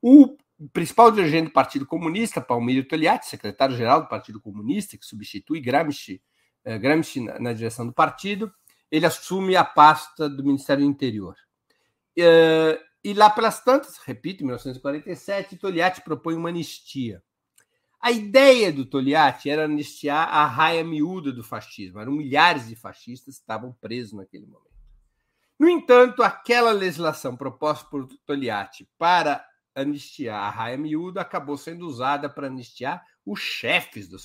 O 0.02 0.38
principal 0.74 1.12
dirigente 1.12 1.46
do 1.46 1.54
Partido 1.54 1.86
Comunista, 1.86 2.42
Palmiro 2.42 2.88
Togliatti, 2.88 3.28
secretário-geral 3.28 4.02
do 4.02 4.08
Partido 4.08 4.40
Comunista, 4.42 4.98
que 4.98 5.06
substitui 5.06 5.60
Gramsci, 5.62 6.22
eh, 6.64 6.78
Gramsci 6.78 7.22
na, 7.22 7.40
na, 7.40 7.54
direção 7.54 7.86
do 7.86 7.94
partido, 7.94 8.52
ele 8.92 9.06
assume 9.06 9.56
a 9.56 9.64
pasta 9.64 10.30
do 10.30 10.44
Ministério 10.44 10.84
do 10.84 10.90
Interior. 10.90 11.36
Eh, 12.18 12.80
e 13.04 13.14
lá 13.14 13.30
pelas 13.30 13.64
tantas, 13.64 13.98
repito, 14.00 14.44
em 14.44 14.48
1947, 14.48 15.58
Togliatti 15.58 16.02
propõe 16.02 16.36
uma 16.36 16.50
anistia 16.50 17.24
a 18.02 18.12
ideia 18.12 18.72
do 18.72 18.86
Togliatti 18.86 19.50
era 19.50 19.66
anistiar 19.66 20.30
a 20.30 20.46
raia 20.46 20.84
miúda 20.86 21.34
do 21.34 21.44
fascismo. 21.44 22.00
Eram 22.00 22.14
milhares 22.14 22.68
de 22.68 22.76
fascistas 22.76 23.36
que 23.36 23.42
estavam 23.42 23.74
presos 23.74 24.14
naquele 24.14 24.46
momento. 24.46 24.70
No 25.60 25.68
entanto, 25.68 26.24
aquela 26.24 26.72
legislação 26.72 27.36
proposta 27.36 27.86
por 27.90 28.08
Togliatti 28.26 28.88
para 28.98 29.46
anistiar 29.82 30.42
a 30.42 30.50
raia 30.50 30.78
miúda 30.78 31.22
acabou 31.22 31.58
sendo 31.58 31.86
usada 31.86 32.30
para 32.30 32.48
anistiar 32.48 33.04
os 33.26 33.40
chefes 33.40 34.08
do 34.08 34.18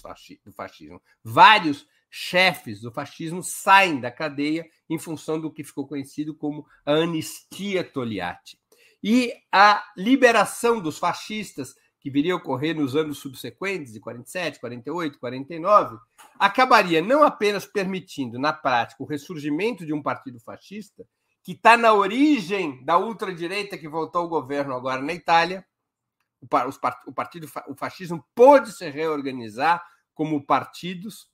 fascismo. 0.53 1.01
Vários 1.23 1.87
chefes 2.11 2.81
do 2.81 2.93
fascismo 2.93 3.43
saem 3.43 4.01
da 4.01 4.11
cadeia 4.11 4.67
em 4.89 4.99
função 4.99 5.41
do 5.41 5.53
que 5.53 5.65
ficou 5.65 5.87
conhecido 5.87 6.35
como 6.35 6.65
a 6.87 6.93
anistia 6.93 7.83
Togliatti. 7.83 8.59
E 9.03 9.35
a 9.53 9.85
liberação 9.97 10.81
dos 10.81 10.97
fascistas 10.99 11.75
que 12.05 12.11
viria 12.11 12.35
a 12.35 12.37
ocorrer 12.37 12.77
nos 12.77 12.95
anos 12.95 13.19
subsequentes, 13.19 13.95
de 13.95 13.99
47, 13.99 14.61
48, 14.61 15.19
49, 15.19 15.97
acabaria 16.39 17.01
não 17.01 17.23
apenas 17.23 17.65
permitindo, 17.65 18.39
na 18.39 18.53
prática, 18.53 19.03
o 19.03 19.07
ressurgimento 19.07 19.87
de 19.87 19.93
um 19.95 20.03
partido 20.03 20.39
fascista, 20.39 21.07
que 21.45 21.53
está 21.53 21.77
na 21.77 21.93
origem 21.93 22.83
da 22.83 22.97
ultradireita 22.97 23.77
que 23.77 23.87
voltou 23.87 24.23
ao 24.23 24.29
governo 24.29 24.75
agora 24.75 25.03
na 25.03 25.13
Itália. 25.13 25.65
O, 26.41 27.13
partido, 27.13 27.47
o 27.69 27.75
fascismo 27.75 28.27
pôde 28.35 28.73
se 28.73 28.89
reorganizar 28.89 29.85
como 30.15 30.45
partidos. 30.45 31.31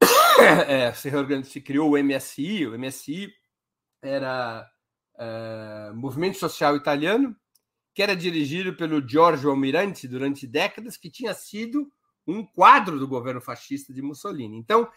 É, 0.40 0.92
se, 0.92 1.10
se 1.42 1.60
criou 1.60 1.90
o 1.90 1.98
MSI, 2.00 2.64
o 2.64 2.78
MSI 2.78 3.28
era 4.00 4.64
uh, 5.14 5.92
movimento 5.92 6.38
social 6.38 6.76
italiano, 6.76 7.34
que 7.92 8.04
era 8.04 8.14
dirigido 8.14 8.76
pelo 8.76 9.04
Giorgio 9.04 9.50
Almirante 9.50 10.06
durante 10.06 10.46
décadas, 10.46 10.96
que 10.96 11.10
tinha 11.10 11.34
sido 11.34 11.92
um 12.28 12.44
quadro 12.44 12.98
do 12.98 13.08
governo 13.08 13.40
fascista 13.40 13.92
de 13.92 14.02
Mussolini. 14.02 14.56
Então, 14.56 14.88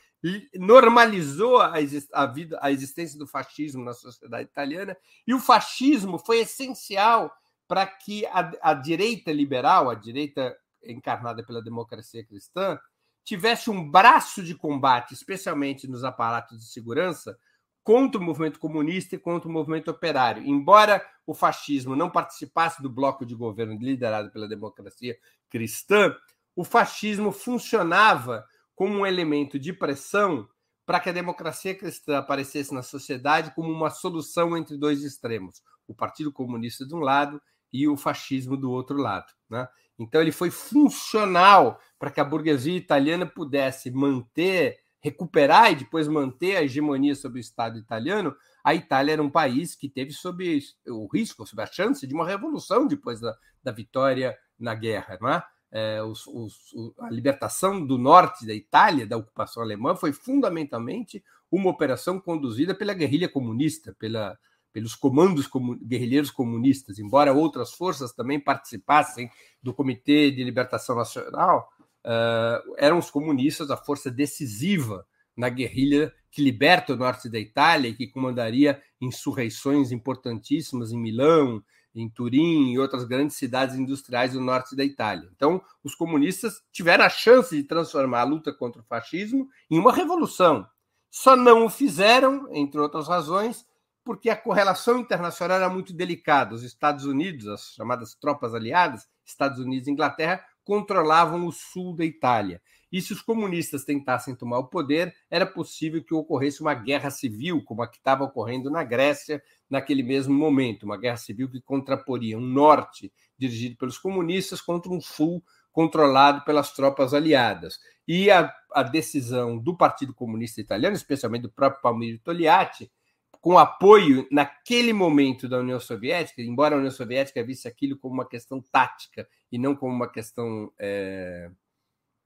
normalizou 0.55 1.59
a, 1.61 1.73
a, 2.13 2.25
vida, 2.25 2.59
a 2.61 2.71
existência 2.71 3.17
do 3.17 3.25
fascismo 3.25 3.83
na 3.83 3.93
sociedade 3.93 4.49
italiana, 4.49 4.95
e 5.25 5.33
o 5.33 5.39
fascismo 5.39 6.19
foi 6.19 6.41
essencial 6.41 7.31
para 7.67 7.87
que 7.87 8.25
a, 8.27 8.51
a 8.61 8.73
direita 8.73 9.31
liberal, 9.31 9.89
a 9.89 9.95
direita 9.95 10.55
encarnada 10.83 11.41
pela 11.41 11.63
democracia 11.63 12.23
cristã, 12.23 12.77
tivesse 13.23 13.69
um 13.69 13.89
braço 13.89 14.43
de 14.43 14.53
combate, 14.53 15.13
especialmente 15.13 15.87
nos 15.87 16.03
aparatos 16.03 16.59
de 16.59 16.65
segurança, 16.65 17.37
contra 17.83 18.19
o 18.19 18.23
movimento 18.23 18.59
comunista 18.59 19.15
e 19.15 19.19
contra 19.19 19.47
o 19.47 19.51
movimento 19.51 19.89
operário. 19.89 20.43
Embora 20.45 21.03
o 21.25 21.33
fascismo 21.33 21.95
não 21.95 22.09
participasse 22.09 22.81
do 22.81 22.89
bloco 22.89 23.25
de 23.25 23.33
governo 23.33 23.77
liderado 23.79 24.29
pela 24.31 24.47
democracia 24.47 25.17
cristã, 25.49 26.15
o 26.55 26.63
fascismo 26.63 27.31
funcionava 27.31 28.45
como 28.75 28.99
um 28.99 29.05
elemento 29.05 29.59
de 29.59 29.73
pressão 29.73 30.47
para 30.85 30.99
que 30.99 31.09
a 31.09 31.13
democracia 31.13 31.75
cristã 31.75 32.17
aparecesse 32.17 32.73
na 32.73 32.81
sociedade 32.81 33.53
como 33.55 33.71
uma 33.71 33.89
solução 33.89 34.57
entre 34.57 34.77
dois 34.77 35.03
extremos, 35.03 35.61
o 35.87 35.93
Partido 35.93 36.31
Comunista 36.31 36.85
de 36.85 36.93
um 36.95 36.99
lado 36.99 37.41
e 37.71 37.87
o 37.87 37.95
fascismo 37.95 38.57
do 38.57 38.71
outro 38.71 38.97
lado. 38.97 39.31
Né? 39.49 39.67
Então, 39.97 40.19
ele 40.19 40.31
foi 40.31 40.49
funcional 40.49 41.79
para 41.97 42.11
que 42.11 42.19
a 42.19 42.25
burguesia 42.25 42.75
italiana 42.75 43.25
pudesse 43.25 43.91
manter 43.91 44.81
recuperar 45.01 45.71
e 45.71 45.75
depois 45.75 46.07
manter 46.07 46.55
a 46.55 46.63
hegemonia 46.63 47.15
sobre 47.15 47.39
o 47.39 47.41
Estado 47.41 47.79
italiano, 47.79 48.35
a 48.63 48.75
Itália 48.75 49.13
era 49.13 49.23
um 49.23 49.31
país 49.31 49.73
que 49.75 49.89
teve 49.89 50.11
sob 50.11 50.59
o 50.87 51.07
risco, 51.11 51.45
sob 51.45 51.61
a 51.61 51.65
chance 51.65 52.05
de 52.05 52.13
uma 52.13 52.25
revolução 52.25 52.85
depois 52.87 53.19
da, 53.19 53.35
da 53.63 53.71
vitória 53.71 54.37
na 54.59 54.75
guerra. 54.75 55.17
Não 55.19 55.29
é? 55.29 55.43
É, 55.71 56.03
os, 56.03 56.27
os, 56.27 56.73
a 56.99 57.09
libertação 57.09 57.85
do 57.85 57.97
norte 57.97 58.45
da 58.45 58.53
Itália, 58.53 59.07
da 59.07 59.15
ocupação 59.15 59.63
alemã, 59.63 59.95
foi 59.95 60.11
fundamentalmente 60.11 61.23
uma 61.49 61.69
operação 61.69 62.19
conduzida 62.19 62.75
pela 62.75 62.93
guerrilha 62.93 63.29
comunista, 63.29 63.95
pela, 63.97 64.37
pelos 64.73 64.95
comandos 64.95 65.47
comun, 65.47 65.77
guerrilheiros 65.77 66.31
comunistas, 66.31 66.99
embora 66.99 67.33
outras 67.33 67.73
forças 67.73 68.13
também 68.13 68.39
participassem 68.39 69.29
do 69.61 69.73
Comitê 69.73 70.31
de 70.31 70.43
Libertação 70.43 70.95
Nacional, 70.95 71.69
uh, 72.05 72.75
eram 72.77 72.97
os 72.97 73.11
comunistas 73.11 73.69
a 73.69 73.77
força 73.77 74.09
decisiva 74.09 75.05
na 75.35 75.49
guerrilha 75.49 76.13
que 76.29 76.41
liberta 76.41 76.93
o 76.93 76.97
norte 76.97 77.29
da 77.29 77.39
Itália 77.39 77.89
e 77.89 77.93
que 77.93 78.07
comandaria 78.07 78.81
insurreições 78.99 79.91
importantíssimas 79.91 80.91
em 80.91 80.97
Milão, 80.97 81.61
em 81.93 82.09
Turim 82.09 82.71
e 82.71 82.79
outras 82.79 83.03
grandes 83.03 83.35
cidades 83.35 83.75
industriais 83.75 84.33
do 84.33 84.41
norte 84.41 84.75
da 84.75 84.83
Itália. 84.83 85.29
Então, 85.35 85.61
os 85.83 85.93
comunistas 85.95 86.61
tiveram 86.71 87.03
a 87.03 87.09
chance 87.09 87.55
de 87.55 87.63
transformar 87.63 88.21
a 88.21 88.25
luta 88.25 88.53
contra 88.53 88.81
o 88.81 88.85
fascismo 88.85 89.47
em 89.69 89.77
uma 89.77 89.93
revolução. 89.93 90.65
Só 91.09 91.35
não 91.35 91.65
o 91.65 91.69
fizeram, 91.69 92.47
entre 92.53 92.79
outras 92.79 93.07
razões, 93.07 93.65
porque 94.03 94.29
a 94.29 94.35
correlação 94.35 94.97
internacional 94.97 95.57
era 95.57 95.69
muito 95.69 95.93
delicada. 95.93 96.55
Os 96.55 96.63
Estados 96.63 97.05
Unidos, 97.05 97.47
as 97.47 97.73
chamadas 97.73 98.15
tropas 98.15 98.55
aliadas, 98.55 99.07
Estados 99.25 99.59
Unidos 99.59 99.87
e 99.87 99.91
Inglaterra, 99.91 100.43
controlavam 100.63 101.45
o 101.45 101.51
sul 101.51 101.95
da 101.95 102.05
Itália. 102.05 102.61
E 102.91 103.01
se 103.01 103.13
os 103.13 103.21
comunistas 103.21 103.85
tentassem 103.85 104.35
tomar 104.35 104.59
o 104.59 104.67
poder, 104.67 105.13
era 105.29 105.45
possível 105.45 106.03
que 106.03 106.13
ocorresse 106.13 106.61
uma 106.61 106.73
guerra 106.73 107.09
civil, 107.09 107.63
como 107.63 107.81
a 107.81 107.87
que 107.87 107.97
estava 107.97 108.23
ocorrendo 108.23 108.69
na 108.69 108.83
Grécia 108.83 109.41
naquele 109.71 110.03
mesmo 110.03 110.33
momento 110.33 110.83
uma 110.83 110.97
guerra 110.97 111.15
civil 111.15 111.49
que 111.49 111.61
contraporia 111.61 112.37
um 112.37 112.41
norte 112.41 113.11
dirigido 113.37 113.77
pelos 113.77 113.97
comunistas 113.97 114.61
contra 114.61 114.91
um 114.91 114.99
sul 114.99 115.41
controlado 115.71 116.43
pelas 116.43 116.73
tropas 116.73 117.13
aliadas. 117.13 117.79
E 118.05 118.29
a, 118.29 118.53
a 118.73 118.83
decisão 118.83 119.57
do 119.57 119.75
Partido 119.75 120.13
Comunista 120.13 120.59
Italiano, 120.59 120.95
especialmente 120.95 121.43
do 121.43 121.51
próprio 121.51 121.81
Palmiro 121.81 122.19
Togliatti, 122.19 122.91
com 123.39 123.57
apoio 123.57 124.27
naquele 124.29 124.91
momento 124.91 125.47
da 125.47 125.59
União 125.59 125.79
Soviética, 125.79 126.41
embora 126.41 126.75
a 126.75 126.77
União 126.77 126.91
Soviética 126.91 127.43
visse 127.43 127.67
aquilo 127.67 127.97
como 127.97 128.13
uma 128.13 128.27
questão 128.27 128.61
tática 128.61 129.27
e 129.51 129.57
não 129.57 129.75
como 129.75 129.95
uma 129.95 130.11
questão 130.11 130.71
é, 130.77 131.49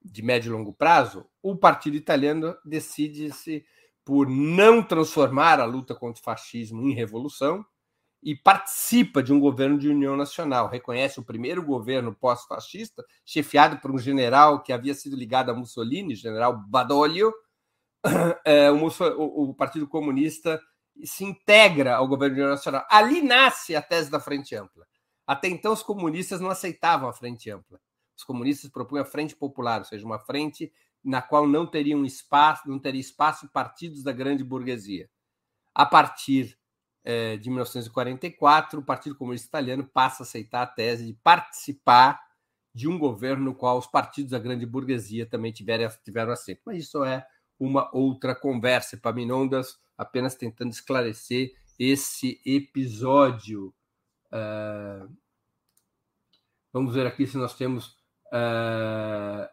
de 0.04 0.24
médio 0.24 0.50
e 0.50 0.52
longo 0.52 0.74
prazo, 0.74 1.26
o 1.42 1.56
partido 1.56 1.96
italiano 1.96 2.58
decide-se 2.66 3.64
por 4.06 4.30
não 4.30 4.84
transformar 4.84 5.60
a 5.60 5.66
luta 5.66 5.96
contra 5.96 6.22
o 6.22 6.24
fascismo 6.24 6.84
em 6.84 6.94
revolução 6.94 7.66
e 8.22 8.36
participa 8.36 9.22
de 9.22 9.34
um 9.34 9.40
governo 9.40 9.78
de 9.78 9.90
união 9.90 10.16
nacional. 10.16 10.70
Reconhece 10.70 11.20
o 11.20 11.24
primeiro 11.24 11.64
governo 11.64 12.16
pós-fascista, 12.16 13.04
chefiado 13.26 13.78
por 13.78 13.92
um 13.92 13.98
general 13.98 14.62
que 14.64 14.72
havia 14.72 14.94
sido 14.94 15.16
ligado 15.16 15.50
a 15.50 15.54
Mussolini, 15.54 16.16
general 16.16 16.56
Badoglio. 16.68 17.34
É, 18.46 18.70
o, 18.70 18.86
o, 18.86 19.50
o 19.50 19.54
Partido 19.56 19.88
Comunista 19.88 20.62
se 21.04 21.24
integra 21.24 21.96
ao 21.96 22.08
governo 22.08 22.36
de 22.36 22.42
união 22.42 22.54
nacional. 22.54 22.86
Ali 22.88 23.24
nasce 23.24 23.76
a 23.76 23.82
tese 23.82 24.12
da 24.12 24.20
Frente 24.20 24.56
Ampla. 24.56 24.86
Até 25.26 25.48
então, 25.48 25.74
os 25.74 25.82
comunistas 25.82 26.40
não 26.40 26.52
aceitavam 26.52 27.10
a 27.10 27.14
Frente 27.14 27.50
Ampla. 27.50 27.80
Os 28.16 28.24
comunistas 28.24 28.70
propunham 28.70 29.02
a 29.02 29.08
Frente 29.08 29.36
Popular, 29.36 29.80
ou 29.80 29.86
seja, 29.86 30.06
uma 30.06 30.20
frente 30.20 30.72
na 31.06 31.22
qual 31.22 31.48
não 31.48 31.68
teriam 31.68 32.04
espaço, 32.04 32.68
não 32.68 32.80
teria 32.80 33.00
espaço 33.00 33.48
partidos 33.50 34.04
da 34.04 34.12
grande 34.12 34.44
burguesia. 34.44 35.08
A 35.74 35.86
partir 35.86 36.58
eh, 37.04 37.38
de 37.38 37.50
1944, 37.50 38.80
o 38.80 38.84
Partido 38.84 39.16
Comunista 39.16 39.48
Italiano 39.48 39.86
passa 39.86 40.24
a 40.24 40.26
aceitar 40.26 40.64
a 40.64 40.68
tese 40.68 41.06
de 41.06 41.14
participar 41.14 42.20
de 42.74 42.88
um 42.88 42.98
governo 42.98 43.46
no 43.46 43.56
qual 43.56 43.78
os 43.78 43.86
partidos 43.86 44.32
da 44.32 44.40
grande 44.40 44.66
burguesia 44.66 45.26
também 45.26 45.52
tiveram, 45.52 45.88
tiveram 46.04 46.32
assento. 46.32 46.62
Mas 46.66 46.80
isso 46.80 47.04
é 47.04 47.26
uma 47.60 47.90
outra 47.96 48.34
conversa. 48.36 48.98
Paminondas 48.98 49.80
apenas 49.96 50.36
tentando 50.36 50.72
esclarecer 50.72 51.54
esse 51.78 52.42
episódio. 52.46 53.74
Uh, 54.28 55.16
vamos 56.74 56.96
ver 56.96 57.06
aqui 57.06 57.28
se 57.28 57.38
nós 57.38 57.54
temos. 57.54 57.96
Uh, 58.34 59.48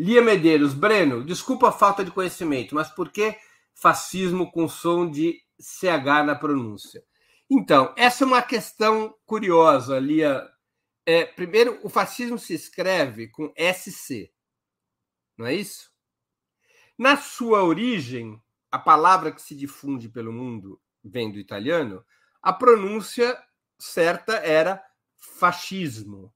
Lia 0.00 0.22
Medeiros, 0.22 0.72
Breno, 0.72 1.22
desculpa 1.22 1.68
a 1.68 1.72
falta 1.72 2.02
de 2.02 2.10
conhecimento, 2.10 2.74
mas 2.74 2.88
por 2.88 3.12
que 3.12 3.36
fascismo 3.74 4.50
com 4.50 4.66
som 4.66 5.10
de 5.10 5.38
CH 5.60 6.24
na 6.24 6.34
pronúncia? 6.34 7.04
Então, 7.50 7.94
essa 7.98 8.24
é 8.24 8.26
uma 8.26 8.40
questão 8.40 9.14
curiosa, 9.26 9.98
Lia. 9.98 10.42
É, 11.04 11.26
primeiro, 11.26 11.78
o 11.82 11.90
fascismo 11.90 12.38
se 12.38 12.54
escreve 12.54 13.28
com 13.28 13.52
SC, 13.54 14.32
não 15.36 15.44
é 15.44 15.54
isso? 15.54 15.92
Na 16.96 17.18
sua 17.18 17.62
origem, 17.62 18.42
a 18.72 18.78
palavra 18.78 19.30
que 19.30 19.42
se 19.42 19.54
difunde 19.54 20.08
pelo 20.08 20.32
mundo 20.32 20.80
vem 21.04 21.30
do 21.30 21.38
italiano, 21.38 22.02
a 22.42 22.54
pronúncia 22.54 23.38
certa 23.78 24.36
era 24.36 24.82
fascismo. 25.18 26.32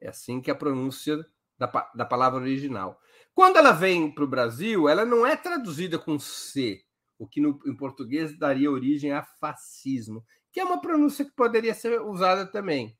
É 0.00 0.08
assim 0.08 0.40
que 0.40 0.50
a 0.50 0.56
pronúncia 0.56 1.24
da, 1.58 1.66
da 1.94 2.04
palavra 2.04 2.40
original. 2.40 3.00
Quando 3.34 3.56
ela 3.56 3.72
vem 3.72 4.10
para 4.10 4.24
o 4.24 4.28
Brasil, 4.28 4.88
ela 4.88 5.04
não 5.04 5.26
é 5.26 5.36
traduzida 5.36 5.98
com 5.98 6.18
C, 6.18 6.82
o 7.18 7.26
que 7.26 7.40
no, 7.40 7.60
em 7.66 7.76
português 7.76 8.38
daria 8.38 8.70
origem 8.70 9.12
a 9.12 9.22
fascismo, 9.22 10.24
que 10.52 10.60
é 10.60 10.64
uma 10.64 10.80
pronúncia 10.80 11.24
que 11.24 11.32
poderia 11.32 11.74
ser 11.74 12.00
usada 12.00 12.46
também. 12.46 12.96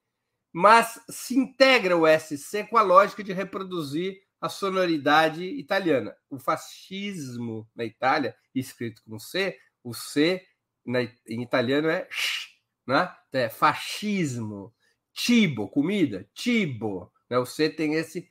Mas 0.52 1.00
se 1.08 1.38
integra 1.38 1.96
o 1.96 2.06
SC 2.06 2.64
com 2.68 2.78
a 2.78 2.82
lógica 2.82 3.22
de 3.22 3.32
reproduzir 3.32 4.20
a 4.40 4.48
sonoridade 4.48 5.44
italiana. 5.44 6.14
O 6.30 6.38
fascismo 6.38 7.68
na 7.74 7.84
Itália, 7.84 8.36
escrito 8.54 9.02
com 9.04 9.18
C, 9.18 9.58
o 9.82 9.94
C 9.94 10.42
na, 10.84 11.02
em 11.02 11.42
italiano 11.42 11.88
é 11.88 12.06
sh, 12.10 12.48
né? 12.86 13.10
Então 13.28 13.40
é 13.40 13.48
fascismo. 13.48 14.72
Tibo, 15.12 15.68
comida, 15.68 16.28
tibo. 16.34 17.10
Né? 17.28 17.38
O 17.38 17.46
C 17.46 17.70
tem 17.70 17.94
esse 17.94 18.28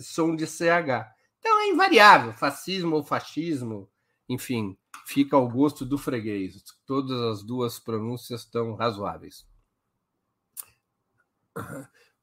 som 0.00 0.34
de 0.34 0.46
CH. 0.46 1.10
Então 1.38 1.60
é 1.60 1.68
invariável, 1.68 2.32
fascismo 2.32 2.96
ou 2.96 3.04
fascismo, 3.04 3.90
enfim, 4.28 4.76
fica 5.06 5.36
ao 5.36 5.48
gosto 5.48 5.84
do 5.84 5.98
freguês. 5.98 6.62
Todas 6.86 7.20
as 7.20 7.42
duas 7.42 7.78
pronúncias 7.78 8.42
estão 8.42 8.74
razoáveis. 8.74 9.46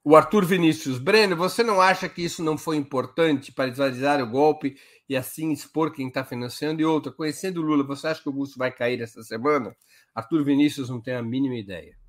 O 0.04 0.16
Arthur 0.16 0.46
Vinícius, 0.46 0.98
Breno, 0.98 1.36
você 1.36 1.62
não 1.62 1.82
acha 1.82 2.08
que 2.08 2.24
isso 2.24 2.42
não 2.42 2.58
foi 2.58 2.78
importante 2.78 3.52
para 3.52 3.70
desvalorizar 3.70 4.24
o 4.24 4.30
golpe 4.30 4.78
e 5.08 5.16
assim 5.16 5.52
expor 5.52 5.92
quem 5.92 6.08
está 6.08 6.24
financiando? 6.24 6.82
E 6.82 6.86
outra, 6.86 7.12
conhecendo 7.12 7.62
o 7.62 7.64
Lula, 7.64 7.84
você 7.84 8.08
acha 8.08 8.22
que 8.22 8.30
o 8.30 8.32
Augusto 8.32 8.58
vai 8.58 8.72
cair 8.72 9.02
essa 9.02 9.22
semana? 9.22 9.76
Arthur 10.16 10.44
Vinícius 10.46 10.90
não 10.90 11.02
tem 11.02 11.16
a 11.16 11.22
mínima 11.22 11.56
ideia 11.56 12.00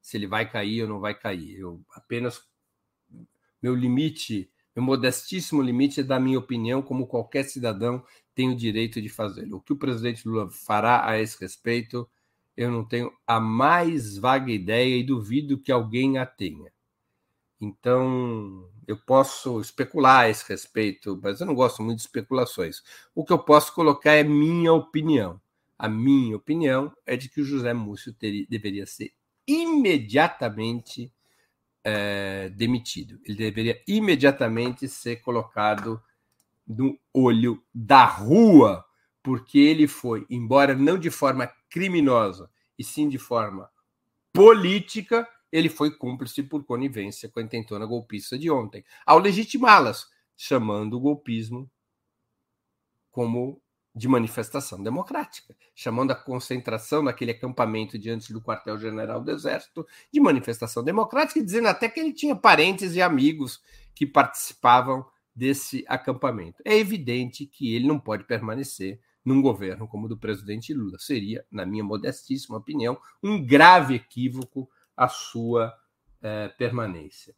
se 0.00 0.16
ele 0.16 0.26
vai 0.26 0.50
cair 0.50 0.82
ou 0.82 0.88
não 0.88 1.00
vai 1.00 1.14
cair. 1.14 1.58
Eu 1.58 1.82
apenas. 1.94 2.42
Meu 3.62 3.74
limite, 3.74 4.49
meu 4.74 4.84
modestíssimo 4.84 5.62
limite 5.62 6.00
é 6.00 6.02
da 6.02 6.20
minha 6.20 6.38
opinião, 6.38 6.82
como 6.82 7.06
qualquer 7.06 7.44
cidadão 7.44 8.04
tem 8.34 8.50
o 8.50 8.56
direito 8.56 9.00
de 9.02 9.08
fazê-lo. 9.08 9.56
O 9.56 9.60
que 9.60 9.72
o 9.72 9.76
presidente 9.76 10.26
Lula 10.26 10.48
fará 10.50 11.08
a 11.08 11.20
esse 11.20 11.38
respeito 11.40 12.08
eu 12.56 12.70
não 12.70 12.84
tenho 12.84 13.10
a 13.26 13.40
mais 13.40 14.18
vaga 14.18 14.52
ideia 14.52 14.96
e 14.96 15.02
duvido 15.02 15.58
que 15.58 15.72
alguém 15.72 16.18
a 16.18 16.26
tenha. 16.26 16.70
Então, 17.58 18.68
eu 18.86 18.98
posso 18.98 19.60
especular 19.60 20.24
a 20.24 20.28
esse 20.28 20.46
respeito, 20.46 21.18
mas 21.22 21.40
eu 21.40 21.46
não 21.46 21.54
gosto 21.54 21.82
muito 21.82 21.96
de 21.98 22.02
especulações. 22.04 22.82
O 23.14 23.24
que 23.24 23.32
eu 23.32 23.38
posso 23.38 23.74
colocar 23.74 24.12
é 24.12 24.22
minha 24.22 24.72
opinião. 24.74 25.40
A 25.78 25.88
minha 25.88 26.36
opinião 26.36 26.92
é 27.06 27.16
de 27.16 27.30
que 27.30 27.40
o 27.40 27.44
José 27.44 27.72
Múcio 27.72 28.12
teria, 28.12 28.46
deveria 28.46 28.86
ser 28.86 29.12
imediatamente 29.46 31.10
é, 31.84 32.48
demitido. 32.50 33.20
Ele 33.24 33.36
deveria 33.36 33.82
imediatamente 33.86 34.88
ser 34.88 35.16
colocado 35.16 36.02
no 36.66 36.98
olho 37.12 37.62
da 37.74 38.04
rua, 38.04 38.84
porque 39.22 39.58
ele 39.58 39.88
foi, 39.88 40.26
embora 40.30 40.74
não 40.74 40.98
de 40.98 41.10
forma 41.10 41.50
criminosa, 41.68 42.50
e 42.78 42.84
sim 42.84 43.08
de 43.08 43.18
forma 43.18 43.70
política, 44.32 45.28
ele 45.50 45.68
foi 45.68 45.90
cúmplice 45.90 46.42
por 46.42 46.64
conivência 46.64 47.28
com 47.28 47.40
a 47.40 47.42
intentona 47.42 47.84
golpista 47.84 48.38
de 48.38 48.50
ontem, 48.50 48.84
ao 49.04 49.18
legitimá-las, 49.18 50.08
chamando 50.36 50.96
o 50.96 51.00
golpismo 51.00 51.70
como 53.10 53.60
de 53.94 54.06
manifestação 54.06 54.82
democrática, 54.82 55.54
chamando 55.74 56.12
a 56.12 56.14
concentração 56.14 57.02
naquele 57.02 57.32
acampamento 57.32 57.98
diante 57.98 58.32
do 58.32 58.40
quartel-general 58.40 59.20
do 59.20 59.30
Exército 59.30 59.86
de 60.12 60.20
manifestação 60.20 60.82
democrática, 60.82 61.40
e 61.40 61.44
dizendo 61.44 61.68
até 61.68 61.88
que 61.88 61.98
ele 61.98 62.12
tinha 62.12 62.36
parentes 62.36 62.94
e 62.94 63.02
amigos 63.02 63.60
que 63.94 64.06
participavam 64.06 65.04
desse 65.34 65.84
acampamento. 65.88 66.62
É 66.64 66.76
evidente 66.76 67.46
que 67.46 67.74
ele 67.74 67.86
não 67.86 67.98
pode 67.98 68.24
permanecer 68.24 69.00
num 69.24 69.42
governo 69.42 69.86
como 69.86 70.06
o 70.06 70.08
do 70.08 70.16
presidente 70.16 70.72
Lula. 70.72 70.98
Seria, 70.98 71.44
na 71.50 71.66
minha 71.66 71.84
modestíssima 71.84 72.56
opinião, 72.56 72.98
um 73.22 73.44
grave 73.44 73.94
equívoco 73.94 74.68
a 74.96 75.08
sua 75.08 75.74
eh, 76.22 76.48
permanência. 76.58 77.34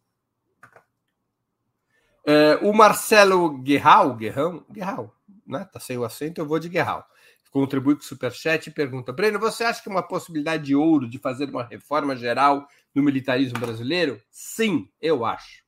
Eh, 2.25 2.59
o 2.63 2.73
Marcelo 2.73 3.59
Guerral, 3.59 4.15
Guerrão, 4.15 4.65
Guerral, 4.71 5.15
né? 5.53 5.69
Tá 5.73 5.79
sem 5.79 5.97
o 5.97 6.05
acento, 6.05 6.41
eu 6.41 6.47
vou 6.47 6.59
de 6.59 6.69
Guerral. 6.69 7.07
Contribui 7.53 7.95
com 7.95 8.01
o 8.01 8.05
Superchat 8.05 8.69
e 8.69 8.73
pergunta: 8.73 9.13
Breno, 9.13 9.39
você 9.39 9.63
acha 9.63 9.83
que 9.83 9.89
é 9.89 9.93
uma 9.93 10.03
possibilidade 10.03 10.65
de 10.65 10.75
ouro 10.75 11.09
de 11.09 11.19
fazer 11.19 11.51
uma 11.51 11.65
reforma 11.65 12.17
geral 12.17 12.67
no 12.95 13.03
militarismo 13.03 13.61
brasileiro? 13.61 14.21
Sim, 14.31 14.89
eu 15.01 15.25
acho. 15.25 15.63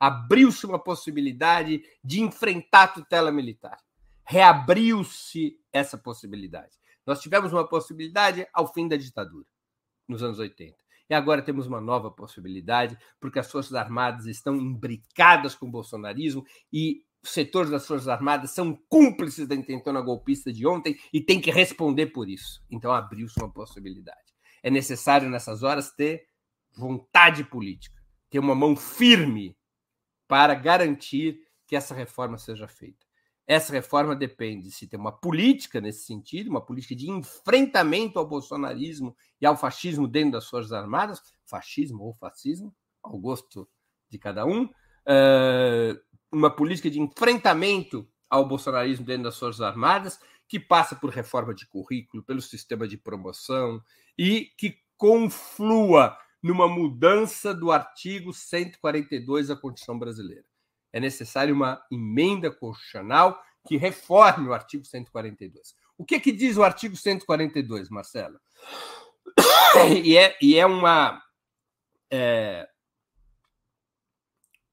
Abriu-se 0.00 0.66
uma 0.66 0.78
possibilidade 0.78 1.82
de 2.02 2.20
enfrentar 2.20 2.82
a 2.82 2.88
tutela 2.88 3.30
militar. 3.30 3.78
Reabriu-se 4.24 5.58
essa 5.72 5.96
possibilidade. 5.96 6.76
Nós 7.06 7.20
tivemos 7.20 7.52
uma 7.52 7.66
possibilidade 7.66 8.46
ao 8.52 8.72
fim 8.72 8.86
da 8.86 8.96
ditadura, 8.96 9.46
nos 10.06 10.22
anos 10.22 10.38
80. 10.38 10.76
E 11.10 11.14
agora 11.14 11.40
temos 11.40 11.66
uma 11.66 11.80
nova 11.80 12.10
possibilidade, 12.10 12.98
porque 13.18 13.38
as 13.38 13.50
Forças 13.50 13.74
Armadas 13.74 14.26
estão 14.26 14.54
imbricadas 14.56 15.54
com 15.54 15.66
o 15.66 15.70
bolsonarismo 15.70 16.44
e 16.72 17.02
setores 17.30 17.70
das 17.70 17.86
Forças 17.86 18.08
Armadas 18.08 18.50
são 18.50 18.74
cúmplices 18.88 19.46
da 19.46 19.54
intentona 19.54 20.00
golpista 20.00 20.52
de 20.52 20.66
ontem 20.66 20.98
e 21.12 21.20
tem 21.20 21.40
que 21.40 21.50
responder 21.50 22.06
por 22.06 22.28
isso. 22.28 22.62
Então 22.70 22.92
abriu-se 22.92 23.38
uma 23.38 23.50
possibilidade. 23.50 24.18
É 24.62 24.70
necessário, 24.70 25.30
nessas 25.30 25.62
horas, 25.62 25.90
ter 25.90 26.26
vontade 26.76 27.44
política, 27.44 28.00
ter 28.30 28.38
uma 28.38 28.54
mão 28.54 28.76
firme 28.76 29.56
para 30.26 30.54
garantir 30.54 31.40
que 31.66 31.76
essa 31.76 31.94
reforma 31.94 32.38
seja 32.38 32.68
feita. 32.68 33.06
Essa 33.46 33.72
reforma 33.72 34.14
depende 34.14 34.64
de 34.64 34.72
se 34.72 34.86
ter 34.86 34.98
uma 34.98 35.10
política 35.10 35.80
nesse 35.80 36.04
sentido, 36.04 36.50
uma 36.50 36.60
política 36.60 36.94
de 36.94 37.10
enfrentamento 37.10 38.18
ao 38.18 38.26
bolsonarismo 38.26 39.16
e 39.40 39.46
ao 39.46 39.56
fascismo 39.56 40.06
dentro 40.06 40.32
das 40.32 40.46
Forças 40.46 40.72
Armadas, 40.72 41.22
fascismo 41.46 42.04
ou 42.04 42.12
fascismo, 42.12 42.74
ao 43.02 43.18
gosto 43.18 43.66
de 44.10 44.18
cada 44.18 44.44
um, 44.44 44.64
uh, 44.64 45.98
uma 46.32 46.50
política 46.50 46.90
de 46.90 47.00
enfrentamento 47.00 48.08
ao 48.28 48.46
bolsonarismo 48.46 49.04
dentro 49.04 49.24
das 49.24 49.38
Forças 49.38 49.60
Armadas, 49.60 50.20
que 50.46 50.58
passa 50.58 50.96
por 50.96 51.10
reforma 51.10 51.54
de 51.54 51.66
currículo, 51.66 52.22
pelo 52.22 52.40
sistema 52.40 52.86
de 52.86 52.96
promoção 52.96 53.82
e 54.16 54.50
que 54.56 54.78
conflua 54.96 56.16
numa 56.42 56.68
mudança 56.68 57.54
do 57.54 57.70
artigo 57.70 58.32
142 58.32 59.48
da 59.48 59.56
Constituição 59.56 59.98
Brasileira. 59.98 60.44
É 60.92 61.00
necessária 61.00 61.52
uma 61.52 61.82
emenda 61.90 62.50
constitucional 62.50 63.40
que 63.66 63.76
reforme 63.76 64.48
o 64.48 64.54
artigo 64.54 64.84
142. 64.84 65.74
O 65.98 66.04
que, 66.04 66.14
é 66.14 66.20
que 66.20 66.32
diz 66.32 66.56
o 66.56 66.62
artigo 66.62 66.96
142, 66.96 67.90
Marcelo? 67.90 68.38
E 70.02 70.16
é, 70.16 70.36
e 70.40 70.58
é 70.58 70.64
uma. 70.64 71.22
É, 72.10 72.66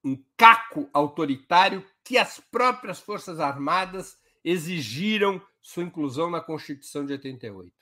um 0.06 0.24
caco 0.38 0.88
autoritário 0.94 1.84
que 2.04 2.16
as 2.16 2.40
próprias 2.40 3.00
Forças 3.00 3.40
Armadas 3.40 4.16
exigiram 4.44 5.42
sua 5.60 5.82
inclusão 5.82 6.30
na 6.30 6.40
Constituição 6.40 7.04
de 7.04 7.14
88. 7.14 7.74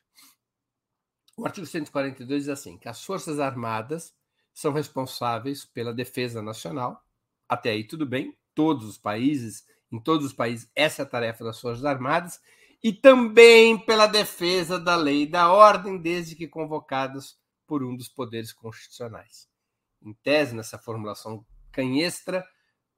O 1.36 1.46
artigo 1.46 1.68
142 1.68 2.44
diz 2.44 2.50
assim: 2.50 2.78
que 2.78 2.88
as 2.88 3.04
Forças 3.04 3.42
Armadas 3.42 4.16
são 4.54 4.72
responsáveis 4.72 5.66
pela 5.66 5.94
defesa 5.94 6.42
nacional. 6.42 7.04
Até 7.50 7.72
aí 7.72 7.84
tudo 7.84 8.06
bem, 8.06 8.38
todos 8.56 8.88
os 8.88 8.98
países, 8.98 9.66
em 9.92 10.00
todos 10.00 10.28
os 10.28 10.34
países, 10.34 10.72
essa 10.74 11.02
é 11.02 11.04
a 11.04 11.10
tarefa 11.10 11.44
das 11.44 11.60
Forças 11.60 11.84
Armadas, 11.84 12.40
e 12.82 12.94
também 12.94 13.78
pela 13.78 14.08
defesa 14.08 14.80
da 14.80 14.96
lei 14.96 15.24
e 15.24 15.28
da 15.28 15.52
ordem, 15.52 15.98
desde 15.98 16.36
que 16.38 16.48
convocadas 16.48 17.38
por 17.68 17.84
um 17.84 17.96
dos 17.96 18.08
poderes 18.08 18.54
constitucionais. 18.54 19.50
Em 20.02 20.14
tese, 20.14 20.56
nessa 20.56 20.78
formulação 20.78 21.46
canhestra, 21.74 22.46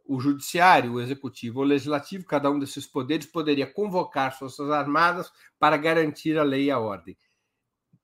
o 0.05 0.19
judiciário, 0.19 0.93
o 0.93 1.01
executivo 1.01 1.61
o 1.61 1.63
legislativo, 1.63 2.25
cada 2.25 2.51
um 2.51 2.59
desses 2.59 2.85
poderes 2.85 3.25
poderia 3.25 3.65
convocar 3.65 4.37
forças 4.37 4.69
armadas 4.69 5.31
para 5.57 5.77
garantir 5.77 6.37
a 6.37 6.43
lei 6.43 6.65
e 6.65 6.71
a 6.71 6.77
ordem. 6.77 7.17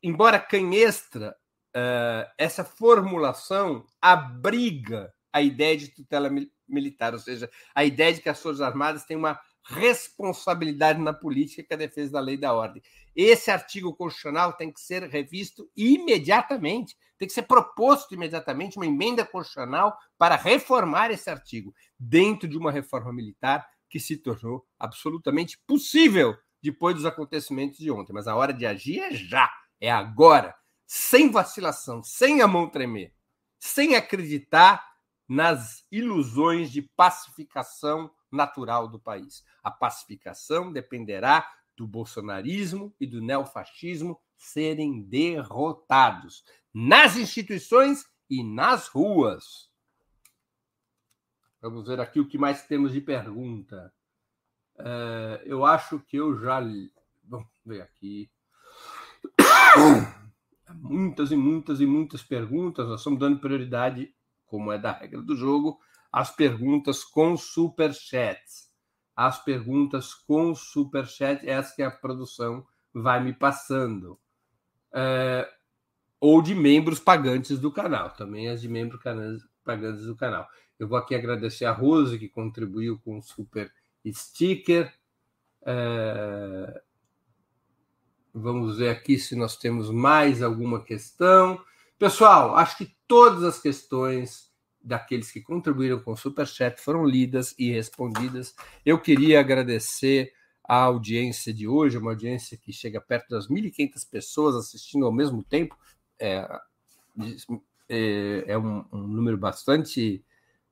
Embora 0.02 0.40
canhestra, 0.40 1.38
uh, 1.76 2.32
essa 2.38 2.64
formulação 2.64 3.86
abriga 4.02 5.14
a 5.32 5.42
ideia 5.42 5.78
de 5.78 5.90
tutela 5.90 6.30
militar, 6.68 7.14
ou 7.14 7.20
seja, 7.20 7.50
a 7.76 7.86
ideia 7.86 8.14
de 8.14 8.22
que 8.22 8.30
as 8.30 8.42
forças 8.42 8.62
armadas 8.62 9.06
têm 9.06 9.16
uma 9.16 9.40
responsabilidade 9.64 11.00
na 11.00 11.14
política 11.14 11.64
que 11.64 11.74
é 11.74 11.76
a 11.76 11.80
defesa 11.80 12.14
da 12.14 12.20
lei 12.20 12.36
e 12.36 12.40
da 12.40 12.54
ordem. 12.54 12.82
Esse 13.16 13.52
artigo 13.52 13.94
constitucional 13.94 14.54
tem 14.54 14.72
que 14.72 14.80
ser 14.80 15.04
revisto 15.04 15.70
imediatamente, 15.76 16.98
tem 17.18 17.28
que 17.28 17.34
ser 17.34 17.44
proposto 17.44 18.14
imediatamente 18.14 18.78
uma 18.78 18.86
emenda 18.86 19.26
constitucional 19.26 19.98
para 20.18 20.36
reformar 20.36 21.12
esse 21.12 21.30
artigo, 21.30 21.74
dentro 22.00 22.48
de 22.48 22.58
uma 22.58 22.72
reforma 22.72 23.14
militar 23.14 23.68
que 23.90 24.00
se 24.00 24.18
tornou 24.18 24.66
absolutamente 24.80 25.60
possível 25.68 26.36
depois 26.62 26.96
dos 26.96 27.06
acontecimentos 27.06 27.78
de 27.78 27.92
ontem. 27.92 28.14
Mas 28.14 28.28
a 28.28 28.36
hora 28.36 28.54
de 28.54 28.66
agir 28.66 29.00
é 29.00 29.12
já, 29.12 29.52
é 29.80 29.92
agora, 29.92 30.56
sem 30.88 31.30
vacilação, 31.30 32.02
sem 32.02 32.42
a 32.42 32.48
mão 32.48 32.70
tremer, 32.70 33.14
sem 33.60 33.96
acreditar 33.96 34.90
nas 35.28 35.86
ilusões 35.92 36.72
de 36.72 36.82
pacificação 36.96 38.12
natural 38.32 38.88
do 38.88 39.00
país. 39.00 39.44
A 39.64 39.70
pacificação 39.70 40.72
dependerá 40.72 41.50
do 41.76 41.88
bolsonarismo 41.88 42.94
e 43.00 43.08
do 43.08 43.22
neofascismo 43.22 44.20
serem 44.38 45.02
derrotados 45.02 46.44
nas 46.74 47.18
instituições 47.18 48.06
e 48.30 48.44
nas 48.44 48.88
ruas. 48.88 49.70
Vamos 51.62 51.88
ver 51.88 52.00
aqui 52.00 52.20
o 52.20 52.28
que 52.28 52.38
mais 52.38 52.66
temos 52.66 52.92
de 52.92 53.02
pergunta. 53.02 53.94
É, 54.80 55.44
eu 55.46 55.64
acho 55.64 56.00
que 56.00 56.18
eu 56.18 56.40
já. 56.40 56.60
Vamos 57.24 57.50
ver 57.66 57.82
aqui. 57.82 58.32
Muitas 60.74 61.32
e 61.32 61.36
muitas 61.36 61.80
e 61.80 61.86
muitas 61.86 62.24
perguntas. 62.24 62.88
Nós 62.88 63.02
estamos 63.02 63.20
dando 63.20 63.40
prioridade, 63.40 64.14
como 64.46 64.72
é 64.72 64.80
da 64.80 64.92
regra 64.92 65.22
do 65.22 65.36
jogo, 65.36 65.80
às 66.12 66.36
perguntas 66.36 67.04
com 67.04 67.38
superchats 67.38 68.72
as 69.16 69.44
perguntas 69.44 70.14
com 70.14 70.56
superchat, 70.56 71.48
essa 71.48 71.76
que 71.76 71.84
a 71.84 71.92
produção 71.92 72.66
vai 72.94 73.24
me 73.24 73.34
passando. 73.34 74.20
É, 74.94 75.48
ou 76.20 76.42
de 76.42 76.56
membros 76.56 77.00
pagantes 77.00 77.60
do 77.60 77.72
canal, 77.72 78.12
também 78.12 78.50
as 78.50 78.62
de 78.62 78.68
membros 78.68 79.02
pagantes 79.64 80.06
do 80.06 80.16
canal. 80.16 80.48
Eu 80.80 80.88
vou 80.88 80.98
aqui 80.98 81.14
agradecer 81.14 81.66
a 81.66 81.72
Rose, 81.72 82.18
que 82.18 82.28
contribuiu 82.28 83.00
com 83.00 83.18
o 83.20 83.22
super 83.22 83.72
sticker. 84.08 84.92
É, 85.64 86.82
vamos 88.34 88.78
ver 88.78 88.90
aqui 88.90 89.20
se 89.20 89.36
nós 89.36 89.56
temos 89.56 89.92
mais 89.92 90.42
alguma 90.42 90.84
questão. 90.84 91.64
Pessoal, 92.00 92.56
acho 92.56 92.78
que 92.78 92.96
todas 93.08 93.44
as 93.44 93.60
questões 93.60 94.51
daqueles 94.84 95.32
que 95.32 95.42
contribuíram 95.42 96.00
com 96.00 96.12
o 96.12 96.18
Superchat 96.18 96.82
foram 96.82 97.06
lidas 97.06 97.54
e 97.58 97.72
respondidas. 97.72 98.56
Eu 98.86 99.00
queria 99.00 99.40
agradecer 99.40 100.34
a 100.64 100.76
audiência 100.84 101.54
de 101.54 101.68
hoje, 101.68 101.98
uma 101.98 102.12
audiência 102.12 102.58
que 102.58 102.72
chega 102.72 103.02
perto 103.02 103.30
das 103.30 103.48
1.500 103.48 104.10
pessoas 104.10 104.56
assistindo 104.56 105.06
ao 105.06 105.12
mesmo 105.12 105.44
tempo. 105.44 105.78
É, 106.20 106.48
é, 107.90 108.46
é 108.48 108.58
um, 108.58 108.86
um, 108.92 109.08
número 109.08 109.38
bastante 109.38 110.24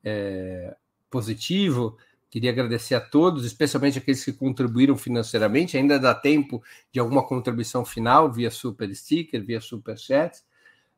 é, 0.03 0.76
positivo. 1.10 1.97
Queria 2.30 2.51
agradecer 2.51 2.95
a 2.95 3.01
todos, 3.01 3.43
especialmente 3.43 3.97
aqueles 3.97 4.24
que 4.24 4.32
contribuíram 4.32 4.95
financeiramente. 4.95 5.76
Ainda 5.76 5.99
dá 5.99 6.14
tempo 6.14 6.64
de 6.91 6.99
alguma 6.99 7.26
contribuição 7.26 7.84
final 7.84 8.32
via 8.32 8.51
super 8.51 8.93
sticker, 8.95 9.43
via 9.43 9.60
super 9.60 9.97
chat. 9.97 10.38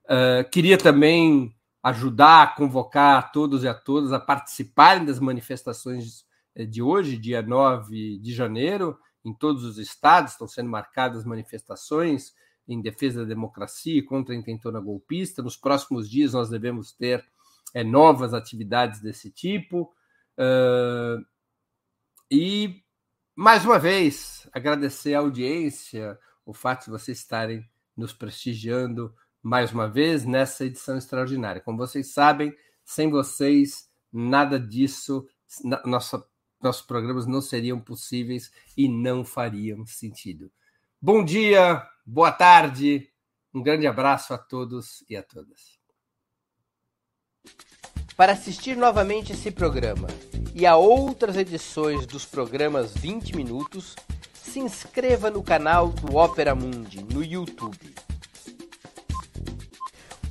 Uh, 0.04 0.48
queria 0.52 0.78
também 0.78 1.56
ajudar 1.84 2.44
a 2.44 2.48
convocar 2.48 3.18
a 3.18 3.22
todos 3.22 3.64
e 3.64 3.68
a 3.68 3.74
todas 3.74 4.12
a 4.12 4.20
participarem 4.20 5.06
das 5.06 5.20
manifestações 5.20 6.26
eh, 6.56 6.66
de 6.66 6.82
hoje, 6.82 7.18
dia 7.18 7.42
9 7.42 8.20
de 8.20 8.34
janeiro, 8.34 8.98
em 9.24 9.34
todos 9.34 9.64
os 9.64 9.78
estados 9.78 10.34
estão 10.34 10.48
sendo 10.48 10.70
marcadas 10.70 11.26
manifestações 11.26 12.34
em 12.68 12.82
defesa 12.82 13.22
da 13.22 13.28
democracia 13.28 13.98
e 13.98 14.04
contra 14.04 14.34
a 14.34 14.38
intentona 14.38 14.80
golpista. 14.80 15.42
Nos 15.42 15.58
próximos 15.58 16.10
dias 16.10 16.34
nós 16.34 16.50
devemos 16.50 16.92
ter 16.92 17.26
é, 17.74 17.84
novas 17.84 18.34
atividades 18.34 19.00
desse 19.02 19.32
tipo. 19.32 19.94
Uh, 20.38 21.24
e, 22.30 22.82
mais 23.36 23.66
uma 23.66 23.78
vez, 23.78 24.48
agradecer 24.54 25.14
a 25.14 25.20
audiência, 25.20 26.18
o 26.46 26.54
fato 26.54 26.86
de 26.86 26.92
vocês 26.92 27.20
estarem 27.20 27.68
nos 27.96 28.14
prestigiando 28.14 29.14
mais 29.42 29.72
uma 29.72 29.90
vez 29.90 30.26
nessa 30.26 30.66
edição 30.66 30.98
extraordinária. 30.98 31.62
Como 31.62 31.78
vocês 31.78 32.14
sabem, 32.14 32.56
sem 32.84 33.10
vocês, 33.10 33.90
nada 34.12 34.60
disso, 34.60 35.28
nossa, 35.86 36.24
nossos 36.62 36.86
programas 36.86 37.26
não 37.26 37.42
seriam 37.42 37.80
possíveis 37.80 38.52
e 38.78 38.88
não 38.88 39.26
fariam 39.26 39.86
sentido. 39.86 40.52
Bom 41.02 41.24
dia, 41.26 41.86
boa 42.06 42.32
tarde, 42.32 43.10
um 43.54 43.64
grande 43.64 43.88
abraço 43.88 44.34
a 44.34 44.38
todos 44.38 45.04
e 45.10 45.16
a 45.16 45.24
todas. 45.24 45.80
Para 48.16 48.34
assistir 48.34 48.78
novamente 48.78 49.32
esse 49.32 49.50
programa 49.50 50.08
e 50.54 50.66
a 50.66 50.76
outras 50.76 51.36
edições 51.38 52.06
dos 52.06 52.26
programas 52.26 52.94
20 52.94 53.36
Minutos, 53.36 53.96
se 54.34 54.60
inscreva 54.60 55.32
no 55.32 55.42
canal 55.42 55.90
do 55.90 56.16
Opera 56.16 56.54
Mundi 56.54 57.04
no 57.04 57.24
YouTube. 57.24 57.96